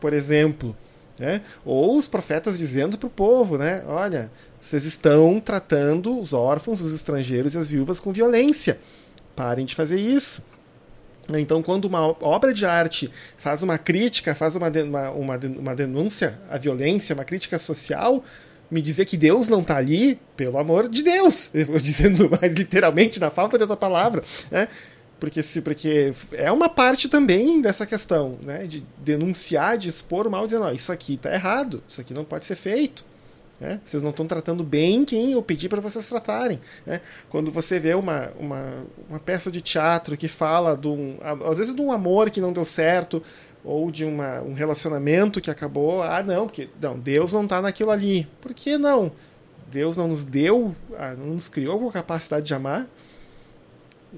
Por 0.00 0.12
exemplo, 0.12 0.76
né? 1.18 1.42
Ou 1.64 1.96
os 1.96 2.06
profetas 2.06 2.56
dizendo 2.56 2.96
para 2.96 3.06
o 3.06 3.10
povo, 3.10 3.58
né? 3.58 3.82
Olha, 3.86 4.30
vocês 4.60 4.84
estão 4.84 5.40
tratando 5.40 6.18
os 6.18 6.32
órfãos, 6.32 6.80
os 6.80 6.94
estrangeiros 6.94 7.54
e 7.54 7.58
as 7.58 7.68
viúvas 7.68 7.98
com 7.98 8.12
violência. 8.12 8.78
Parem 9.34 9.66
de 9.66 9.74
fazer 9.74 10.00
isso. 10.00 10.42
Então, 11.36 11.62
quando 11.62 11.84
uma 11.84 12.16
obra 12.24 12.54
de 12.54 12.64
arte 12.64 13.10
faz 13.36 13.62
uma 13.62 13.76
crítica, 13.76 14.34
faz 14.34 14.56
uma, 14.56 14.68
uma, 14.68 15.10
uma, 15.10 15.36
uma 15.58 15.74
denúncia 15.74 16.40
à 16.48 16.56
violência, 16.56 17.14
uma 17.14 17.24
crítica 17.24 17.58
social, 17.58 18.24
me 18.70 18.80
dizer 18.80 19.04
que 19.04 19.16
Deus 19.16 19.48
não 19.48 19.60
está 19.60 19.76
ali, 19.76 20.18
pelo 20.36 20.58
amor 20.58 20.88
de 20.88 21.02
Deus, 21.02 21.50
eu 21.54 21.66
vou 21.66 21.78
dizendo 21.78 22.30
mais 22.30 22.54
literalmente, 22.54 23.20
na 23.20 23.30
falta 23.30 23.56
de 23.58 23.64
outra 23.64 23.76
palavra, 23.76 24.22
né? 24.50 24.68
Porque, 25.20 25.42
se, 25.42 25.60
porque 25.62 26.12
é 26.32 26.50
uma 26.52 26.68
parte 26.68 27.08
também 27.08 27.60
dessa 27.60 27.84
questão, 27.84 28.38
né? 28.40 28.66
De 28.66 28.84
denunciar, 28.98 29.76
de 29.76 29.88
expor 29.88 30.26
o 30.26 30.30
mal, 30.30 30.46
dizendo, 30.46 30.64
ó, 30.64 30.70
isso 30.70 30.92
aqui 30.92 31.14
está 31.14 31.34
errado, 31.34 31.82
isso 31.88 32.00
aqui 32.00 32.14
não 32.14 32.24
pode 32.24 32.46
ser 32.46 32.54
feito. 32.54 33.04
Né? 33.60 33.80
Vocês 33.84 34.02
não 34.02 34.10
estão 34.10 34.26
tratando 34.26 34.62
bem 34.62 35.04
quem 35.04 35.32
eu 35.32 35.42
pedi 35.42 35.68
para 35.68 35.80
vocês 35.80 36.08
tratarem. 36.08 36.60
Né? 36.86 37.00
Quando 37.28 37.50
você 37.50 37.80
vê 37.80 37.94
uma, 37.94 38.30
uma, 38.38 38.64
uma, 39.08 39.18
peça 39.18 39.50
de 39.50 39.60
teatro 39.60 40.16
que 40.16 40.28
fala, 40.28 40.76
de 40.76 40.86
um, 40.86 41.18
às 41.44 41.58
vezes, 41.58 41.74
de 41.74 41.80
um 41.80 41.90
amor 41.90 42.30
que 42.30 42.40
não 42.40 42.52
deu 42.52 42.64
certo, 42.64 43.22
ou 43.64 43.90
de 43.90 44.04
uma, 44.04 44.40
um 44.40 44.54
relacionamento 44.54 45.40
que 45.40 45.50
acabou, 45.50 46.02
ah, 46.02 46.22
não, 46.22 46.46
porque 46.46 46.68
não, 46.80 46.98
Deus 46.98 47.32
não 47.32 47.42
está 47.42 47.60
naquilo 47.60 47.90
ali. 47.90 48.28
Por 48.40 48.54
que 48.54 48.78
não? 48.78 49.10
Deus 49.70 49.96
não 49.96 50.08
nos 50.08 50.24
deu, 50.24 50.74
ah, 50.96 51.14
não 51.14 51.34
nos 51.34 51.48
criou 51.48 51.78
com 51.80 51.88
a 51.88 51.92
capacidade 51.92 52.46
de 52.46 52.54
amar. 52.54 52.86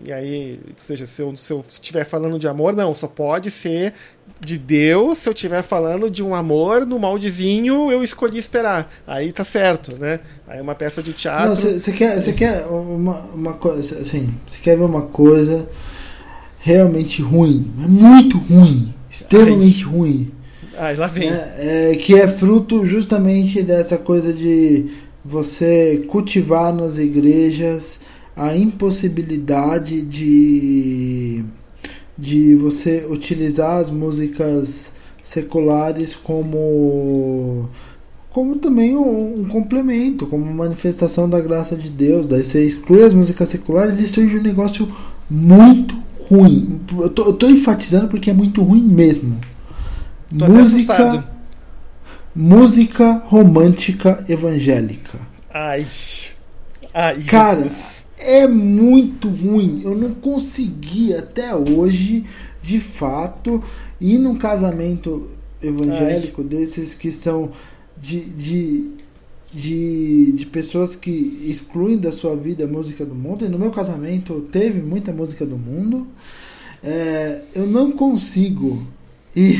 E 0.04 0.12
aí, 0.12 0.60
ou 0.66 0.72
seja, 0.76 1.04
se 1.04 1.20
eu, 1.20 1.34
se 1.36 1.52
eu 1.52 1.64
estiver 1.66 2.04
falando 2.04 2.38
de 2.38 2.46
amor, 2.46 2.74
não, 2.74 2.94
só 2.94 3.08
pode 3.08 3.50
ser 3.50 3.92
de 4.38 4.56
Deus. 4.56 5.18
Se 5.18 5.28
eu 5.28 5.32
estiver 5.32 5.62
falando 5.62 6.08
de 6.08 6.22
um 6.22 6.34
amor 6.34 6.86
no 6.86 6.98
moldezinho, 6.98 7.90
eu 7.90 8.02
escolhi 8.02 8.38
esperar. 8.38 8.90
Aí 9.06 9.32
tá 9.32 9.42
certo, 9.42 9.98
né? 9.98 10.20
Aí 10.46 10.58
é 10.58 10.62
uma 10.62 10.76
peça 10.76 11.02
de 11.02 11.12
teatro. 11.12 11.56
Você 11.56 11.92
quer, 11.92 12.20
você 12.20 12.32
quer 12.32 12.66
uma, 12.66 13.20
uma 13.34 13.52
coisa, 13.54 13.98
assim, 13.98 14.28
você 14.46 14.58
quer 14.62 14.76
ver 14.76 14.84
uma 14.84 15.02
coisa 15.02 15.68
realmente 16.60 17.20
ruim, 17.20 17.70
muito 17.76 18.38
ruim, 18.38 18.94
extremamente 19.10 19.84
Ai. 19.84 19.90
ruim. 19.90 20.32
Ai, 20.78 20.96
lá 20.96 21.08
vem. 21.08 21.28
É, 21.28 21.90
é, 21.92 21.96
que 21.96 22.14
é 22.14 22.28
fruto 22.28 22.86
justamente 22.86 23.62
dessa 23.62 23.98
coisa 23.98 24.32
de 24.32 24.86
você 25.24 26.04
cultivar 26.08 26.72
nas 26.72 26.96
igrejas 26.96 28.00
a 28.36 28.56
impossibilidade 28.56 30.02
de, 30.02 31.44
de 32.16 32.54
você 32.54 33.06
utilizar 33.08 33.78
as 33.78 33.90
músicas 33.90 34.92
seculares 35.22 36.14
como 36.14 37.68
como 38.30 38.56
também 38.56 38.96
um, 38.96 39.40
um, 39.40 39.44
complemento, 39.46 40.24
como 40.24 40.44
manifestação 40.44 41.28
da 41.28 41.40
graça 41.40 41.74
de 41.74 41.90
Deus. 41.90 42.28
Daí 42.28 42.44
você 42.44 42.64
exclui 42.64 43.02
as 43.02 43.12
músicas 43.12 43.48
seculares 43.48 43.98
e 43.98 44.06
surge 44.06 44.38
um 44.38 44.42
negócio 44.42 44.88
muito 45.28 46.00
ruim. 46.28 46.80
Eu 46.96 47.10
tô, 47.10 47.24
eu 47.24 47.32
tô 47.32 47.48
enfatizando 47.48 48.06
porque 48.06 48.30
é 48.30 48.32
muito 48.32 48.62
ruim 48.62 48.82
mesmo. 48.82 49.36
Tô 50.38 50.46
música, 50.46 51.24
música 52.32 53.22
romântica 53.26 54.24
evangélica. 54.28 55.18
Ai, 55.52 55.84
ai, 56.94 57.20
Cara, 57.22 57.62
Jesus 57.64 57.99
é 58.20 58.46
muito 58.46 59.28
ruim. 59.28 59.82
Eu 59.82 59.96
não 59.96 60.14
consegui 60.14 61.14
até 61.14 61.54
hoje, 61.54 62.24
de 62.62 62.78
fato, 62.78 63.62
ir 64.00 64.18
num 64.18 64.36
casamento 64.36 65.28
evangélico 65.62 66.42
Ai. 66.42 66.48
desses 66.48 66.94
que 66.94 67.10
são 67.10 67.50
de, 68.00 68.20
de, 68.20 68.90
de, 69.52 70.32
de, 70.32 70.46
pessoas 70.46 70.94
que 70.94 71.46
excluem 71.48 71.98
da 71.98 72.12
sua 72.12 72.36
vida 72.36 72.64
a 72.64 72.68
música 72.68 73.04
do 73.04 73.14
mundo. 73.14 73.44
E 73.44 73.48
no 73.48 73.58
meu 73.58 73.70
casamento 73.70 74.46
teve 74.52 74.80
muita 74.80 75.12
música 75.12 75.44
do 75.44 75.56
mundo. 75.56 76.06
É, 76.82 77.42
eu 77.54 77.66
não 77.66 77.92
consigo 77.92 78.86
ir, 79.34 79.58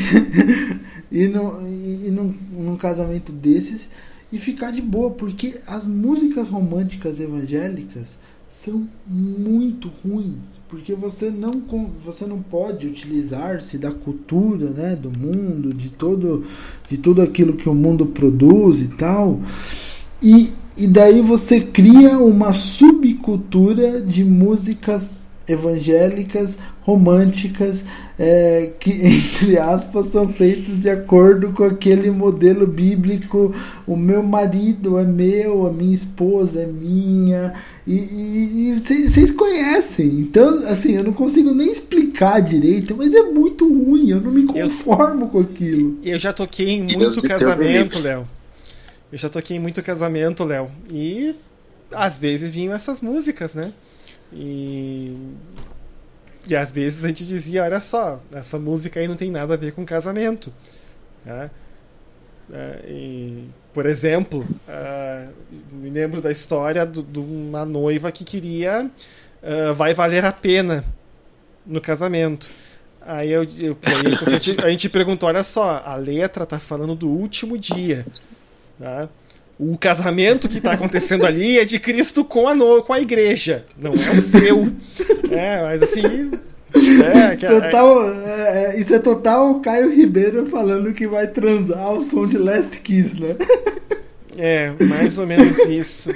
ir, 1.13 1.29
no, 1.29 1.67
ir 1.67 2.11
num, 2.11 2.35
num 2.53 2.77
casamento 2.77 3.33
desses 3.33 3.89
e 4.33 4.39
ficar 4.39 4.71
de 4.71 4.81
boa, 4.81 5.11
porque 5.11 5.61
as 5.67 5.87
músicas 5.87 6.49
românticas 6.49 7.19
evangélicas 7.19 8.17
são 8.51 8.89
muito 9.07 9.89
ruins, 10.05 10.59
porque 10.69 10.93
você 10.93 11.31
não, 11.31 11.63
você 12.05 12.27
não 12.27 12.43
pode 12.43 12.85
utilizar-se 12.89 13.79
da 13.79 13.93
cultura, 13.93 14.71
né, 14.71 14.97
do 14.97 15.09
mundo, 15.17 15.73
de 15.73 15.93
todo 15.93 16.45
de 16.89 16.99
tudo 16.99 17.23
aquilo 17.23 17.53
que 17.53 17.69
o 17.69 17.75
mundo 17.75 18.07
produz 18.07 18.83
e 18.83 18.89
tal. 18.89 19.41
E, 20.21 20.51
e 20.77 20.89
daí 20.89 21.21
você 21.23 21.61
cria 21.61 22.19
uma 22.19 22.53
subcultura 22.53 24.03
de 24.03 24.25
músicas 24.25 25.29
evangélicas 25.47 26.59
românticas 26.83 27.85
é, 28.23 28.73
que, 28.79 28.91
entre 29.03 29.59
aspas, 29.59 30.09
são 30.09 30.29
feitos 30.29 30.79
de 30.79 30.91
acordo 30.91 31.55
com 31.55 31.65
aquele 31.65 32.11
modelo 32.11 32.67
bíblico. 32.67 33.55
O 33.87 33.97
meu 33.97 34.23
marido 34.23 34.99
é 34.99 35.05
meu, 35.05 35.67
a 35.67 35.73
minha 35.73 35.95
esposa 35.95 36.61
é 36.61 36.67
minha. 36.67 37.55
E 37.87 38.77
vocês 38.79 39.31
conhecem. 39.31 40.07
Então, 40.21 40.67
assim, 40.69 40.97
eu 40.97 41.03
não 41.03 41.15
consigo 41.15 41.55
nem 41.55 41.73
explicar 41.73 42.41
direito, 42.41 42.95
mas 42.95 43.15
é 43.15 43.23
muito 43.23 43.67
ruim. 43.67 44.11
Eu 44.11 44.21
não 44.21 44.31
me 44.31 44.45
conformo 44.45 45.25
eu, 45.25 45.29
com 45.29 45.41
aquilo. 45.41 45.99
Eu 46.05 46.19
já 46.19 46.31
toquei 46.31 46.69
em 46.73 46.83
muito 46.83 47.23
casamento, 47.23 47.99
Léo. 48.01 48.29
Eu 49.11 49.17
já 49.17 49.31
toquei 49.31 49.57
em 49.57 49.61
muito 49.61 49.83
casamento, 49.83 50.45
Léo. 50.45 50.71
E 50.91 51.35
às 51.91 52.19
vezes 52.19 52.53
vinham 52.53 52.75
essas 52.75 53.01
músicas, 53.01 53.55
né? 53.55 53.73
E 54.31 55.17
e 56.51 56.57
às 56.57 56.71
vezes 56.71 57.05
a 57.05 57.09
gente 57.09 57.25
dizia, 57.27 57.63
olha 57.65 57.81
só, 57.81 58.21
essa 58.33 58.59
música 58.59 59.01
aí 59.01 59.09
não 59.09 59.17
tem 59.17 59.31
nada 59.31 59.55
a 59.55 59.57
ver 59.57 59.73
com 59.73 59.85
casamento. 59.85 60.53
Né? 61.25 61.51
É, 62.53 62.85
e, 62.89 63.45
por 63.73 63.87
exemplo, 63.87 64.41
uh, 64.41 65.33
me 65.73 65.91
lembro 65.91 66.21
da 66.21 66.31
história 66.31 66.85
de 66.85 67.19
uma 67.19 67.65
noiva 67.65 68.11
que 68.11 68.25
queria 68.25 68.91
uh, 69.43 69.75
Vai 69.75 69.95
Valer 69.95 70.25
a 70.25 70.33
Pena 70.33 70.85
no 71.65 71.81
casamento. 71.81 72.49
Aí, 73.01 73.31
eu, 73.31 73.45
eu, 73.59 73.79
a, 74.27 74.31
gente, 74.31 74.65
a 74.65 74.69
gente 74.69 74.89
perguntou: 74.89 75.29
olha 75.29 75.43
só, 75.43 75.83
a 75.85 75.97
letra 75.97 76.45
tá 76.45 76.59
falando 76.59 76.95
do 76.95 77.09
último 77.09 77.57
dia. 77.57 78.05
Tá? 78.79 79.09
O 79.63 79.77
casamento 79.77 80.49
que 80.49 80.57
está 80.57 80.73
acontecendo 80.73 81.27
ali 81.27 81.59
é 81.59 81.67
de 81.67 81.79
Cristo 81.79 82.25
com 82.25 82.49
a, 82.49 82.55
no, 82.55 82.83
com 82.83 82.95
a 82.95 83.01
igreja, 83.01 83.67
não 83.79 83.91
é 83.91 84.11
o 84.17 84.21
seu. 84.21 84.73
É, 85.31 85.61
mas 85.61 85.83
assim. 85.83 86.31
É, 86.73 87.37
que, 87.37 87.45
é- 87.45 87.61
total, 87.61 88.11
é, 88.11 88.75
é, 88.75 88.81
isso 88.81 88.95
é 88.95 88.99
total 88.99 89.61
Caio 89.61 89.95
Ribeiro 89.95 90.47
falando 90.47 90.95
que 90.95 91.07
vai 91.07 91.27
transar 91.27 91.79
ao 91.79 92.01
som 92.01 92.27
de 92.27 92.39
Last 92.39 92.81
Kiss, 92.81 93.21
né? 93.21 93.37
É, 94.39 94.73
mais 94.87 95.19
ou 95.19 95.27
menos 95.27 95.59
isso. 95.69 96.09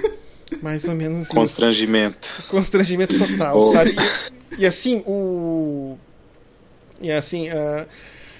Mais 0.62 0.88
ou 0.88 0.95
menos 0.95 1.28
Constrangimento. 1.28 2.26
isso. 2.26 2.49
Constrangimento. 2.49 3.16
Constrangimento 3.16 3.18
total, 3.18 3.59
oh. 3.59 3.72
sabe? 3.72 3.95
E, 4.57 4.62
e, 4.62 4.66
assim, 4.66 5.03
o. 5.07 5.99
E 7.01 7.12
assim, 7.12 7.51
uh, 7.51 7.86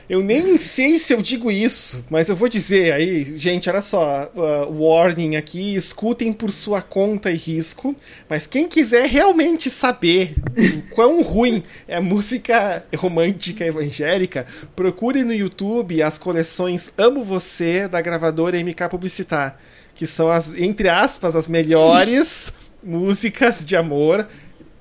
eu 0.09 0.23
nem 0.23 0.59
sei 0.59 0.99
se 0.99 1.15
eu 1.15 1.23
digo 1.23 1.51
isso, 1.51 2.05
mas 2.11 2.29
eu 2.29 2.37
vou 2.37 2.49
dizer 2.49 2.93
aí, 2.93 3.37
gente, 3.39 3.71
olha 3.71 3.81
só, 3.81 4.31
uh, 4.35 4.83
warning 4.83 5.37
aqui, 5.37 5.75
escutem 5.75 6.33
por 6.33 6.51
sua 6.53 6.83
conta 6.83 7.31
e 7.31 7.37
risco, 7.37 7.97
mas 8.29 8.47
quem 8.47 8.69
quiser 8.69 9.07
realmente 9.09 9.71
saber 9.71 10.35
o 10.57 10.83
quão 10.95 11.23
ruim 11.23 11.63
é 11.89 11.97
a 11.97 12.03
música 12.03 12.85
romântica 12.97 13.65
evangélica, 13.65 14.47
procure 14.77 15.25
no 15.25 15.33
YouTube 15.33 16.03
as 16.03 16.19
coleções 16.19 16.93
Amo 16.99 17.23
Você 17.23 17.89
da 17.89 18.01
gravadora 18.03 18.63
MK 18.63 18.89
Publicitar, 18.91 19.59
que 19.95 20.07
são 20.07 20.31
as, 20.31 20.53
entre 20.59 20.89
aspas, 20.89 21.35
as 21.35 21.49
melhores 21.49 22.53
músicas 22.85 23.65
de 23.65 23.75
amor 23.75 24.27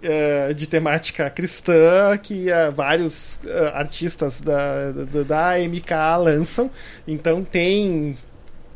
uh, 0.03 0.53
de 0.53 0.67
temática 0.67 1.29
cristã 1.29 2.17
que 2.21 2.47
uh, 2.51 2.71
vários 2.71 3.39
uh, 3.43 3.73
artistas 3.73 4.41
da, 4.41 4.91
da, 4.91 5.23
da 5.23 5.59
MK 5.59 5.91
lançam. 6.23 6.69
Então 7.07 7.43
tem 7.43 8.17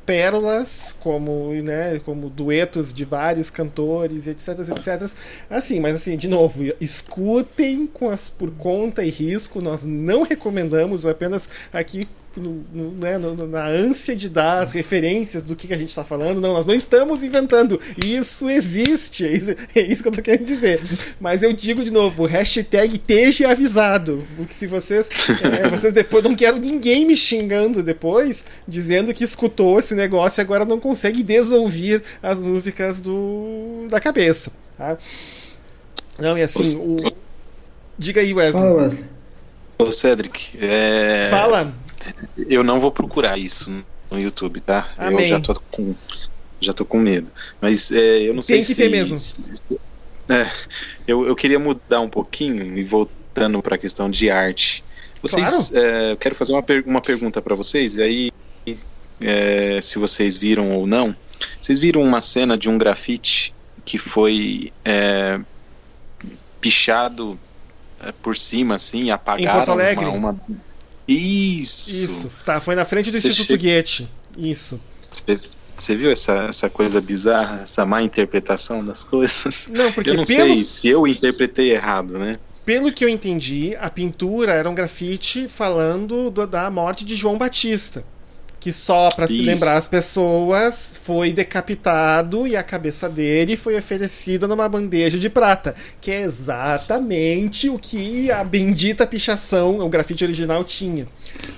pérolas, 0.07 0.95
como, 1.01 1.51
né, 1.61 1.99
como 2.05 2.29
duetos 2.29 2.93
de 2.93 3.03
vários 3.03 3.49
cantores, 3.49 4.25
etc, 4.25 4.59
etc. 4.59 5.11
Assim, 5.49 5.81
mas 5.81 5.95
assim, 5.95 6.15
de 6.15 6.29
novo, 6.29 6.63
escutem 6.79 7.85
com 7.85 8.09
as 8.09 8.29
por 8.29 8.49
conta 8.51 9.03
e 9.03 9.09
risco, 9.09 9.61
nós 9.61 9.83
não 9.83 10.23
recomendamos, 10.23 11.05
apenas 11.05 11.49
aqui 11.73 12.07
no, 12.37 12.63
no, 12.73 12.91
né, 12.91 13.17
no, 13.17 13.47
na 13.47 13.65
ânsia 13.67 14.15
de 14.15 14.29
dar 14.29 14.61
as 14.61 14.71
referências 14.71 15.43
do 15.43 15.55
que, 15.55 15.67
que 15.67 15.73
a 15.73 15.77
gente 15.77 15.89
está 15.89 16.03
falando. 16.03 16.39
Não, 16.39 16.53
nós 16.53 16.65
não 16.65 16.73
estamos 16.73 17.23
inventando. 17.23 17.79
Isso 18.03 18.49
existe. 18.49 19.25
É 19.25 19.33
isso, 19.33 19.55
é 19.75 19.81
isso 19.81 20.01
que 20.01 20.07
eu 20.07 20.11
estou 20.11 20.23
querendo 20.23 20.45
dizer. 20.45 20.81
Mas 21.19 21.43
eu 21.43 21.51
digo 21.53 21.83
de 21.83 21.91
novo: 21.91 22.25
hashtag 22.25 22.95
esteja 22.95 23.49
avisado. 23.49 24.25
Porque 24.35 24.53
se 24.53 24.67
vocês. 24.67 25.09
É, 25.61 25.67
vocês 25.67 25.93
depois 25.93 26.23
não 26.23 26.35
quero 26.35 26.57
ninguém 26.57 27.05
me 27.05 27.15
xingando 27.15 27.81
depois, 27.81 28.43
dizendo 28.67 29.13
que 29.13 29.23
escutou 29.23 29.79
esse 29.79 29.95
negócio 29.95 30.39
e 30.39 30.43
agora 30.43 30.65
não 30.65 30.79
consegue 30.79 31.23
desouvir 31.23 32.03
as 32.21 32.41
músicas 32.41 33.01
do, 33.01 33.87
da 33.89 33.99
cabeça. 33.99 34.51
Tá? 34.77 34.97
Não, 36.19 36.37
e 36.37 36.41
assim, 36.41 36.77
o. 36.77 36.97
Diga 37.97 38.21
aí, 38.21 38.33
Wesley. 38.33 38.63
Fala, 38.63 38.75
Wesley. 38.75 39.05
Ô, 39.79 39.91
Cedric, 39.91 40.57
é... 40.59 41.27
Fala. 41.29 41.73
Eu 42.37 42.63
não 42.63 42.79
vou 42.79 42.91
procurar 42.91 43.37
isso 43.37 43.69
no 44.11 44.19
YouTube, 44.19 44.61
tá? 44.61 44.89
Amém. 44.97 45.21
Eu 45.23 45.27
já 45.27 45.39
tô 45.39 45.61
com, 45.71 45.95
já 46.61 46.73
tô 46.73 46.85
com 46.85 46.97
medo. 46.99 47.31
Mas 47.61 47.91
é, 47.91 48.21
eu 48.21 48.33
não 48.33 48.41
sei 48.41 48.57
Tem 48.57 48.65
que 48.65 48.73
se. 48.73 48.75
ter 48.75 48.89
mesmo. 48.89 49.17
se- 49.17 49.35
é, 50.29 50.45
eu, 51.07 51.25
eu 51.25 51.35
queria 51.35 51.57
mudar 51.59 52.01
um 52.01 52.09
pouquinho 52.09 52.77
e 52.77 52.83
voltando 52.83 53.61
para 53.61 53.75
a 53.75 53.77
questão 53.77 54.09
de 54.09 54.29
arte. 54.29 54.83
Vocês, 55.21 55.71
é, 55.73 56.11
eu 56.11 56.17
quero 56.17 56.35
fazer 56.35 56.53
uma, 56.53 56.61
per- 56.63 56.83
uma 56.85 57.01
pergunta 57.01 57.41
para 57.41 57.55
vocês, 57.55 57.95
e 57.97 58.01
aí, 58.01 58.31
é, 59.21 59.79
se 59.81 59.97
vocês 59.97 60.37
viram 60.37 60.71
ou 60.71 60.85
não. 60.85 61.15
Vocês 61.61 61.79
viram 61.79 62.01
uma 62.01 62.19
cena 62.21 62.57
de 62.57 62.69
um 62.69 62.77
grafite 62.77 63.53
que 63.85 63.97
foi 63.97 64.71
é, 64.85 65.39
pichado 66.59 67.39
é, 67.99 68.11
por 68.11 68.35
cima, 68.35 68.75
assim, 68.75 69.09
apagaram 69.11 69.57
Porto 69.57 69.71
Alegre? 69.71 70.05
uma- 70.05 70.31
uma- 70.31 70.41
Isso. 71.07 72.05
Isso, 72.05 72.31
tá, 72.45 72.59
foi 72.59 72.75
na 72.75 72.85
frente 72.85 73.09
do 73.11 73.17
Instituto 73.17 73.47
che- 73.47 73.57
Goethe. 73.57 74.07
Isso. 74.37 74.79
Você, 75.09 75.39
você 75.75 75.95
viu 75.95 76.11
essa, 76.11 76.33
essa 76.49 76.69
coisa 76.69 76.99
bizarra, 76.99 77.61
essa 77.61 77.85
má 77.85 78.01
interpretação 78.01 78.83
das 78.83 79.03
coisas? 79.03 79.69
Não, 79.73 79.91
porque 79.91 80.09
eu 80.09 80.15
não 80.15 80.25
pelo, 80.25 80.49
sei 80.53 80.65
se 80.65 80.87
eu 80.89 81.07
interpretei 81.07 81.71
errado, 81.71 82.17
né? 82.17 82.35
pelo 82.65 82.91
que 82.91 83.05
eu 83.05 83.07
entendi, 83.07 83.73
a 83.79 83.89
pintura 83.89 84.51
era 84.51 84.69
um 84.69 84.75
grafite 84.75 85.47
falando 85.47 86.29
do- 86.29 86.45
da 86.45 86.69
morte 86.69 87.05
de 87.05 87.15
João 87.15 87.37
Batista. 87.37 88.03
Que 88.67 88.73
só 88.73 89.07
para 89.09 89.23
Isso. 89.23 89.45
lembrar 89.45 89.77
as 89.77 89.87
pessoas, 89.87 90.93
foi 91.01 91.31
decapitado 91.31 92.45
e 92.45 92.57
a 92.57 92.61
cabeça 92.61 93.07
dele 93.07 93.55
foi 93.55 93.77
oferecida 93.77 94.45
numa 94.45 94.67
bandeja 94.67 95.17
de 95.17 95.29
prata. 95.29 95.73
Que 96.01 96.11
é 96.11 96.21
exatamente 96.23 97.69
o 97.69 97.79
que 97.79 98.29
a 98.29 98.43
bendita 98.43 99.07
pichação, 99.07 99.79
o 99.79 99.87
grafite 99.87 100.25
original, 100.25 100.65
tinha. 100.65 101.07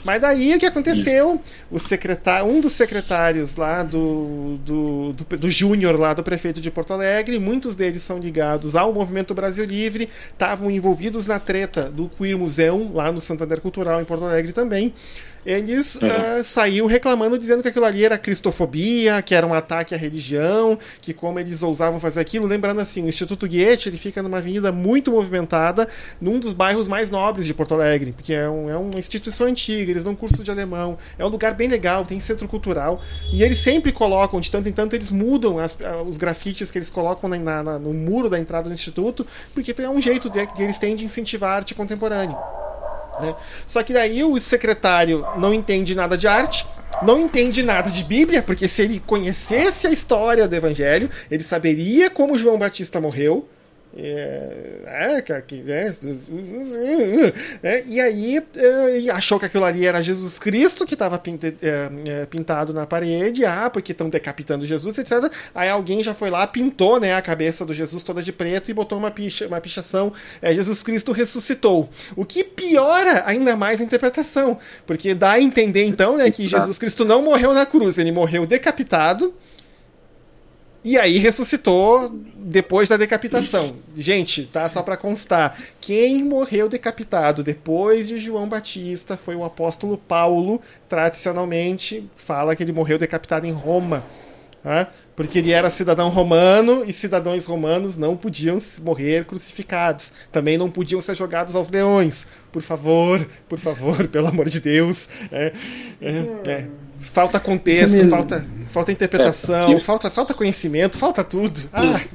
Mas 0.04 0.22
daí 0.22 0.54
o 0.54 0.60
que 0.60 0.68
aconteceu? 0.68 1.42
O 1.72 1.80
secretário, 1.80 2.48
um 2.48 2.62
dos 2.62 2.74
secretários 2.74 3.56
lá 3.56 3.82
do, 3.82 4.60
do, 4.64 5.14
do, 5.14 5.38
do 5.38 5.50
Júnior, 5.50 6.00
lá 6.00 6.14
do 6.14 6.22
prefeito 6.22 6.62
de 6.62 6.70
Porto 6.70 6.94
Alegre, 6.94 7.40
muitos 7.40 7.76
deles 7.76 8.04
são 8.04 8.20
ligados 8.20 8.76
ao 8.76 8.94
Movimento 8.94 9.34
Brasil 9.34 9.66
Livre, 9.66 10.10
estavam 10.32 10.70
envolvidos 10.70 11.26
na 11.26 11.40
treta 11.40 11.90
do 11.90 12.08
Queer 12.08 12.38
Museum, 12.38 12.92
lá 12.94 13.12
no 13.12 13.20
Santander 13.20 13.60
Cultural, 13.62 14.00
em 14.00 14.06
Porto 14.06 14.26
Alegre 14.26 14.54
também. 14.54 14.94
Eles 15.46 15.96
Uhum. 15.96 16.10
ah, 16.10 16.44
saiu 16.44 16.86
reclamando, 16.86 17.38
dizendo 17.38 17.62
que 17.62 17.68
aquilo 17.70 17.86
ali 17.86 18.04
era 18.04 18.18
cristofobia, 18.18 19.22
que 19.22 19.34
era 19.34 19.46
um 19.48 19.54
ataque 19.54 19.96
à 19.96 19.98
religião, 19.98 20.78
que 21.02 21.14
como 21.14 21.40
eles 21.40 21.64
ousavam 21.64 22.00
fazer 22.00 22.20
aquilo. 22.20 22.46
Lembrando 22.46 22.82
assim, 22.82 23.04
o 23.04 23.08
Instituto 23.08 23.48
Goethe 23.48 23.88
ele 23.90 23.98
fica 23.98 24.22
numa 24.22 24.38
avenida 24.40 24.72
muito 24.72 25.12
movimentada, 25.12 25.88
num 26.20 26.40
dos 26.40 26.54
bairros 26.54 26.88
mais 26.88 27.10
nobres 27.10 27.46
de 27.46 27.54
Porto 27.54 27.74
Alegre, 27.74 28.12
porque 28.12 28.34
é, 28.34 28.50
um- 28.50 28.70
é 28.70 28.76
uma 28.78 29.00
instituição 29.00 29.48
antiga, 29.48 29.92
eles 29.92 30.04
dão 30.04 30.16
curso 30.16 30.44
de 30.44 30.52
alemão, 30.52 30.98
é 31.18 31.26
um 31.26 31.30
lugar 31.30 31.54
bem 31.54 31.68
legal, 31.68 32.06
tem 32.06 32.20
centro 32.20 32.48
cultural, 32.48 33.02
e 33.32 33.42
eles 33.44 33.58
sempre 33.60 33.92
colocam, 33.92 34.40
de 34.40 34.52
tanto 34.52 34.68
em 34.68 34.74
tanto, 34.74 34.96
eles 34.96 35.10
mudam 35.12 35.58
as- 35.60 35.78
ah, 35.82 36.02
os 36.02 36.18
grafites 36.18 36.70
que 36.70 36.78
eles 36.78 36.90
colocam 36.90 37.30
na- 37.30 37.38
na- 37.38 37.64
na- 37.64 37.80
no 37.80 37.94
muro 37.94 38.30
da 38.30 38.38
entrada 38.40 38.68
do 38.70 38.74
instituto, 38.76 39.26
porque 39.54 39.74
é 39.82 39.90
um 39.90 40.02
jeito 40.02 40.30
de, 40.30 40.46
que 40.48 40.62
eles 40.62 40.78
têm 40.78 40.96
de 40.96 41.06
incentivar 41.06 41.52
a 41.52 41.56
arte 41.58 41.74
contemporânea. 41.74 42.38
Né? 43.22 43.36
Só 43.68 43.84
que 43.84 43.94
daí 43.94 44.24
o 44.24 44.40
secretário 44.40 45.26
não 45.38 45.54
entende 45.54 45.96
nada 45.96 46.18
de 46.18 46.28
arte, 46.28 46.66
não 47.02 47.20
entende 47.20 47.64
nada 47.64 47.90
de 47.90 48.04
Bíblia, 48.04 48.42
porque 48.42 48.68
se 48.68 48.82
ele 48.82 49.02
conhecesse 49.06 49.88
a 49.88 49.92
história 49.92 50.48
do 50.48 50.56
Evangelho, 50.56 51.10
ele 51.30 51.44
saberia 51.44 52.10
como 52.10 52.38
João 52.38 52.58
Batista 52.58 53.00
morreu. 53.00 53.48
É, 53.98 55.18
é, 55.18 55.42
que- 55.42 55.64
é, 55.68 55.92
é, 57.64 57.84
e 57.88 58.00
aí 58.00 58.38
é, 58.38 59.10
achou 59.12 59.40
que 59.40 59.46
aquilo 59.46 59.66
ali 59.66 59.86
era 59.86 60.02
Jesus 60.02 60.38
Cristo 60.38 60.86
que 60.86 60.94
estava 60.94 61.20
pintado 62.30 62.74
na 62.74 62.86
parede, 62.86 63.46
ah, 63.46 63.70
porque 63.70 63.92
estão 63.92 64.10
decapitando 64.10 64.66
Jesus, 64.66 64.98
etc. 64.98 65.32
Aí 65.56 65.70
alguém 65.70 66.04
já 66.04 66.14
foi 66.14 66.30
lá, 66.30 66.46
pintou 66.46 67.00
né, 67.00 67.16
a 67.16 67.22
cabeça 67.22 67.66
do 67.66 67.74
Jesus 67.74 68.04
toda 68.04 68.22
de 68.22 68.32
preto 68.32 68.70
e 68.70 68.74
botou 68.74 68.98
uma, 68.98 69.10
picha, 69.12 69.48
uma 69.48 69.60
pichação, 69.60 70.14
é, 70.42 70.54
Jesus 70.54 70.84
Cristo 70.84 71.12
ressuscitou. 71.12 71.90
O 72.16 72.24
que 72.26 72.44
piora 72.44 73.24
ainda 73.26 73.56
mais 73.56 73.82
a 73.82 73.84
interpretação, 73.84 74.60
porque 74.86 75.14
dá 75.14 75.32
a 75.34 75.42
entender 75.42 75.86
então 75.86 76.18
né, 76.18 76.30
que. 76.32 76.44
Jesus 76.60 76.78
Cristo 76.78 77.06
não 77.06 77.22
morreu 77.24 77.54
na 77.54 77.66
cruz, 77.66 77.98
ele 77.98 78.12
morreu 78.12 78.46
decapitado. 78.46 79.34
E 80.90 80.98
aí 80.98 81.20
ressuscitou 81.20 82.10
depois 82.36 82.90
da 82.90 82.98
decapitação. 82.98 83.76
Gente, 83.96 84.46
tá 84.46 84.68
só 84.68 84.82
para 84.82 84.98
constar, 84.98 85.56
quem 85.80 86.24
morreu 86.24 86.68
decapitado 86.68 87.44
depois 87.44 88.08
de 88.08 88.18
João 88.18 88.50
Batista 88.50 89.16
foi 89.16 89.36
o 89.36 89.44
apóstolo 89.44 90.00
Paulo, 90.00 90.60
tradicionalmente 90.88 92.10
fala 92.16 92.56
que 92.56 92.64
ele 92.64 92.72
morreu 92.72 92.98
decapitado 92.98 93.46
em 93.46 93.52
Roma. 93.52 94.04
tá? 94.64 94.88
Porque 95.16 95.38
ele 95.38 95.52
era 95.52 95.70
cidadão 95.70 96.10
romano 96.10 96.84
e 96.84 96.92
cidadãos 96.92 97.46
romanos 97.46 97.96
não 97.96 98.18
podiam 98.18 98.58
morrer 98.82 99.26
crucificados. 99.26 100.12
Também 100.32 100.58
não 100.58 100.72
podiam 100.72 101.00
ser 101.00 101.14
jogados 101.14 101.54
aos 101.54 101.70
leões. 101.70 102.26
Por 102.52 102.64
favor, 102.64 103.30
por 103.48 103.60
favor, 103.60 104.08
pelo 104.10 104.26
amor 104.26 104.50
de 104.50 104.60
Deus. 104.60 105.08
É, 105.32 105.54
é, 106.02 106.50
é. 106.50 106.68
Falta 107.12 107.40
contexto, 107.40 107.98
me- 108.04 108.10
falta, 108.10 108.46
falta 108.72 108.92
interpretação, 108.92 109.70
É, 109.72 109.74
eu- 109.74 109.80
falta, 109.80 110.10
falta 110.12 110.34
conhecimento, 110.34 110.98
falta 110.98 111.24
tudo. 111.24 111.62
Ah, 111.74 111.84
Ex- 111.86 112.12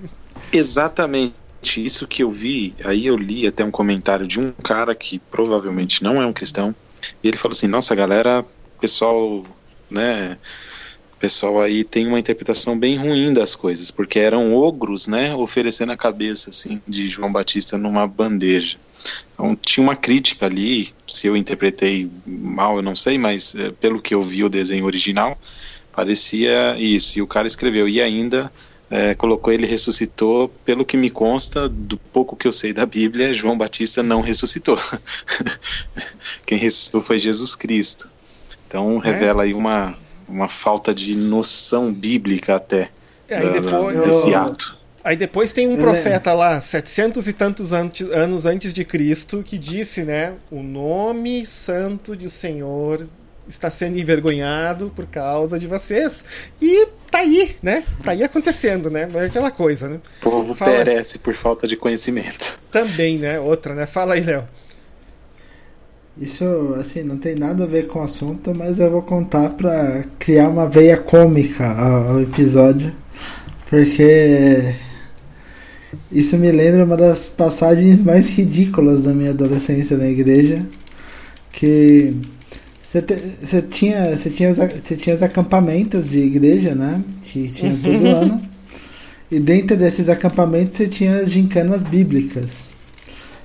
Exatamente 0.53 1.35
isso 1.77 2.07
que 2.07 2.23
eu 2.23 2.31
vi. 2.31 2.75
Aí 2.85 3.07
eu 3.07 3.17
li 3.17 3.47
até 3.47 3.65
um 3.65 3.71
comentário 3.71 4.27
de 4.27 4.39
um 4.39 4.53
cara 4.53 4.95
que 4.95 5.19
provavelmente 5.19 6.03
não 6.03 6.21
é 6.23 6.27
um 6.27 6.33
cristão. 6.33 6.75
E 7.23 7.29
ele 7.29 7.37
falou 7.37 7.53
assim: 7.53 7.67
Nossa, 7.67 7.95
galera, 7.95 8.45
pessoal, 8.81 9.45
né? 9.91 10.39
Pessoal 11.19 11.61
aí 11.61 11.85
tem 11.85 12.07
uma 12.07 12.19
interpretação 12.19 12.79
bem 12.79 12.97
ruim 12.97 13.33
das 13.33 13.55
coisas, 13.55 13.91
porque 13.91 14.19
eram 14.19 14.55
ogros, 14.55 15.07
né? 15.07 15.35
Oferecendo 15.35 15.93
a 15.93 15.97
cabeça 15.97 16.51
assim 16.51 16.83
de 16.87 17.09
João 17.09 17.33
Batista 17.33 17.79
numa 17.79 18.07
bandeja. 18.07 18.77
Então 19.33 19.55
tinha 19.57 19.83
uma 19.85 19.97
crítica 19.97 20.47
ali. 20.47 20.89
Se 21.09 21.27
eu 21.27 21.37
interpretei 21.37 22.11
mal, 22.27 22.77
eu 22.77 22.83
não 22.83 22.95
sei, 22.97 23.19
mas 23.19 23.55
eh, 23.55 23.71
pelo 23.81 24.01
que 24.01 24.15
eu 24.15 24.23
vi 24.23 24.45
o 24.45 24.49
desenho 24.49 24.85
original, 24.87 25.39
parecia 25.93 26.77
isso. 26.79 27.19
E 27.19 27.23
o 27.23 27.27
cara 27.27 27.47
escreveu 27.47 27.89
e 27.89 28.01
ainda 28.01 28.51
é, 28.91 29.15
colocou 29.15 29.53
ele 29.53 29.67
ressuscitou. 29.67 30.49
Pelo 30.65 30.85
que 30.85 30.97
me 30.97 31.11
consta, 31.11 31.69
do 31.69 31.97
pouco 31.97 32.37
que 32.37 32.47
eu 32.47 32.53
sei 32.53 32.73
da 32.73 32.87
Bíblia, 32.87 33.35
João 33.35 33.57
Batista 33.59 34.03
não 34.03 34.21
ressuscitou. 34.21 34.79
Quem 36.47 36.59
ressuscitou 36.59 37.03
foi 37.03 37.19
Jesus 37.19 37.55
Cristo. 37.55 38.09
Então 38.67 38.99
revela 38.99 39.43
aí 39.45 39.55
uma, 39.55 39.97
uma 40.29 40.49
falta 40.49 40.95
de 40.95 41.15
noção 41.15 41.93
bíblica 41.93 42.57
até 42.57 42.91
É, 43.29 43.41
da- 43.41 43.51
depois- 43.61 44.01
desse 44.01 44.31
Eu- 44.31 44.39
ato. 44.39 44.74
Aí 45.05 45.17
depois 45.17 45.53
tem 45.53 45.69
um 45.69 45.75
É. 45.75 45.77
profeta 45.77 46.33
lá, 46.33 46.61
700 46.63 47.29
e 47.29 47.33
tantos 47.35 47.73
antes, 47.75 48.09
anos 48.11 48.47
antes 48.47 48.73
de 48.73 48.85
Cristo, 48.87 49.43
que 49.45 49.59
disse, 49.59 50.03
né? 50.03 50.33
O 50.51 50.63
nome 50.63 51.47
santo 51.47 52.17
do 52.17 52.29
Senhor 52.31 53.07
está 53.47 53.71
sendo 53.71 53.99
envergonhado 53.99 54.91
por 54.97 55.05
causa 55.07 55.59
de 55.59 55.67
vocês. 55.67 56.25
E 56.63 56.87
tá 57.11 57.19
aí, 57.19 57.55
né? 57.63 57.85
Tá 58.03 58.13
aí 58.13 58.25
acontecendo, 58.25 58.91
né? 58.91 59.07
É 59.15 59.27
aquela 59.27 59.51
coisa, 59.51 59.89
né? 59.91 60.01
O 60.21 60.31
povo 60.31 60.55
Fala. 60.55 60.73
perece 60.73 61.19
por 61.19 61.35
falta 61.35 61.69
de 61.69 61.77
conhecimento. 61.77 62.59
Também, 62.71 63.19
né? 63.19 63.39
Outra, 63.39 63.75
né? 63.75 63.85
Fala 63.85 64.15
aí, 64.15 64.23
Léo. 64.23 64.45
Isso, 66.19 66.75
assim, 66.79 67.03
não 67.03 67.19
tem 67.19 67.35
nada 67.35 67.65
a 67.65 67.67
ver 67.67 67.89
com 67.89 67.99
o 67.99 68.03
assunto, 68.03 68.55
mas 68.55 68.79
eu 68.79 68.91
vou 68.91 69.03
contar 69.03 69.51
pra 69.51 70.05
criar 70.19 70.49
uma 70.49 70.67
veia 70.67 70.97
cômica 70.97 71.67
ao 71.73 72.23
episódio. 72.23 72.95
Porque 73.69 74.75
isso 76.11 76.37
me 76.37 76.51
lembra 76.51 76.85
uma 76.85 76.97
das 76.97 77.27
passagens 77.27 78.03
mais 78.03 78.29
ridículas 78.29 79.03
da 79.03 79.13
minha 79.13 79.31
adolescência 79.31 79.97
na 79.97 80.07
igreja. 80.09 80.65
Que 81.53 82.15
Você, 82.83 83.63
tinha, 83.63 84.15
tinha 84.17 84.51
os, 84.51 84.59
tinha 85.01 85.15
os 85.15 85.23
acampamentos 85.23 86.11
de 86.11 86.19
igreja, 86.19 86.75
né? 86.75 87.03
Que 87.23 87.49
tinha 87.49 87.77
todo 87.83 88.07
ano. 88.07 88.43
E 89.31 89.41
dentro 89.41 89.77
desses 89.77 90.09
acampamentos 90.09 90.77
você 90.77 90.87
tinha 90.87 91.17
as 91.17 91.31
gincanas 91.33 91.83
bíblicas. 91.83 92.73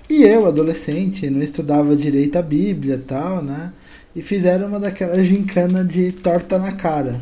E 0.09 0.23
eu, 0.23 0.47
adolescente, 0.47 1.29
não 1.29 1.41
estudava 1.41 1.95
direito 1.95 2.35
a 2.37 2.41
Bíblia 2.41 2.95
e 2.95 2.99
tal, 2.99 3.43
né? 3.43 3.71
E 4.15 4.21
fizeram 4.21 4.67
uma 4.67 4.79
daquelas 4.79 5.25
gincanas 5.25 5.87
de 5.87 6.11
torta 6.11 6.57
na 6.57 6.71
cara. 6.71 7.19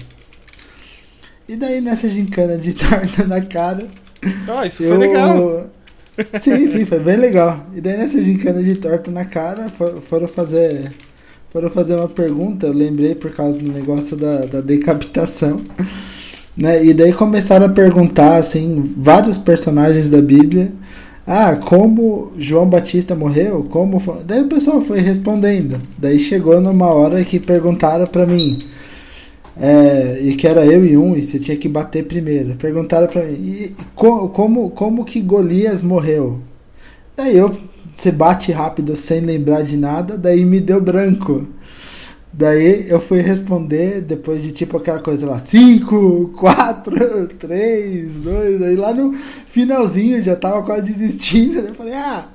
E 1.48 1.56
daí 1.56 1.80
nessa 1.80 2.10
gincana 2.10 2.58
de 2.58 2.74
torta 2.76 3.26
na 3.26 3.42
cara. 3.42 3.88
Ah, 4.47 4.65
isso 4.65 4.84
eu... 4.84 4.95
foi 4.95 5.07
legal. 5.07 5.68
Sim, 6.39 6.68
sim, 6.68 6.86
foi 6.86 6.99
bem 6.99 7.18
legal. 7.18 7.68
E 7.76 7.82
daí 7.82 7.95
nessa 7.97 8.24
gincana 8.24 8.61
de 8.63 8.76
torta 8.76 9.11
na 9.11 9.26
cara 9.26 9.70
foram 9.70 10.28
fazer. 10.28 10.91
Foram 11.51 11.70
fazer 11.70 11.95
uma 11.95 12.09
pergunta, 12.09 12.68
eu 12.68 12.74
lembrei 12.74 13.15
por 13.15 13.32
causa 13.32 13.57
do 13.57 13.72
negócio 13.72 14.18
da, 14.18 14.45
da 14.45 14.61
decapitação. 14.61 15.61
Né? 16.57 16.86
E 16.86 16.93
daí 16.93 17.13
começaram 17.13 17.68
a 17.68 17.70
perguntar 17.70 18.38
assim, 18.38 18.93
vários 18.97 19.38
personagens 19.38 20.09
da 20.09 20.22
Bíblia. 20.22 20.72
Ah, 21.26 21.55
como 21.55 22.32
João 22.38 22.68
Batista 22.68 23.13
morreu? 23.13 23.68
Como 23.70 23.99
foi? 23.99 24.24
Daí 24.24 24.41
o 24.41 24.47
pessoal 24.47 24.82
foi 24.82 24.99
respondendo. 24.99 25.80
Daí 25.97 26.20
chegou 26.20 26.59
numa 26.59 26.88
hora 26.88 27.24
que 27.24 27.39
perguntaram 27.39 28.07
para 28.07 28.26
mim. 28.26 28.57
É, 29.60 30.20
e 30.22 30.36
que 30.36 30.47
era 30.47 30.66
eu 30.66 30.86
e 30.86 30.95
um, 30.95 31.16
e 31.16 31.22
você 31.22 31.39
tinha 31.39 31.58
que 31.58 31.68
bater 31.68 32.05
primeiro. 32.05 32.55
Perguntaram 32.55 33.08
para 33.08 33.24
mim, 33.24 33.76
co 33.95 34.30
como, 34.30 34.70
como 34.70 35.03
que 35.03 35.20
Golias 35.20 35.82
morreu? 35.82 36.39
Daí 37.16 37.36
eu, 37.36 37.55
você 37.93 38.12
bate 38.12 38.51
rápido 38.51 38.95
sem 38.95 39.22
lembrar 39.22 39.64
de 39.64 39.76
nada, 39.76 40.18
daí 40.18 40.45
me 40.45 40.60
deu 40.60 40.80
branco. 40.80 41.47
Daí 42.32 42.86
eu 42.88 42.99
fui 42.99 43.20
responder 43.20 44.01
depois 44.01 44.43
de 44.43 44.51
tipo 44.51 44.78
aquela 44.78 44.99
coisa 44.99 45.26
lá, 45.26 45.39
5, 45.39 46.34
4, 46.38 47.28
3, 47.39 48.20
2, 48.20 48.62
aí 48.62 48.76
lá 48.76 48.93
no 48.93 49.16
finalzinho 49.47 50.22
já 50.22 50.36
tava 50.36 50.62
quase 50.62 50.93
desistindo. 50.93 51.60
Eu 51.60 51.74
falei, 51.74 51.95
ah, 51.95 52.28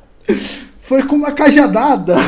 foi 0.81 1.05
com 1.05 1.15
uma 1.15 1.31
cajadada. 1.31 2.17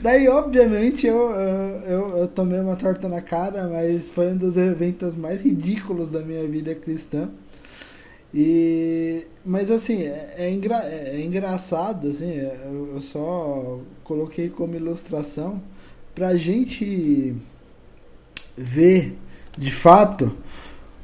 Daí, 0.00 0.28
obviamente, 0.28 1.06
eu, 1.06 1.30
eu, 1.86 2.18
eu, 2.18 2.28
tomei 2.28 2.60
uma 2.60 2.76
torta 2.76 3.08
na 3.08 3.20
cara, 3.20 3.68
mas 3.68 4.10
foi 4.10 4.28
um 4.28 4.36
dos 4.36 4.56
eventos 4.56 5.16
mais 5.16 5.42
ridículos 5.42 6.08
da 6.08 6.20
minha 6.20 6.46
vida 6.46 6.72
cristã. 6.74 7.28
E, 8.32 9.24
mas 9.44 9.70
assim, 9.70 10.02
é, 10.02 10.34
é, 10.38 10.50
engra, 10.50 10.76
é 10.84 11.20
engraçado, 11.20 12.08
assim, 12.08 12.30
eu, 12.30 12.90
eu 12.94 13.00
só 13.00 13.80
coloquei 14.04 14.48
como 14.48 14.76
ilustração 14.76 15.60
pra 16.14 16.36
gente 16.36 17.34
ver 18.56 19.16
de 19.56 19.72
fato 19.72 20.32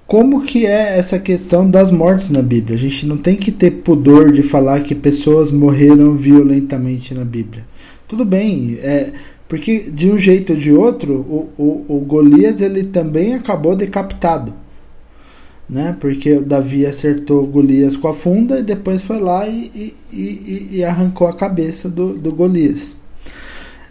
como 0.07 0.43
que 0.43 0.67
é 0.67 0.99
essa 0.99 1.19
questão 1.19 1.69
das 1.69 1.91
mortes 1.91 2.31
na 2.31 2.43
Bíblia. 2.43 2.77
A 2.77 2.81
gente 2.81 3.07
não 3.07 3.17
tem 3.17 3.37
que 3.37 3.51
ter 3.51 3.71
pudor 3.71 4.31
de 4.31 4.43
falar 4.43 4.83
que 4.83 4.95
pessoas 4.95 5.51
morreram 5.51 6.15
violentamente 6.15 7.15
na 7.15 7.25
Bíblia. 7.25 7.65
Tudo 8.15 8.25
bem, 8.25 8.79
é, 8.81 9.11
porque 9.49 9.91
de 9.91 10.09
um 10.09 10.17
jeito 10.17 10.53
ou 10.53 10.59
de 10.59 10.71
outro, 10.71 11.15
o, 11.15 11.51
o, 11.59 11.97
o 11.97 11.99
Golias 11.99 12.61
ele 12.61 12.85
também 12.85 13.35
acabou 13.35 13.75
decapitado. 13.75 14.55
Né? 15.69 15.97
Porque 15.99 16.39
Davi 16.39 16.87
acertou 16.87 17.45
Golias 17.45 17.97
com 17.97 18.07
a 18.07 18.15
funda 18.15 18.61
e 18.61 18.63
depois 18.63 19.03
foi 19.03 19.19
lá 19.19 19.49
e, 19.49 19.97
e, 20.13 20.17
e, 20.17 20.69
e 20.75 20.85
arrancou 20.85 21.27
a 21.27 21.33
cabeça 21.33 21.89
do, 21.89 22.15
do 22.15 22.31
Golias. 22.31 22.95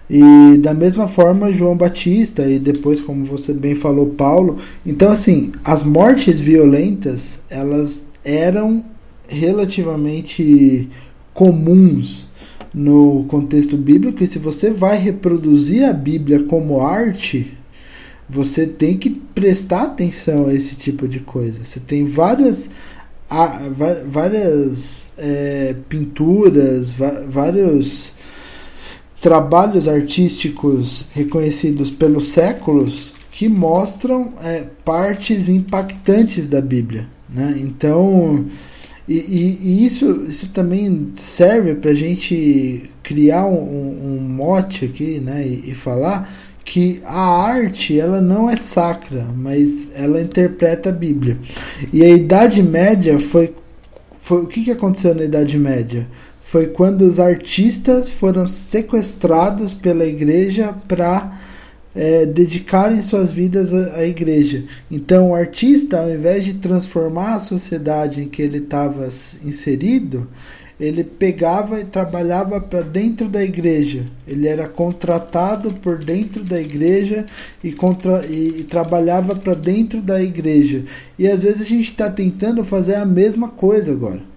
E 0.10 0.58
da 0.60 0.74
mesma 0.74 1.10
forma, 1.10 1.52
João 1.52 1.76
Batista, 1.76 2.48
e 2.48 2.60
depois, 2.60 3.02
como 3.02 3.26
você 3.26 3.52
bem 3.52 3.76
falou, 3.76 4.06
Paulo. 4.12 4.58
Então, 4.86 5.12
assim, 5.12 5.52
as 5.66 5.84
mortes 5.84 6.40
violentas 6.40 7.40
elas 7.50 8.06
eram 8.24 8.86
relativamente 9.28 10.88
comuns 11.34 12.32
no 12.74 13.26
contexto 13.26 13.78
bíblico, 13.78 14.24
e 14.24 14.28
se 14.28 14.40
você 14.40 14.72
vai 14.72 14.98
reproduzir 14.98 15.86
a 15.86 15.94
Bíblia 15.94 16.44
como 16.44 16.82
arte, 16.82 17.56
você 18.28 18.66
tem 18.66 18.98
que 18.98 19.10
prestar 19.10 19.84
atenção 19.84 20.48
a 20.48 20.54
esse 20.54 20.76
tipo 20.76 21.08
de 21.08 21.20
coisa. 21.20 21.64
Você 21.64 21.80
tem 21.80 22.06
várias, 22.06 22.70
várias 24.08 25.12
é, 25.18 25.76
pinturas, 25.88 26.96
vários 27.30 28.12
trabalhos 29.22 29.88
artísticos 29.88 31.08
reconhecidos 31.14 31.92
pelos 31.92 32.28
séculos 32.28 33.14
que 33.32 33.48
mostram 33.48 34.34
é, 34.42 34.68
partes 34.84 35.48
impactantes 35.48 36.48
da 36.48 36.62
Bíblia. 36.62 37.08
Né? 37.30 37.58
Então 37.62 38.46
e, 39.08 39.16
e, 39.16 39.60
e, 39.62 39.86
isso, 39.86 40.26
isso 40.28 40.49
também 40.49 41.12
serve 41.16 41.76
para 41.76 41.91
a 41.91 41.95
gente 41.95 42.89
criar 43.01 43.45
um, 43.45 44.18
um, 44.18 44.20
mote 44.22 44.86
aqui 44.86 45.20
né, 45.20 45.45
e, 45.45 45.72
e, 45.72 45.76
falar 45.76 46.34
que 46.64 47.01
a 47.04 47.43
arte 47.45 47.99
ela 47.99 48.22
não 48.22 48.49
é 48.49 48.56
sacra, 48.56 49.26
mas 49.36 49.89
ela 49.93 50.22
interpreta 50.22 50.89
a 50.89 50.93
Bíblia. 50.93 51.38
E 51.91 52.01
a 52.01 52.10
Idade 52.10 52.64
Média 52.64 53.20
foi, 53.20 53.54
foi 54.22 54.41
o 54.41 54.47
que, 54.47 54.64
que 54.64 54.72
aconteceu 54.72 55.14
na 55.14 55.24
Idade 55.24 55.58
Média? 55.58 56.08
Foi 56.41 56.68
quando 56.68 57.01
os 57.01 57.20
artistas 57.20 58.10
foram 58.10 58.45
sequestrados 58.45 59.74
pela 59.74 60.06
igreja 60.06 60.74
para 60.88 61.41
é, 61.96 62.26
dedicarem 62.26 63.02
suas 63.02 63.32
vidas 63.32 63.74
à, 63.74 63.98
à, 63.98 64.06
igreja. 64.06 64.64
Então, 64.89 65.30
o 65.30 65.36
artista, 65.36 66.00
ao 66.00 66.10
invés 66.10 66.44
de 66.44 66.56
transformar 66.56 67.36
a 67.36 67.39
sociedade 67.39 68.22
em 68.22 68.28
que 68.28 68.41
ele 68.41 68.58
estava 68.58 69.08
inserido, 69.44 70.28
ele 70.80 71.04
pegava 71.04 71.80
e 71.80 71.86
trabalhava 71.86 72.60
para 72.60 72.82
dentro 72.82 73.30
da 73.30 73.44
igreja. 73.44 74.06
Ele 74.28 74.48
era 74.48 74.68
contratado 74.68 75.74
por 75.76 76.04
dentro 76.04 76.44
da 76.44 76.60
igreja 76.60 77.26
e, 77.64 77.72
contra, 77.72 78.26
e, 78.26 78.62
e 78.62 78.64
trabalhava 78.64 79.36
para 79.36 79.54
dentro 79.54 80.02
da 80.02 80.22
igreja. 80.22 80.84
E 81.18 81.28
às 81.28 81.44
vezes 81.44 81.62
a 81.62 81.66
gente 81.66 81.89
está 81.89 82.10
tentando 82.10 82.64
fazer 82.64 82.96
a 82.96 83.06
mesma 83.06 83.50
coisa 83.50 83.91
agora. 83.91 84.33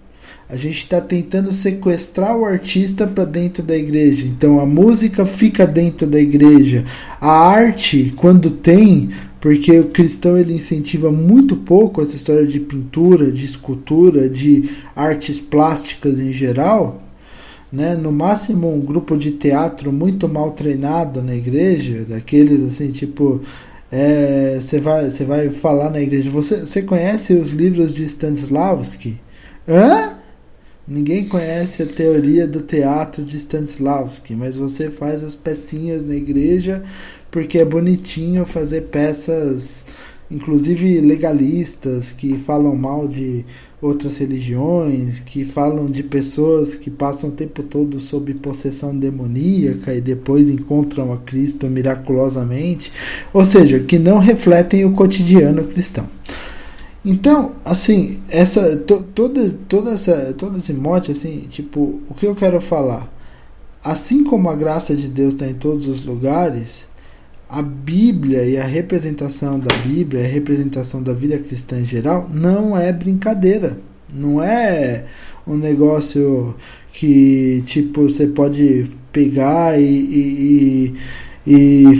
A 0.49 0.55
gente 0.55 0.77
está 0.77 1.01
tentando 1.01 1.51
sequestrar 1.51 2.37
o 2.37 2.45
artista 2.45 3.05
para 3.05 3.25
dentro 3.25 3.61
da 3.61 3.75
igreja. 3.75 4.25
Então 4.25 4.61
a 4.61 4.65
música 4.65 5.25
fica 5.25 5.67
dentro 5.67 6.07
da 6.07 6.19
igreja. 6.19 6.85
A 7.19 7.49
arte, 7.49 8.13
quando 8.15 8.49
tem, 8.49 9.09
porque 9.41 9.77
o 9.77 9.89
cristão 9.89 10.37
ele 10.37 10.53
incentiva 10.53 11.11
muito 11.11 11.57
pouco 11.57 12.01
essa 12.01 12.15
história 12.15 12.47
de 12.47 12.61
pintura, 12.61 13.29
de 13.29 13.43
escultura, 13.43 14.29
de 14.29 14.69
artes 14.95 15.39
plásticas 15.39 16.17
em 16.17 16.31
geral. 16.31 17.03
Né? 17.69 17.95
No 17.95 18.13
máximo 18.13 18.73
um 18.73 18.79
grupo 18.79 19.17
de 19.17 19.33
teatro 19.33 19.91
muito 19.91 20.29
mal 20.29 20.51
treinado 20.51 21.21
na 21.21 21.35
igreja, 21.35 22.05
daqueles 22.07 22.63
assim 22.63 22.91
tipo 22.91 23.41
você 23.89 24.77
é, 24.77 24.79
vai 24.79 25.09
você 25.09 25.25
vai 25.25 25.49
falar 25.49 25.89
na 25.89 25.99
igreja. 25.99 26.29
Você 26.29 26.61
você 26.61 26.81
conhece 26.81 27.33
os 27.33 27.51
livros 27.51 27.93
de 27.93 28.03
Stanislavski? 28.03 29.19
Hã? 29.67 30.16
Ninguém 30.87 31.25
conhece 31.25 31.83
a 31.83 31.85
teoria 31.85 32.47
do 32.47 32.61
teatro 32.61 33.21
de 33.21 33.35
Stanislavski, 33.35 34.33
mas 34.33 34.55
você 34.55 34.89
faz 34.89 35.21
as 35.21 35.35
pecinhas 35.35 36.05
na 36.05 36.15
igreja 36.15 36.81
porque 37.29 37.57
é 37.57 37.65
bonitinho 37.65 38.45
fazer 38.45 38.83
peças, 38.83 39.83
inclusive 40.31 41.01
legalistas, 41.01 42.13
que 42.13 42.37
falam 42.37 42.73
mal 42.73 43.05
de 43.05 43.43
outras 43.81 44.17
religiões, 44.17 45.19
que 45.19 45.43
falam 45.43 45.85
de 45.85 46.03
pessoas 46.03 46.75
que 46.75 46.89
passam 46.89 47.31
o 47.31 47.33
tempo 47.33 47.63
todo 47.63 47.99
sob 47.99 48.33
possessão 48.35 48.97
demoníaca 48.97 49.93
e 49.93 49.99
depois 49.99 50.49
encontram 50.49 51.11
a 51.11 51.17
Cristo 51.17 51.67
miraculosamente, 51.67 52.93
ou 53.33 53.43
seja, 53.43 53.77
que 53.79 53.99
não 53.99 54.19
refletem 54.19 54.85
o 54.85 54.93
cotidiano 54.93 55.65
cristão. 55.65 56.07
Então, 57.05 57.53
assim, 57.63 58.19
essa 58.29 58.77
to, 58.77 59.03
toda 59.15 59.49
toda 59.67 59.91
essa 59.91 60.33
todo 60.37 60.57
esse 60.57 60.73
mote 60.73 61.11
assim, 61.11 61.45
tipo, 61.49 62.01
o 62.09 62.13
que 62.13 62.25
eu 62.25 62.35
quero 62.35 62.59
falar? 62.61 63.11
Assim 63.83 64.23
como 64.23 64.49
a 64.49 64.55
graça 64.55 64.95
de 64.95 65.07
Deus 65.07 65.33
está 65.33 65.47
em 65.47 65.53
todos 65.53 65.87
os 65.87 66.03
lugares, 66.03 66.87
a 67.49 67.61
Bíblia 67.61 68.43
e 68.43 68.57
a 68.57 68.65
representação 68.65 69.59
da 69.59 69.73
Bíblia, 69.77 70.25
a 70.25 70.27
representação 70.27 71.01
da 71.01 71.13
vida 71.13 71.37
cristã 71.37 71.79
em 71.79 71.85
geral, 71.85 72.29
não 72.33 72.77
é 72.77 72.91
brincadeira. 72.91 73.77
Não 74.13 74.41
é 74.41 75.05
um 75.45 75.55
negócio 75.55 76.55
que 76.91 77.61
tipo 77.65 78.03
você 78.03 78.27
pode 78.27 78.89
pegar 79.11 79.79
e, 79.79 79.83
e, 79.83 80.19
e 80.85 80.95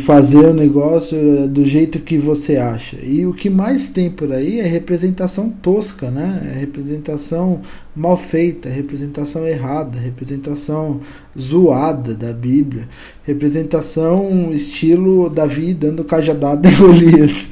fazer 0.04 0.45
o 0.45 0.54
negócio 0.54 1.48
do 1.48 1.64
jeito 1.64 2.00
que 2.00 2.18
você 2.18 2.58
acha. 2.58 2.98
E 3.02 3.26
o 3.26 3.34
que 3.34 3.50
mais 3.50 3.89
tem 3.89 4.10
por 4.10 4.34
aí 4.34 4.60
é 4.60 4.68
representação 4.68 5.50
tosca, 5.50 6.12
né? 6.12 6.52
É 6.54 6.60
representação 6.60 7.62
mal 7.95 8.18
feita, 8.18 8.68
representação 8.68 9.48
errada, 9.48 9.98
representação 9.98 11.00
zoada 11.39 12.14
da 12.14 12.34
Bíblia, 12.34 12.89
representação 13.24 14.52
estilo 14.52 15.30
Davi 15.30 15.74
dando 15.74 16.04
cajadada 16.04 16.68
em 16.68 16.76
Golias, 16.76 17.50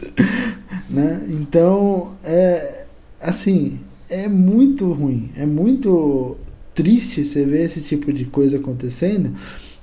né? 0.89 1.21
Então, 1.29 2.11
é 2.23 2.83
assim, 3.21 3.79
é 4.09 4.27
muito 4.27 4.91
ruim, 4.91 5.31
é 5.37 5.45
muito 5.45 6.35
triste 6.73 7.23
você 7.23 7.45
ver 7.45 7.63
esse 7.63 7.79
tipo 7.79 8.11
de 8.11 8.25
coisa 8.25 8.57
acontecendo. 8.57 9.31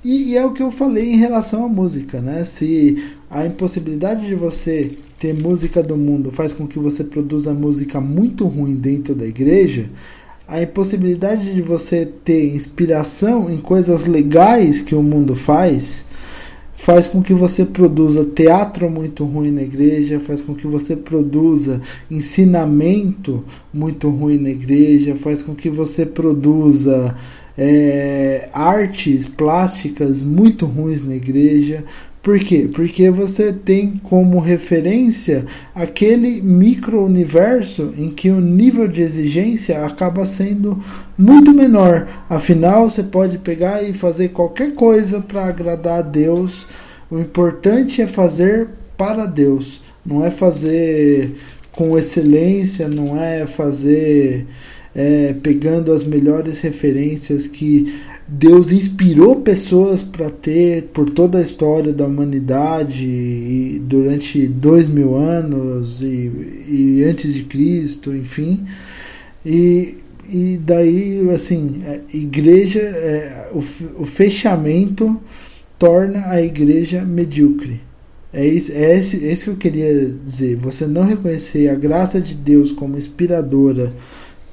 E, 0.03 0.31
e, 0.31 0.37
é 0.37 0.45
o 0.45 0.51
que 0.51 0.61
eu 0.61 0.71
falei 0.71 1.13
em 1.13 1.17
relação 1.17 1.65
à 1.65 1.67
música, 1.67 2.19
né? 2.19 2.43
Se 2.43 3.01
a 3.29 3.45
impossibilidade 3.45 4.27
de 4.27 4.35
você 4.35 4.97
ter 5.17 5.33
música 5.33 5.81
do 5.81 5.95
mundo 5.95 6.29
faz 6.31 6.51
com 6.51 6.67
que 6.67 6.77
você 6.77 7.03
produza 7.03 7.53
música 7.53 8.01
muito 8.01 8.45
ruim 8.45 8.75
dentro 8.75 9.15
da 9.15 9.25
igreja, 9.25 9.89
a 10.45 10.61
impossibilidade 10.61 11.53
de 11.53 11.61
você 11.61 12.05
ter 12.05 12.53
inspiração 12.53 13.49
em 13.49 13.57
coisas 13.57 14.05
legais 14.05 14.81
que 14.81 14.93
o 14.93 15.01
mundo 15.01 15.35
faz 15.35 16.05
faz 16.83 17.07
com 17.07 17.23
que 17.23 17.33
você 17.33 17.63
produza 17.63 18.25
teatro 18.25 18.89
muito 18.89 19.23
ruim 19.23 19.51
na 19.51 19.61
igreja, 19.61 20.19
faz 20.19 20.41
com 20.41 20.53
que 20.53 20.67
você 20.67 20.97
produza 20.97 21.79
ensinamento 22.11 23.41
muito 23.73 24.09
ruim 24.09 24.37
na 24.37 24.49
igreja, 24.49 25.15
faz 25.15 25.41
com 25.41 25.55
que 25.55 25.69
você 25.69 26.05
produza 26.05 27.15
é, 27.57 28.49
artes 28.53 29.27
plásticas 29.27 30.23
muito 30.23 30.65
ruins 30.65 31.03
na 31.03 31.15
igreja. 31.15 31.83
Por 32.21 32.39
quê? 32.39 32.69
Porque 32.73 33.09
você 33.09 33.51
tem 33.51 33.99
como 34.01 34.39
referência 34.39 35.45
aquele 35.75 36.41
micro-universo 36.41 37.93
em 37.97 38.09
que 38.09 38.29
o 38.29 38.39
nível 38.39 38.87
de 38.87 39.01
exigência 39.01 39.85
acaba 39.85 40.23
sendo 40.23 40.81
muito 41.17 41.53
menor. 41.53 42.07
Afinal, 42.29 42.89
você 42.89 43.03
pode 43.03 43.39
pegar 43.39 43.83
e 43.83 43.93
fazer 43.93 44.29
qualquer 44.29 44.73
coisa 44.73 45.19
para 45.19 45.45
agradar 45.45 45.99
a 45.99 46.01
Deus. 46.01 46.65
O 47.11 47.19
importante 47.19 48.01
é 48.01 48.07
fazer 48.07 48.69
para 48.97 49.25
Deus, 49.25 49.81
não 50.05 50.25
é 50.25 50.31
fazer 50.31 51.35
com 51.73 51.97
excelência, 51.97 52.87
não 52.87 53.21
é 53.21 53.45
fazer 53.45 54.47
é, 54.95 55.33
pegando 55.33 55.91
as 55.91 56.03
melhores 56.03 56.59
referências 56.61 57.47
que 57.47 57.93
Deus 58.27 58.71
inspirou 58.71 59.37
pessoas 59.37 60.01
para 60.01 60.29
ter 60.29 60.83
por 60.93 61.09
toda 61.09 61.39
a 61.39 61.41
história 61.41 61.91
da 61.91 62.05
humanidade 62.05 63.81
durante 63.85 64.47
dois 64.47 64.87
mil 64.87 65.15
anos 65.15 66.01
e, 66.01 66.31
e 66.67 67.03
antes 67.03 67.33
de 67.33 67.43
Cristo, 67.43 68.15
enfim. 68.15 68.65
E, 69.45 69.97
e 70.29 70.59
daí, 70.63 71.29
assim, 71.31 71.81
a 71.85 72.15
igreja, 72.15 72.79
é, 72.79 73.49
o, 73.51 73.59
o 74.01 74.05
fechamento 74.05 75.19
torna 75.77 76.29
a 76.29 76.41
igreja 76.41 77.03
medíocre. 77.03 77.81
É 78.31 78.47
isso, 78.47 78.71
é, 78.71 78.97
esse, 78.97 79.27
é 79.27 79.31
isso 79.31 79.43
que 79.43 79.49
eu 79.49 79.57
queria 79.57 80.15
dizer. 80.25 80.55
Você 80.55 80.87
não 80.87 81.03
reconhecer 81.03 81.67
a 81.67 81.75
graça 81.75 82.21
de 82.21 82.33
Deus 82.33 82.71
como 82.71 82.97
inspiradora 82.97 83.93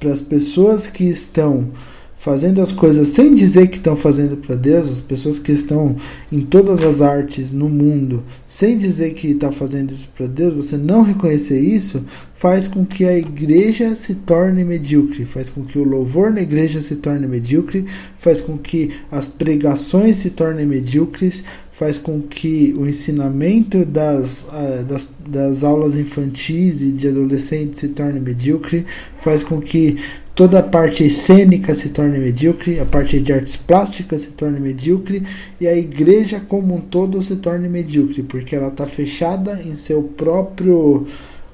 para 0.01 0.11
as 0.11 0.19
pessoas 0.19 0.87
que 0.87 1.03
estão 1.03 1.69
fazendo 2.17 2.59
as 2.59 2.71
coisas 2.71 3.09
sem 3.09 3.33
dizer 3.35 3.67
que 3.67 3.77
estão 3.77 3.95
fazendo 3.95 4.35
para 4.35 4.55
Deus, 4.55 4.89
as 4.89 5.01
pessoas 5.01 5.37
que 5.37 5.51
estão 5.51 5.95
em 6.31 6.41
todas 6.41 6.81
as 6.81 7.01
artes 7.01 7.51
no 7.51 7.69
mundo 7.69 8.23
sem 8.47 8.77
dizer 8.77 9.13
que 9.13 9.27
está 9.27 9.51
fazendo 9.51 9.91
isso 9.91 10.09
para 10.15 10.25
Deus, 10.25 10.55
você 10.55 10.75
não 10.75 11.03
reconhecer 11.03 11.59
isso, 11.59 12.03
faz 12.35 12.67
com 12.67 12.83
que 12.83 13.05
a 13.05 13.15
igreja 13.15 13.95
se 13.95 14.15
torne 14.15 14.63
medíocre, 14.63 15.23
faz 15.23 15.51
com 15.51 15.63
que 15.63 15.77
o 15.77 15.83
louvor 15.83 16.31
na 16.31 16.41
igreja 16.41 16.81
se 16.81 16.95
torne 16.95 17.27
medíocre, 17.27 17.85
faz 18.19 18.41
com 18.41 18.57
que 18.57 18.91
as 19.11 19.27
pregações 19.27 20.17
se 20.17 20.31
tornem 20.31 20.65
medíocres, 20.65 21.43
faz 21.81 21.97
com 21.97 22.21
que 22.21 22.75
o 22.77 22.87
ensinamento 22.87 23.83
das, 23.83 24.47
uh, 24.49 24.83
das, 24.83 25.07
das 25.27 25.63
aulas 25.63 25.97
infantis 25.97 26.79
e 26.79 26.91
de 26.91 27.07
adolescentes 27.07 27.79
se 27.79 27.87
torne 27.87 28.19
medíocre, 28.19 28.85
faz 29.19 29.41
com 29.41 29.59
que 29.59 29.97
toda 30.35 30.59
a 30.59 30.63
parte 30.63 31.09
cênica 31.09 31.73
se 31.73 31.89
torne 31.89 32.19
medíocre, 32.19 32.79
a 32.79 32.85
parte 32.85 33.19
de 33.19 33.33
artes 33.33 33.55
plásticas 33.57 34.21
se 34.21 34.33
torne 34.33 34.59
medíocre 34.59 35.23
e 35.59 35.67
a 35.67 35.75
igreja 35.75 36.39
como 36.39 36.75
um 36.75 36.81
todo 36.81 37.19
se 37.23 37.37
torne 37.37 37.67
medíocre, 37.67 38.21
porque 38.21 38.55
ela 38.55 38.67
está 38.67 38.85
fechada 38.85 39.59
em 39.65 39.75
seu 39.75 40.03
próprio 40.03 41.07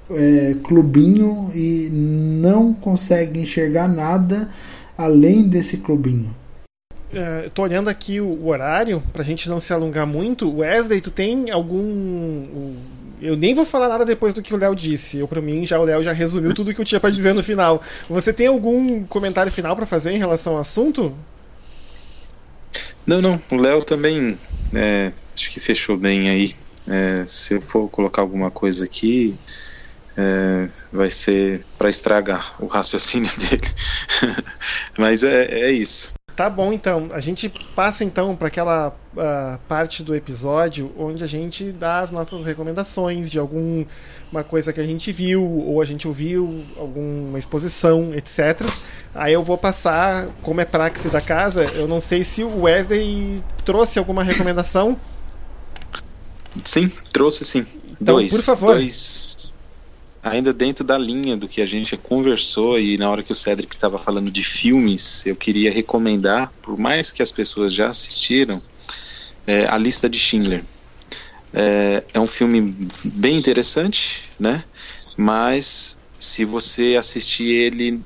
é, 0.10 0.56
clubinho 0.62 1.50
e 1.56 1.88
não 1.90 2.74
consegue 2.74 3.40
enxergar 3.40 3.88
nada 3.88 4.50
além 4.98 5.48
desse 5.48 5.78
clubinho. 5.78 6.36
Uh, 7.12 7.50
tô 7.52 7.62
olhando 7.62 7.90
aqui 7.90 8.20
o, 8.20 8.28
o 8.28 8.48
horário, 8.48 9.02
pra 9.14 9.24
gente 9.24 9.50
não 9.50 9.60
se 9.60 9.72
alongar 9.72 10.06
muito. 10.06 10.58
Wesley, 10.58 11.00
tu 11.00 11.10
tem 11.10 11.50
algum. 11.52 12.76
Eu 13.22 13.36
nem 13.36 13.56
vou 13.56 13.66
falar 13.66 13.88
nada 13.88 14.06
depois 14.06 14.34
do 14.34 14.42
que 14.42 14.54
o 14.54 14.58
Léo 14.58 14.76
disse. 14.76 15.18
Eu, 15.18 15.28
pra 15.28 15.42
mim, 15.42 15.66
já 15.66 15.80
o 15.80 15.84
Léo 15.84 16.04
já 16.04 16.12
resumiu 16.12 16.54
tudo 16.54 16.74
que 16.74 16.82
eu 16.82 16.86
tinha 16.86 17.00
para 17.00 17.10
dizer 17.10 17.34
no 17.34 17.42
final. 17.42 17.82
Você 18.10 18.34
tem 18.34 18.48
algum 18.48 19.04
comentário 19.06 19.52
final 19.52 19.76
para 19.76 19.86
fazer 19.86 20.12
em 20.12 20.18
relação 20.18 20.54
ao 20.54 20.60
assunto? 20.60 21.14
Não, 23.06 23.22
não. 23.22 23.42
O 23.50 23.56
Léo 23.56 23.84
também 23.84 24.38
é, 24.74 25.14
acho 25.34 25.50
que 25.50 25.60
fechou 25.60 25.98
bem 25.98 26.30
aí. 26.30 26.56
É, 26.88 27.24
se 27.26 27.54
eu 27.54 27.62
for 27.62 27.90
colocar 27.90 28.22
alguma 28.22 28.52
coisa 28.52 28.84
aqui, 28.84 29.36
é, 30.16 30.68
vai 30.92 31.10
ser 31.10 31.66
para 31.78 31.90
estragar 31.90 32.56
o 32.60 32.66
raciocínio 32.66 33.32
dele. 33.40 33.68
Mas 34.98 35.24
é, 35.24 35.46
é 35.46 35.72
isso. 35.72 36.17
Tá 36.38 36.52
bom, 36.52 36.72
então. 36.72 37.10
A 37.14 37.20
gente 37.20 37.50
passa 37.76 38.04
então 38.04 38.36
para 38.36 38.48
aquela 38.48 38.90
uh, 38.90 39.58
parte 39.68 40.04
do 40.04 40.14
episódio 40.14 40.94
onde 40.96 41.24
a 41.24 41.28
gente 41.28 41.72
dá 41.72 41.98
as 41.98 42.12
nossas 42.12 42.46
recomendações 42.46 43.28
de 43.28 43.40
alguma 43.40 44.44
coisa 44.48 44.72
que 44.72 44.80
a 44.80 44.84
gente 44.84 45.12
viu 45.12 45.44
ou 45.44 45.82
a 45.82 45.86
gente 45.86 46.08
ouviu, 46.08 46.64
alguma 46.78 47.40
exposição, 47.40 48.14
etc. 48.14 48.62
Aí 49.16 49.34
eu 49.34 49.42
vou 49.42 49.58
passar, 49.58 50.28
como 50.44 50.62
é 50.62 50.66
praxe 50.66 51.10
da 51.10 51.20
casa, 51.20 51.64
eu 51.74 51.88
não 51.88 52.00
sei 52.00 52.24
se 52.24 52.44
o 52.44 52.62
Wesley 52.62 53.44
trouxe 53.66 53.98
alguma 53.98 54.24
recomendação. 54.24 54.96
Sim, 56.64 56.92
trouxe 57.12 57.46
sim. 57.46 57.66
Então, 58.00 58.14
dois, 58.14 58.30
por 58.30 58.44
favor. 58.44 58.76
Dois, 58.76 59.52
ainda 60.30 60.54
dentro 60.54 60.84
da 60.84 60.98
linha 60.98 61.36
do 61.36 61.48
que 61.48 61.62
a 61.62 61.66
gente 61.66 61.96
conversou 61.98 62.80
e 62.80 62.98
na 62.98 63.10
hora 63.10 63.24
que 63.24 63.32
o 63.32 63.36
Cedric 63.36 63.76
estava 63.76 63.98
falando 63.98 64.30
de 64.30 64.44
filmes, 64.44 65.26
eu 65.26 65.36
queria 65.36 65.72
recomendar, 65.72 66.52
por 66.62 66.78
mais 66.78 67.12
que 67.12 67.22
as 67.22 67.32
pessoas 67.32 67.74
já 67.74 67.90
assistiram, 67.90 68.62
é, 69.46 69.66
a 69.68 69.78
lista 69.78 70.10
de 70.10 70.20
Schindler. 70.20 70.64
É, 71.54 72.04
é 72.14 72.20
um 72.20 72.28
filme 72.28 72.76
bem 73.04 73.38
interessante, 73.38 74.26
né? 74.40 74.64
Mas 75.16 75.98
se 76.20 76.46
você 76.46 76.96
assistir 76.98 77.50
ele 77.50 78.02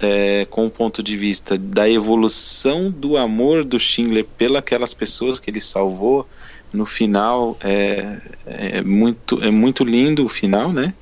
é, 0.00 0.46
com 0.50 0.66
o 0.66 0.70
ponto 0.70 1.02
de 1.02 1.16
vista 1.16 1.56
da 1.56 1.88
evolução 1.88 2.90
do 2.90 3.16
amor 3.16 3.64
do 3.64 3.78
Schindler 3.78 4.24
pelas 4.24 4.94
pessoas 4.94 5.40
que 5.40 5.50
ele 5.50 5.60
salvou, 5.60 6.28
no 6.72 6.84
final 6.84 7.56
é, 7.62 8.20
é, 8.46 8.82
muito, 8.82 9.42
é 9.42 9.50
muito 9.50 9.84
lindo 9.84 10.24
o 10.24 10.28
final, 10.28 10.72
né? 10.72 10.92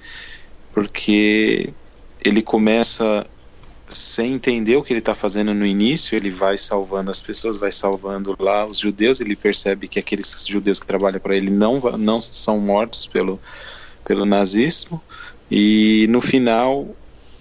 Porque 0.72 1.72
ele 2.24 2.42
começa 2.42 3.26
sem 3.88 4.34
entender 4.34 4.76
o 4.76 4.82
que 4.82 4.92
ele 4.92 5.00
está 5.00 5.14
fazendo 5.14 5.52
no 5.52 5.66
início, 5.66 6.16
ele 6.16 6.30
vai 6.30 6.56
salvando 6.56 7.10
as 7.10 7.20
pessoas, 7.20 7.58
vai 7.58 7.70
salvando 7.70 8.34
lá 8.38 8.64
os 8.64 8.78
judeus, 8.78 9.20
ele 9.20 9.36
percebe 9.36 9.86
que 9.86 9.98
aqueles 9.98 10.46
judeus 10.48 10.80
que 10.80 10.86
trabalham 10.86 11.20
para 11.20 11.36
ele 11.36 11.50
não, 11.50 11.78
não 11.98 12.20
são 12.20 12.58
mortos 12.58 13.06
pelo, 13.06 13.40
pelo 14.04 14.24
nazismo, 14.24 15.02
e 15.50 16.06
no 16.08 16.20
final 16.20 16.88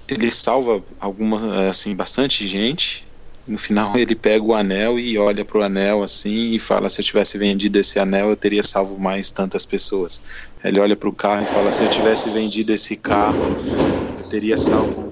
ele 0.08 0.30
salva 0.30 0.84
algumas, 1.00 1.44
assim, 1.44 1.96
bastante 1.96 2.46
gente, 2.48 3.08
no 3.48 3.58
final 3.58 3.96
ele 3.98 4.16
pega 4.16 4.44
o 4.44 4.54
anel 4.54 5.00
e 5.00 5.18
olha 5.18 5.46
para 5.46 5.58
o 5.58 5.62
anel 5.62 6.04
assim 6.04 6.52
e 6.52 6.60
fala: 6.60 6.90
se 6.90 7.02
eu 7.02 7.06
tivesse 7.06 7.38
vendido 7.38 7.80
esse 7.80 7.98
anel, 8.00 8.30
eu 8.30 8.36
teria 8.36 8.62
salvo 8.62 9.00
mais 9.00 9.32
tantas 9.32 9.66
pessoas. 9.66 10.22
Ele 10.64 10.80
olha 10.80 10.96
para 10.96 11.10
o 11.10 11.14
carro 11.14 11.44
e 11.44 11.46
fala: 11.46 11.72
se 11.72 11.84
eu 11.84 11.90
tivesse 11.90 12.30
vendido 12.30 12.72
esse 12.74 12.96
carro, 12.96 13.58
eu 14.18 14.24
teria 14.24 14.58
salvo 14.58 15.12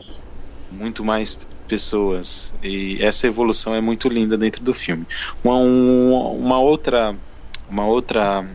muito 0.69 1.03
mais 1.03 1.37
pessoas. 1.67 2.53
E 2.63 2.97
essa 3.01 3.27
evolução 3.27 3.73
é 3.73 3.81
muito 3.81 4.09
linda 4.09 4.37
dentro 4.37 4.63
do 4.63 4.73
filme. 4.73 5.05
Uma, 5.43 5.57
uma 5.57 6.59
outra, 6.59 7.15
uma 7.69 7.85
outra 7.85 8.45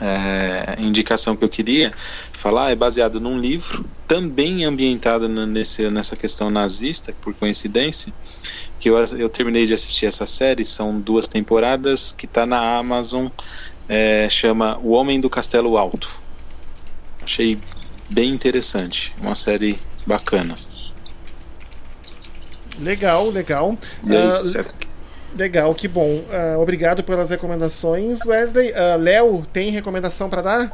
é, 0.00 0.76
indicação 0.78 1.36
que 1.36 1.44
eu 1.44 1.48
queria 1.48 1.92
falar 2.32 2.70
é 2.70 2.76
baseado 2.76 3.20
num 3.20 3.38
livro 3.38 3.88
também 4.06 4.64
ambientado 4.64 5.28
nesse, 5.28 5.88
nessa 5.90 6.16
questão 6.16 6.50
nazista, 6.50 7.14
por 7.20 7.34
coincidência, 7.34 8.12
que 8.78 8.88
eu, 8.88 8.96
eu 9.18 9.28
terminei 9.28 9.66
de 9.66 9.74
assistir 9.74 10.06
essa 10.06 10.26
série, 10.26 10.64
são 10.64 11.00
duas 11.00 11.26
temporadas, 11.26 12.12
que 12.12 12.26
está 12.26 12.46
na 12.46 12.76
Amazon, 12.78 13.26
é, 13.88 14.28
chama 14.28 14.78
O 14.82 14.90
Homem 14.90 15.20
do 15.20 15.30
Castelo 15.30 15.76
Alto. 15.76 16.20
Achei 17.22 17.58
bem 18.08 18.30
interessante, 18.30 19.14
uma 19.20 19.34
série 19.34 19.78
bacana. 20.06 20.56
Legal, 22.78 23.30
legal. 23.30 23.76
E 24.06 24.14
é 24.14 24.28
isso, 24.28 24.42
uh, 24.42 24.46
certo? 24.46 24.74
Legal, 25.36 25.74
que 25.74 25.88
bom. 25.88 26.08
Uh, 26.08 26.60
obrigado 26.60 27.02
pelas 27.02 27.30
recomendações, 27.30 28.24
Wesley. 28.24 28.70
Uh, 28.70 28.98
Léo, 28.98 29.42
tem 29.52 29.70
recomendação 29.70 30.28
para 30.28 30.42
dar? 30.42 30.72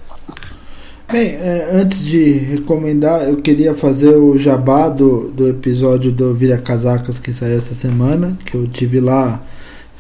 Bem, 1.11 1.35
é, 1.35 1.69
antes 1.73 2.05
de 2.05 2.33
recomendar, 2.33 3.29
eu 3.29 3.37
queria 3.37 3.75
fazer 3.75 4.17
o 4.17 4.39
jabá 4.39 4.89
do, 4.89 5.29
do 5.29 5.49
episódio 5.49 6.11
do 6.11 6.35
Vira 6.35 6.57
Casacas 6.57 7.19
que 7.19 7.33
saiu 7.33 7.59
essa 7.59 7.75
semana, 7.75 8.39
que 8.47 8.55
eu 8.55 8.67
tive 8.67 8.99
lá 8.99 9.43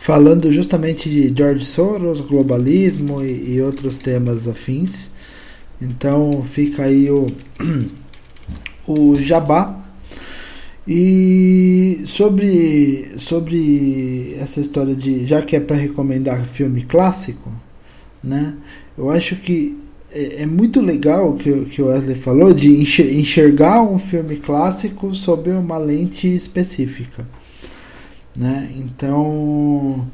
falando 0.02 0.50
justamente 0.50 1.08
de 1.08 1.32
George 1.34 1.64
Soros, 1.64 2.20
globalismo 2.20 3.22
e, 3.22 3.54
e 3.54 3.62
outros 3.62 3.96
temas 3.96 4.48
afins. 4.48 5.12
Então 5.80 6.44
fica 6.50 6.82
aí 6.82 7.08
o, 7.08 7.30
o 8.84 9.20
jabá. 9.20 9.78
E 10.88 12.02
sobre, 12.04 13.06
sobre 13.16 14.34
essa 14.40 14.60
história 14.60 14.96
de. 14.96 15.24
Já 15.24 15.40
que 15.40 15.54
é 15.54 15.60
para 15.60 15.76
recomendar 15.76 16.44
filme 16.46 16.82
clássico, 16.82 17.52
né? 18.22 18.56
Eu 18.98 19.08
acho 19.08 19.36
que 19.36 19.78
é, 20.10 20.42
é 20.42 20.46
muito 20.46 20.80
legal 20.80 21.30
o 21.30 21.36
que, 21.36 21.52
que 21.66 21.80
o 21.80 21.86
Wesley 21.86 22.16
falou 22.16 22.52
de 22.52 22.68
enxergar 22.68 23.80
um 23.82 24.00
filme 24.00 24.36
clássico 24.38 25.14
sob 25.14 25.48
uma 25.52 25.78
lente 25.78 26.26
específica. 26.26 27.24
Né? 28.36 28.72
Então, 28.76 30.06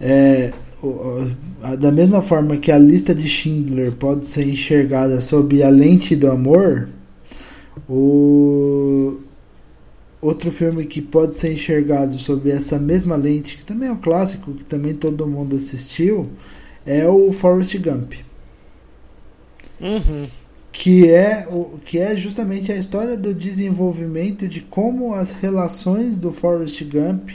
é, 0.00 0.52
da 1.78 1.92
mesma 1.92 2.22
forma 2.22 2.56
que 2.56 2.72
a 2.72 2.78
lista 2.78 3.14
de 3.14 3.28
Schindler 3.28 3.92
pode 3.92 4.26
ser 4.26 4.46
enxergada 4.46 5.20
sob 5.20 5.62
a 5.62 5.68
lente 5.68 6.16
do 6.16 6.30
amor, 6.30 6.88
o 7.88 9.18
outro 10.20 10.50
filme 10.50 10.84
que 10.86 11.00
pode 11.00 11.36
ser 11.36 11.52
enxergado 11.52 12.18
sob 12.18 12.50
essa 12.50 12.78
mesma 12.78 13.16
lente, 13.16 13.58
que 13.58 13.64
também 13.64 13.88
é 13.88 13.92
um 13.92 13.96
clássico, 13.96 14.52
que 14.52 14.64
também 14.64 14.94
todo 14.94 15.26
mundo 15.26 15.56
assistiu, 15.56 16.30
é 16.84 17.06
o 17.08 17.32
Forrest 17.32 17.76
Gump. 17.78 18.14
Uhum. 19.80 20.26
Que, 20.72 21.10
é, 21.10 21.46
o, 21.50 21.78
que 21.84 21.98
é 21.98 22.16
justamente 22.16 22.72
a 22.72 22.76
história 22.76 23.16
do 23.16 23.34
desenvolvimento 23.34 24.48
de 24.48 24.60
como 24.60 25.14
as 25.14 25.32
relações 25.32 26.18
do 26.18 26.32
Forrest 26.32 26.82
Gump 26.84 27.30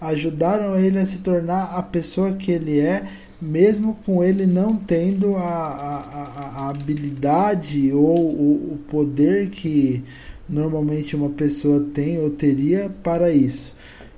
ajudaram 0.00 0.78
ele 0.78 0.98
a 0.98 1.06
se 1.06 1.18
tornar 1.18 1.76
a 1.76 1.82
pessoa 1.82 2.32
que 2.32 2.50
ele 2.50 2.78
é, 2.78 3.04
mesmo 3.40 3.98
com 4.04 4.22
ele 4.22 4.46
não 4.46 4.76
tendo 4.76 5.36
a, 5.36 5.40
a, 5.42 6.50
a 6.56 6.70
habilidade 6.70 7.92
ou 7.92 8.18
o, 8.18 8.72
o 8.72 8.78
poder 8.88 9.50
que 9.50 10.02
normalmente 10.48 11.16
uma 11.16 11.30
pessoa 11.30 11.84
tem 11.92 12.18
ou 12.18 12.30
teria 12.30 12.90
para 13.02 13.30
isso. 13.30 13.74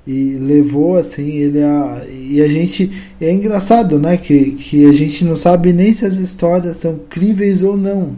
E 0.07 0.39
levou 0.39 0.97
assim 0.97 1.33
ele 1.33 1.63
a 1.63 2.03
e 2.11 2.41
a 2.41 2.47
gente 2.47 2.91
é 3.21 3.31
engraçado 3.31 3.99
né 3.99 4.17
que, 4.17 4.53
que 4.53 4.87
a 4.87 4.93
gente 4.93 5.23
não 5.23 5.37
sabe 5.37 5.71
nem 5.71 5.93
se 5.93 6.07
as 6.07 6.17
histórias 6.17 6.77
são 6.77 7.01
críveis 7.11 7.63
ou 7.63 7.77
não 7.77 8.17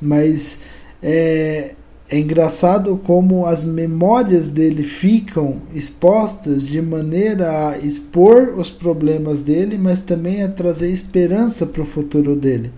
mas 0.00 0.60
é, 1.02 1.74
é 2.10 2.18
engraçado 2.18 2.98
como 3.04 3.44
as 3.46 3.64
memórias 3.64 4.48
dele 4.48 4.82
ficam 4.82 5.56
expostas 5.74 6.66
de 6.66 6.80
maneira 6.80 7.68
a 7.68 7.78
expor 7.78 8.58
os 8.58 8.70
problemas 8.70 9.42
dele 9.42 9.76
mas 9.78 10.00
também 10.00 10.42
a 10.42 10.48
trazer 10.48 10.90
esperança 10.90 11.66
para 11.66 11.82
o 11.82 11.86
futuro 11.86 12.34
dele 12.34 12.72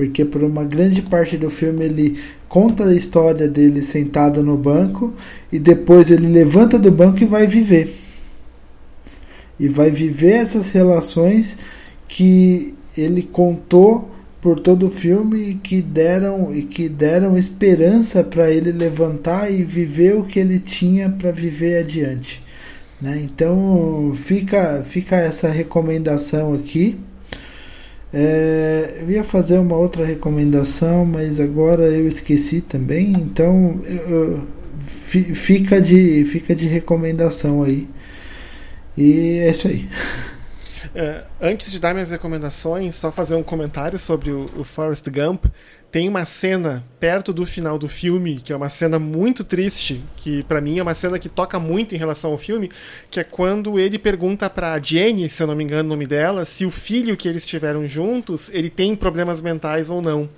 porque 0.00 0.24
por 0.24 0.42
uma 0.42 0.64
grande 0.64 1.02
parte 1.02 1.36
do 1.36 1.50
filme 1.50 1.84
ele 1.84 2.18
conta 2.48 2.86
a 2.86 2.94
história 2.94 3.46
dele 3.46 3.82
sentado 3.82 4.42
no 4.42 4.56
banco 4.56 5.12
e 5.52 5.58
depois 5.58 6.10
ele 6.10 6.26
levanta 6.26 6.78
do 6.78 6.90
banco 6.90 7.22
e 7.22 7.26
vai 7.26 7.46
viver. 7.46 7.94
E 9.58 9.68
vai 9.68 9.90
viver 9.90 10.32
essas 10.32 10.70
relações 10.70 11.58
que 12.08 12.74
ele 12.96 13.22
contou 13.22 14.10
por 14.40 14.58
todo 14.58 14.86
o 14.86 14.90
filme 14.90 15.50
e 15.50 15.54
que 15.54 15.82
deram 15.82 16.54
e 16.54 16.62
que 16.62 16.88
deram 16.88 17.36
esperança 17.36 18.24
para 18.24 18.50
ele 18.50 18.72
levantar 18.72 19.52
e 19.52 19.62
viver 19.62 20.16
o 20.16 20.24
que 20.24 20.38
ele 20.40 20.58
tinha 20.58 21.10
para 21.10 21.30
viver 21.30 21.78
adiante. 21.78 22.42
Né? 23.00 23.20
Então 23.22 24.12
fica, 24.14 24.84
fica 24.88 25.16
essa 25.16 25.48
recomendação 25.48 26.54
aqui. 26.54 26.98
É, 28.12 28.98
eu 29.02 29.10
ia 29.10 29.22
fazer 29.22 29.58
uma 29.58 29.76
outra 29.76 30.04
recomendação, 30.04 31.04
mas 31.04 31.38
agora 31.38 31.82
eu 31.84 32.08
esqueci 32.08 32.60
também. 32.60 33.12
Então 33.12 33.80
eu, 33.84 34.40
fica 35.08 35.80
de 35.80 36.24
fica 36.24 36.54
de 36.54 36.66
recomendação 36.66 37.62
aí. 37.62 37.88
E 38.96 39.38
é 39.38 39.50
isso 39.50 39.68
aí. 39.68 39.88
É, 40.94 41.22
antes 41.40 41.70
de 41.70 41.78
dar 41.78 41.94
minhas 41.94 42.10
recomendações, 42.10 42.96
só 42.96 43.12
fazer 43.12 43.36
um 43.36 43.42
comentário 43.42 43.98
sobre 43.98 44.30
o, 44.30 44.50
o 44.56 44.64
Forrest 44.64 45.08
Gump 45.08 45.46
tem 45.90 46.08
uma 46.08 46.24
cena 46.24 46.84
perto 47.00 47.32
do 47.32 47.44
final 47.44 47.76
do 47.78 47.88
filme, 47.88 48.40
que 48.40 48.52
é 48.52 48.56
uma 48.56 48.68
cena 48.68 48.98
muito 48.98 49.42
triste, 49.42 50.02
que 50.16 50.42
para 50.44 50.60
mim 50.60 50.78
é 50.78 50.82
uma 50.82 50.94
cena 50.94 51.18
que 51.18 51.28
toca 51.28 51.58
muito 51.58 51.94
em 51.94 51.98
relação 51.98 52.30
ao 52.30 52.38
filme, 52.38 52.70
que 53.10 53.18
é 53.18 53.24
quando 53.24 53.78
ele 53.78 53.98
pergunta 53.98 54.48
para 54.48 54.78
Jenny, 54.80 55.28
se 55.28 55.42
eu 55.42 55.46
não 55.48 55.56
me 55.56 55.64
engano 55.64 55.88
o 55.88 55.90
nome 55.90 56.06
dela, 56.06 56.44
se 56.44 56.64
o 56.64 56.70
filho 56.70 57.16
que 57.16 57.28
eles 57.28 57.44
tiveram 57.44 57.86
juntos, 57.86 58.50
ele 58.52 58.70
tem 58.70 58.94
problemas 58.94 59.40
mentais 59.40 59.90
ou 59.90 60.00
não. 60.00 60.28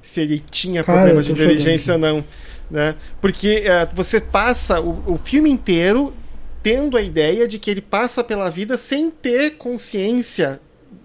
Se 0.00 0.20
ele 0.20 0.42
tinha 0.50 0.84
Cara, 0.84 0.98
problemas 0.98 1.26
de 1.26 1.32
inteligência 1.32 1.94
ou 1.94 1.98
não. 1.98 2.24
Né? 2.70 2.94
Porque 3.20 3.64
uh, 3.64 3.88
você 3.94 4.20
passa 4.20 4.78
o, 4.80 5.14
o 5.14 5.18
filme 5.18 5.50
inteiro 5.50 6.14
tendo 6.62 6.96
a 6.96 7.02
ideia 7.02 7.46
de 7.46 7.58
que 7.58 7.70
ele 7.70 7.80
passa 7.80 8.22
pela 8.22 8.50
vida 8.50 8.76
sem 8.76 9.10
ter 9.10 9.56
consciência 9.56 10.60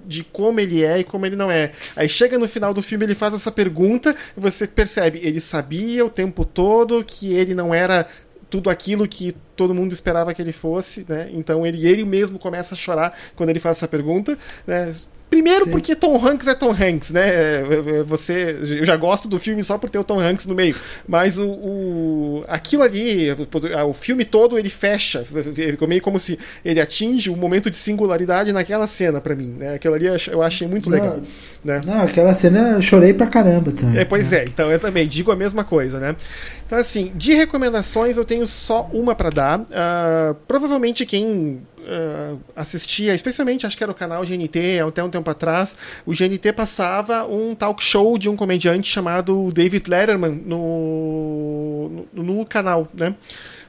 de 0.06 0.24
como 0.24 0.60
ele 0.60 0.84
é 0.84 1.00
e 1.00 1.04
como 1.04 1.26
ele 1.26 1.36
não 1.36 1.52
é. 1.52 1.72
Aí 1.96 2.10
chega 2.10 2.38
no 2.38 2.48
final 2.48 2.74
do 2.74 2.82
filme, 2.82 3.06
ele 3.06 3.16
faz 3.16 3.34
essa 3.34 3.52
pergunta 3.52 4.16
e 4.36 4.40
você 4.40 4.68
percebe, 4.68 5.20
ele 5.24 5.40
sabia 5.40 6.06
o 6.06 6.10
tempo 6.10 6.46
todo 6.46 7.04
que 7.04 7.34
ele 7.34 7.54
não 7.54 7.74
era 7.74 8.08
tudo 8.50 8.70
aquilo 8.70 9.08
que 9.08 9.36
todo 9.56 9.74
mundo 9.74 9.94
esperava 9.94 10.34
que 10.34 10.42
ele 10.42 10.52
fosse, 10.52 11.06
né? 11.10 11.28
Então 11.32 11.66
ele, 11.66 11.88
ele 11.88 12.06
mesmo 12.06 12.38
começa 12.38 12.76
a 12.76 12.78
chorar 12.78 13.18
quando 13.36 13.50
ele 13.50 13.60
faz 13.60 13.78
essa 13.78 13.88
pergunta, 13.88 14.38
né? 14.68 14.92
Primeiro 15.34 15.66
Sim. 15.66 15.72
porque 15.72 15.96
Tom 15.96 16.16
Hanks 16.24 16.48
é 16.48 16.54
Tom 16.54 16.72
Hanks, 16.72 17.10
né? 17.10 17.28
É, 17.28 17.64
é, 18.00 18.04
você, 18.04 18.56
eu 18.62 18.86
já 18.86 18.96
gosto 18.96 19.28
do 19.28 19.40
filme 19.40 19.64
só 19.64 19.80
por 19.80 19.90
ter 19.90 19.98
o 19.98 20.04
Tom 20.04 20.20
Hanks 20.20 20.46
no 20.46 20.54
meio, 20.54 20.76
mas 21.08 21.40
o, 21.40 21.48
o 21.48 22.46
aquilo 22.48 22.84
ali, 22.84 23.32
o, 23.32 23.88
o 23.90 23.94
filme 23.94 24.26
todo 24.26 24.60
ele 24.60 24.70
fecha, 24.70 25.26
meio 25.88 26.02
como 26.04 26.20
se 26.20 26.38
ele 26.64 26.80
atinge 26.80 27.32
um 27.32 27.36
momento 27.36 27.72
de 27.72 27.76
singularidade 27.76 28.54
naquela 28.54 28.86
cena 28.86 29.20
para 29.20 29.36
mim, 29.36 29.56
né? 29.58 29.74
Aquilo 29.74 29.96
ali 29.96 30.06
eu 30.06 30.44
achei 30.44 30.68
muito 30.68 30.88
não, 30.88 30.98
legal, 31.00 31.20
né? 31.66 31.82
Não, 31.84 32.04
aquela 32.04 32.36
cena 32.36 32.74
eu 32.76 32.82
chorei 32.82 33.12
pra 33.12 33.26
caramba 33.26 33.72
também. 33.72 34.02
É, 34.02 34.06
pois 34.06 34.30
né? 34.30 34.38
é, 34.38 34.44
então 34.44 34.72
eu 34.72 34.80
também 34.80 35.08
digo 35.08 35.32
a 35.32 35.36
mesma 35.36 35.64
coisa, 35.64 36.00
né? 36.00 36.16
Então 36.64 36.78
assim, 36.78 37.12
de 37.16 37.34
recomendações 37.34 38.18
eu 38.18 38.26
tenho 38.26 38.46
só 38.46 38.88
uma 38.94 39.16
para 39.16 39.32
dar. 39.32 39.60
Uh, 39.62 40.36
provavelmente 40.48 41.08
quem 41.08 41.60
uh, 41.84 42.40
assistia, 42.56 43.14
especialmente 43.14 43.66
acho 43.66 43.78
que 43.78 43.84
era 43.84 43.92
o 43.92 43.96
canal 43.96 44.24
GNT, 44.24 44.80
até 44.88 45.04
um 45.04 45.10
tempo 45.10 45.30
atrás, 45.30 45.78
o 46.06 46.12
GNT 46.12 46.54
passava 46.54 47.26
um 47.26 47.54
talk 47.56 47.84
show 47.84 48.18
de 48.18 48.30
um 48.30 48.36
comediante 48.36 48.90
chamado 48.90 49.52
David 49.52 49.90
Letterman 49.90 50.42
no, 50.46 52.08
no, 52.14 52.24
no 52.24 52.46
canal, 52.46 52.88
né? 52.94 53.16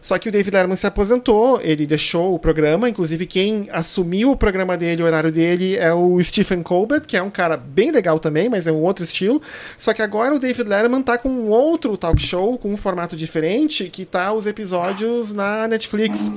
Só 0.05 0.19
que 0.19 0.29
o 0.29 0.33
David 0.33 0.55
Letterman 0.55 0.77
se 0.77 0.87
aposentou, 0.87 1.59
ele 1.63 1.87
deixou 1.87 2.35
o 2.35 2.39
programa, 2.39 2.91
inclusive 2.91 3.25
quem 3.25 3.71
assumiu 3.73 4.33
o 4.33 4.37
programa 4.37 4.77
dele, 4.77 5.03
o 5.03 5.07
horário 5.07 5.33
dele, 5.33 5.79
é 5.79 5.95
o 5.95 6.23
Stephen 6.23 6.63
Colbert, 6.63 7.07
que 7.07 7.17
é 7.17 7.23
um 7.23 7.31
cara 7.31 7.57
bem 7.57 7.91
legal 7.91 8.19
também, 8.19 8.51
mas 8.51 8.67
é 8.67 8.73
um 8.73 8.83
outro 8.83 9.03
estilo. 9.03 9.41
Só 9.79 9.95
que 9.95 10.03
agora 10.03 10.35
o 10.35 10.39
David 10.39 10.69
Letterman 10.69 11.01
tá 11.01 11.17
com 11.17 11.31
um 11.31 11.49
outro 11.49 11.97
talk 11.97 12.21
show, 12.21 12.59
com 12.59 12.71
um 12.71 12.77
formato 12.77 13.17
diferente, 13.17 13.89
que 13.89 14.05
tá 14.05 14.31
os 14.35 14.47
episódios 14.47 15.33
na 15.33 15.67
Netflix. 15.67 16.31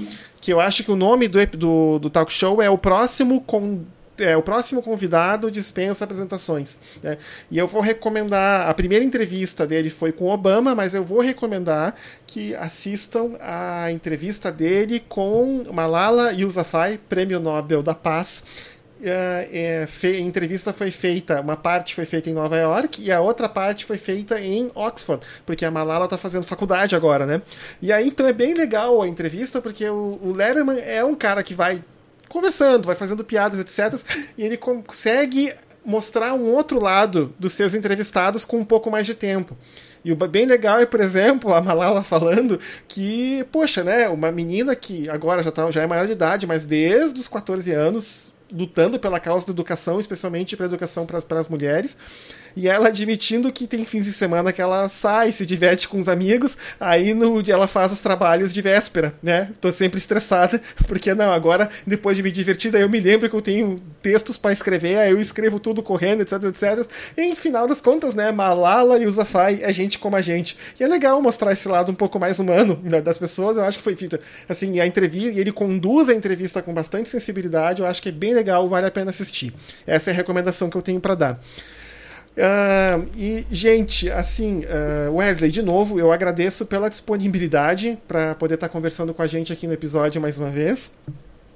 Que 0.48 0.54
eu 0.54 0.62
acho 0.62 0.82
que 0.82 0.90
o 0.90 0.96
nome 0.96 1.28
do, 1.28 1.46
do, 1.48 2.00
do 2.00 2.10
talk 2.10 2.32
show 2.32 2.62
é 2.62 2.70
o 2.70 2.78
próximo 2.78 3.42
com 3.42 3.84
é, 4.18 4.38
o 4.38 4.42
próximo 4.42 4.82
convidado 4.82 5.52
dispensa 5.52 6.06
apresentações. 6.06 6.80
Né? 7.04 7.18
E 7.52 7.58
eu 7.58 7.68
vou 7.68 7.82
recomendar. 7.82 8.66
A 8.70 8.74
primeira 8.74 9.04
entrevista 9.04 9.68
dele 9.68 9.90
foi 9.90 10.14
com 10.14 10.30
Obama, 10.30 10.74
mas 10.74 10.96
eu 10.96 11.04
vou 11.04 11.20
recomendar 11.20 11.96
que 12.26 12.56
assistam 12.56 13.32
a 13.42 13.92
entrevista 13.92 14.50
dele 14.50 15.04
com 15.10 15.66
Malala 15.74 16.32
Yousafzai, 16.32 16.98
Prêmio 17.10 17.42
Nobel 17.42 17.84
da 17.84 17.94
Paz. 17.94 18.42
É, 19.02 19.88
é, 20.04 20.08
a 20.08 20.20
entrevista 20.20 20.74
foi 20.74 20.90
feita, 20.90 21.40
uma 21.42 21.56
parte 21.56 21.94
foi 21.94 22.06
feita 22.06 22.30
em 22.30 22.34
Nova 22.34 22.58
York 22.58 23.02
e 23.02 23.12
a 23.12 23.22
outra 23.22 23.48
parte 23.48 23.86
foi 23.86 23.98
feita 23.98 24.42
em 24.42 24.72
Oxford, 24.74 25.24
porque 25.46 25.64
a 25.64 25.70
Malala 25.70 26.06
está 26.06 26.18
fazendo 26.18 26.46
faculdade 26.46 26.96
agora, 26.96 27.26
né? 27.26 27.42
E 27.82 27.92
aí 27.92 28.08
então 28.08 28.28
é 28.28 28.34
bem 28.34 28.56
legal 28.56 29.02
a 29.02 29.08
entrevista, 29.08 29.62
porque 29.62 29.88
o, 29.88 30.20
o 30.22 30.34
Letterman 30.34 30.80
é 30.80 31.04
um 31.04 31.14
cara 31.14 31.44
que 31.44 31.54
vai 31.54 31.84
conversando, 32.28 32.86
vai 32.86 32.96
fazendo 32.96 33.24
piadas, 33.24 33.60
etc. 33.60 34.02
E 34.38 34.44
ele 34.44 34.58
consegue 34.58 35.54
mostrar 35.86 36.34
um 36.34 36.48
outro 36.52 36.80
lado 36.80 37.34
dos 37.40 37.54
seus 37.54 37.74
entrevistados 37.74 38.44
com 38.44 38.58
um 38.58 38.66
pouco 38.66 38.92
mais 38.92 39.06
de 39.06 39.14
tempo. 39.14 39.56
E 40.04 40.12
o 40.12 40.16
bem 40.16 40.46
legal 40.46 40.80
é, 40.80 40.86
por 40.86 41.00
exemplo, 41.00 41.54
a 41.54 41.62
Malala 41.62 42.04
falando 42.04 42.60
que, 42.88 43.46
poxa, 43.52 43.84
né, 43.84 44.10
uma 44.10 44.32
menina 44.32 44.76
que 44.76 45.10
agora 45.10 45.44
já, 45.44 45.52
tá, 45.52 45.70
já 45.72 45.84
é 45.84 45.88
maior 45.88 46.06
de 46.06 46.14
idade, 46.14 46.48
mas 46.48 46.66
desde 46.66 47.20
os 47.20 47.28
14 47.28 47.72
anos 47.72 48.34
lutando 48.52 49.00
pela 49.00 49.20
causa 49.20 49.46
da 49.46 49.52
educação, 49.52 50.00
especialmente 50.00 50.56
para 50.56 50.66
a 50.66 50.70
educação 50.70 51.06
para 51.06 51.40
as 51.40 51.48
mulheres, 51.48 51.98
e 52.58 52.68
ela 52.68 52.88
admitindo 52.88 53.52
que 53.52 53.68
tem 53.68 53.86
fins 53.86 54.06
de 54.06 54.12
semana 54.12 54.52
que 54.52 54.60
ela 54.60 54.90
sai, 54.90 55.32
se 55.32 55.46
diverte 55.46 55.88
com 55.88 56.00
os 56.00 56.10
amigos, 56.10 56.58
aí 56.80 57.14
no 57.14 57.38
ela 57.48 57.68
faz 57.68 57.92
os 57.92 58.02
trabalhos 58.02 58.52
de 58.52 58.64
véspera, 58.64 59.14
né? 59.22 59.52
Tô 59.62 59.72
sempre 59.72 60.00
estressada, 60.00 60.60
porque 60.88 61.14
não, 61.14 61.32
agora, 61.32 61.70
depois 61.86 62.18
de 62.18 62.24
me 62.24 62.32
divertir, 62.32 62.72
daí 62.72 62.82
eu 62.82 62.90
me 62.90 63.00
lembro 63.00 63.30
que 63.30 63.36
eu 63.36 63.42
tenho 63.42 63.80
textos 64.02 64.38
para 64.38 64.52
escrever, 64.52 64.98
aí 64.98 65.12
eu 65.12 65.22
escrevo 65.22 65.60
tudo 65.60 65.84
correndo, 65.84 66.22
etc, 66.22 66.46
etc. 66.46 66.90
E, 67.16 67.22
em 67.22 67.36
final 67.36 67.68
das 67.68 67.80
contas, 67.80 68.16
né, 68.16 68.32
Malala 68.32 68.98
e 68.98 69.06
o 69.06 69.12
Zafai 69.12 69.60
é 69.62 69.72
gente 69.72 70.00
como 70.00 70.16
a 70.16 70.22
gente. 70.22 70.58
E 70.80 70.84
é 70.84 70.88
legal 70.88 71.22
mostrar 71.22 71.52
esse 71.52 71.68
lado 71.68 71.92
um 71.92 71.96
pouco 71.96 72.20
mais 72.20 72.40
humano 72.40 72.80
né, 72.84 73.00
das 73.02 73.20
pessoas, 73.20 73.58
eu 73.58 73.66
acho 73.66 73.78
que 73.78 73.84
foi 73.84 73.96
feita, 73.96 74.20
assim, 74.50 74.80
a 74.80 74.88
entrevista, 74.88 75.40
ele 75.40 75.52
conduz 75.52 76.10
a 76.10 76.14
entrevista 76.16 76.60
com 76.64 76.74
bastante 76.74 77.08
sensibilidade, 77.08 77.84
eu 77.84 77.88
acho 77.88 78.02
que 78.02 78.10
é 78.10 78.12
bem 78.12 78.34
legal, 78.34 78.68
vale 78.68 78.88
a 78.88 78.92
pena 78.92 79.12
assistir. 79.12 79.54
Essa 79.86 80.10
é 80.10 80.14
a 80.14 80.16
recomendação 80.16 80.72
que 80.72 80.76
eu 80.76 80.82
tenho 80.82 81.00
para 81.00 81.14
dar. 81.14 81.40
Uh, 82.38 83.08
e, 83.18 83.46
gente, 83.50 84.12
assim, 84.12 84.62
uh, 84.66 85.16
Wesley, 85.16 85.50
de 85.50 85.64
novo, 85.64 86.00
eu 86.00 86.12
agradeço 86.12 86.68
pela 86.68 86.88
disponibilidade 86.88 87.98
para 88.08 88.36
poder 88.36 88.54
estar 88.54 88.68
tá 88.68 88.74
conversando 88.74 89.12
com 89.12 89.24
a 89.24 89.28
gente 89.28 89.52
aqui 89.52 89.66
no 89.66 89.74
episódio 89.74 90.22
mais 90.22 90.38
uma 90.38 90.52
vez. 90.52 90.92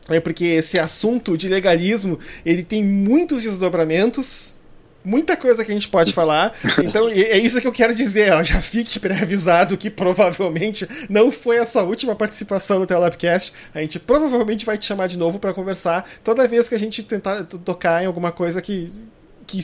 É 0.10 0.20
porque 0.20 0.44
esse 0.44 0.80
assunto 0.80 1.38
de 1.38 1.48
legalismo 1.48 2.18
ele 2.44 2.64
tem 2.64 2.84
muitos 2.84 3.44
desdobramentos, 3.44 4.58
muita 5.06 5.38
coisa 5.38 5.64
que 5.64 5.72
a 5.72 5.74
gente 5.76 5.90
pode 5.92 6.12
falar. 6.14 6.56
Então 6.84 7.08
é 7.08 7.38
isso 7.38 7.62
que 7.62 7.68
eu 7.68 7.72
quero 7.72 7.94
dizer. 7.94 8.34
Ó, 8.34 8.42
já 8.42 8.60
fique 8.60 9.00
pré-avisado 9.00 9.78
que 9.78 9.92
provavelmente 9.92 10.88
não 11.08 11.32
foi 11.32 11.60
a 11.60 11.66
sua 11.66 11.84
última 11.84 12.16
participação 12.16 12.80
no 12.80 12.88
Telabcast. 12.88 13.54
A 13.72 13.82
gente 13.82 14.00
provavelmente 14.00 14.66
vai 14.66 14.80
te 14.80 14.86
chamar 14.86 15.06
de 15.06 15.18
novo 15.18 15.38
para 15.38 15.54
conversar 15.54 16.10
toda 16.24 16.48
vez 16.48 16.68
que 16.68 16.74
a 16.74 16.80
gente 16.80 17.04
tentar 17.04 17.44
tocar 17.44 18.04
em 18.04 18.08
alguma 18.08 18.32
coisa 18.32 18.60
que 18.64 18.92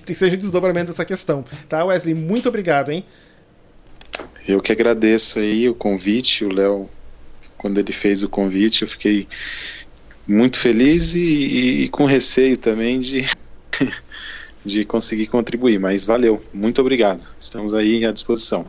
que 0.06 0.16
seja 0.16 0.36
um 0.36 0.40
desdobramento 0.40 0.88
dessa 0.88 1.06
questão. 1.06 1.44
Tá, 1.68 1.84
Wesley? 1.86 2.14
Muito 2.14 2.50
obrigado, 2.50 2.92
hein? 2.92 3.04
Eu 4.48 4.62
que 4.62 4.72
agradeço 4.72 5.40
aí 5.40 5.68
o 5.68 5.76
convite, 5.76 6.46
o 6.46 6.54
Léo, 6.54 6.90
quando 7.58 7.80
ele 7.80 7.92
fez 7.92 8.24
o 8.24 8.30
convite, 8.30 8.84
eu 8.84 8.88
fiquei 8.88 9.28
muito 10.28 10.58
feliz 10.60 11.16
e, 11.16 11.84
e 11.84 11.90
com 11.90 12.06
receio 12.06 12.58
também 12.58 13.00
de, 13.00 13.26
de 14.64 14.86
conseguir 14.86 15.28
contribuir, 15.28 15.80
mas 15.80 16.04
valeu, 16.04 16.42
muito 16.54 16.82
obrigado. 16.82 17.24
Estamos 17.40 17.74
aí 17.74 18.06
à 18.06 18.12
disposição. 18.12 18.66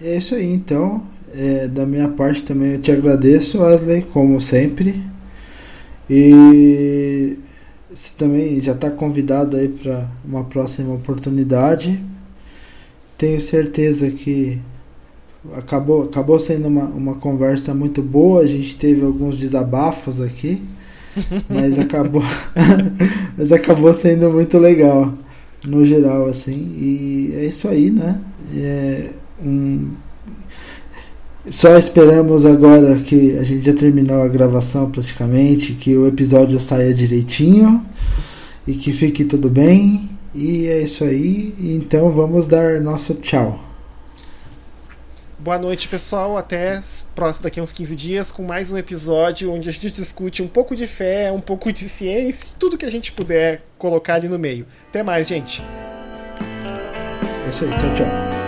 É 0.00 0.16
isso 0.16 0.34
aí, 0.34 0.46
então. 0.46 1.06
É, 1.34 1.66
da 1.66 1.84
minha 1.84 2.08
parte 2.08 2.42
também 2.44 2.72
eu 2.72 2.80
te 2.80 2.90
agradeço, 2.90 3.60
Wesley, 3.60 4.02
como 4.02 4.40
sempre. 4.40 5.02
E 6.08 7.36
você 7.96 8.12
também 8.18 8.60
já 8.60 8.72
está 8.72 8.90
convidado 8.90 9.56
aí 9.56 9.68
para 9.68 10.06
uma 10.22 10.44
próxima 10.44 10.92
oportunidade. 10.92 11.98
Tenho 13.16 13.40
certeza 13.40 14.10
que 14.10 14.60
acabou, 15.54 16.02
acabou 16.02 16.38
sendo 16.38 16.68
uma, 16.68 16.84
uma 16.84 17.14
conversa 17.14 17.72
muito 17.72 18.02
boa. 18.02 18.42
A 18.42 18.46
gente 18.46 18.76
teve 18.76 19.02
alguns 19.02 19.38
desabafos 19.38 20.20
aqui, 20.20 20.62
mas 21.48 21.78
acabou, 21.78 22.22
mas 23.34 23.50
acabou 23.50 23.94
sendo 23.94 24.30
muito 24.30 24.58
legal 24.58 25.14
no 25.66 25.82
geral 25.86 26.26
assim. 26.26 26.76
E 26.78 27.32
é 27.34 27.46
isso 27.46 27.66
aí, 27.66 27.90
né? 27.90 28.20
É 28.54 29.10
um 29.42 29.92
só 31.48 31.76
esperamos 31.76 32.44
agora 32.44 32.96
que 32.96 33.36
a 33.38 33.42
gente 33.42 33.64
já 33.64 33.72
terminou 33.72 34.22
a 34.22 34.28
gravação 34.28 34.90
praticamente, 34.90 35.72
que 35.72 35.96
o 35.96 36.06
episódio 36.06 36.58
saia 36.58 36.92
direitinho 36.92 37.84
e 38.66 38.74
que 38.74 38.92
fique 38.92 39.24
tudo 39.24 39.48
bem. 39.48 40.10
E 40.34 40.66
é 40.66 40.82
isso 40.82 41.04
aí. 41.04 41.54
Então 41.58 42.10
vamos 42.12 42.46
dar 42.46 42.80
nosso 42.80 43.14
tchau. 43.14 43.60
Boa 45.38 45.58
noite, 45.58 45.86
pessoal. 45.86 46.36
Até 46.36 46.80
próximo 47.14 47.44
daqui 47.44 47.60
a 47.60 47.62
uns 47.62 47.72
15 47.72 47.94
dias 47.94 48.32
com 48.32 48.42
mais 48.42 48.70
um 48.72 48.76
episódio 48.76 49.52
onde 49.52 49.68
a 49.68 49.72
gente 49.72 49.92
discute 49.92 50.42
um 50.42 50.48
pouco 50.48 50.74
de 50.74 50.86
fé, 50.86 51.30
um 51.30 51.40
pouco 51.40 51.72
de 51.72 51.88
ciência 51.88 52.46
e 52.46 52.58
tudo 52.58 52.76
que 52.76 52.84
a 52.84 52.90
gente 52.90 53.12
puder 53.12 53.62
colocar 53.78 54.14
ali 54.14 54.28
no 54.28 54.38
meio. 54.38 54.66
Até 54.88 55.04
mais, 55.04 55.28
gente. 55.28 55.62
É 57.44 57.48
isso 57.48 57.64
aí. 57.64 57.70
Tchau, 57.70 57.94
tchau. 57.94 58.45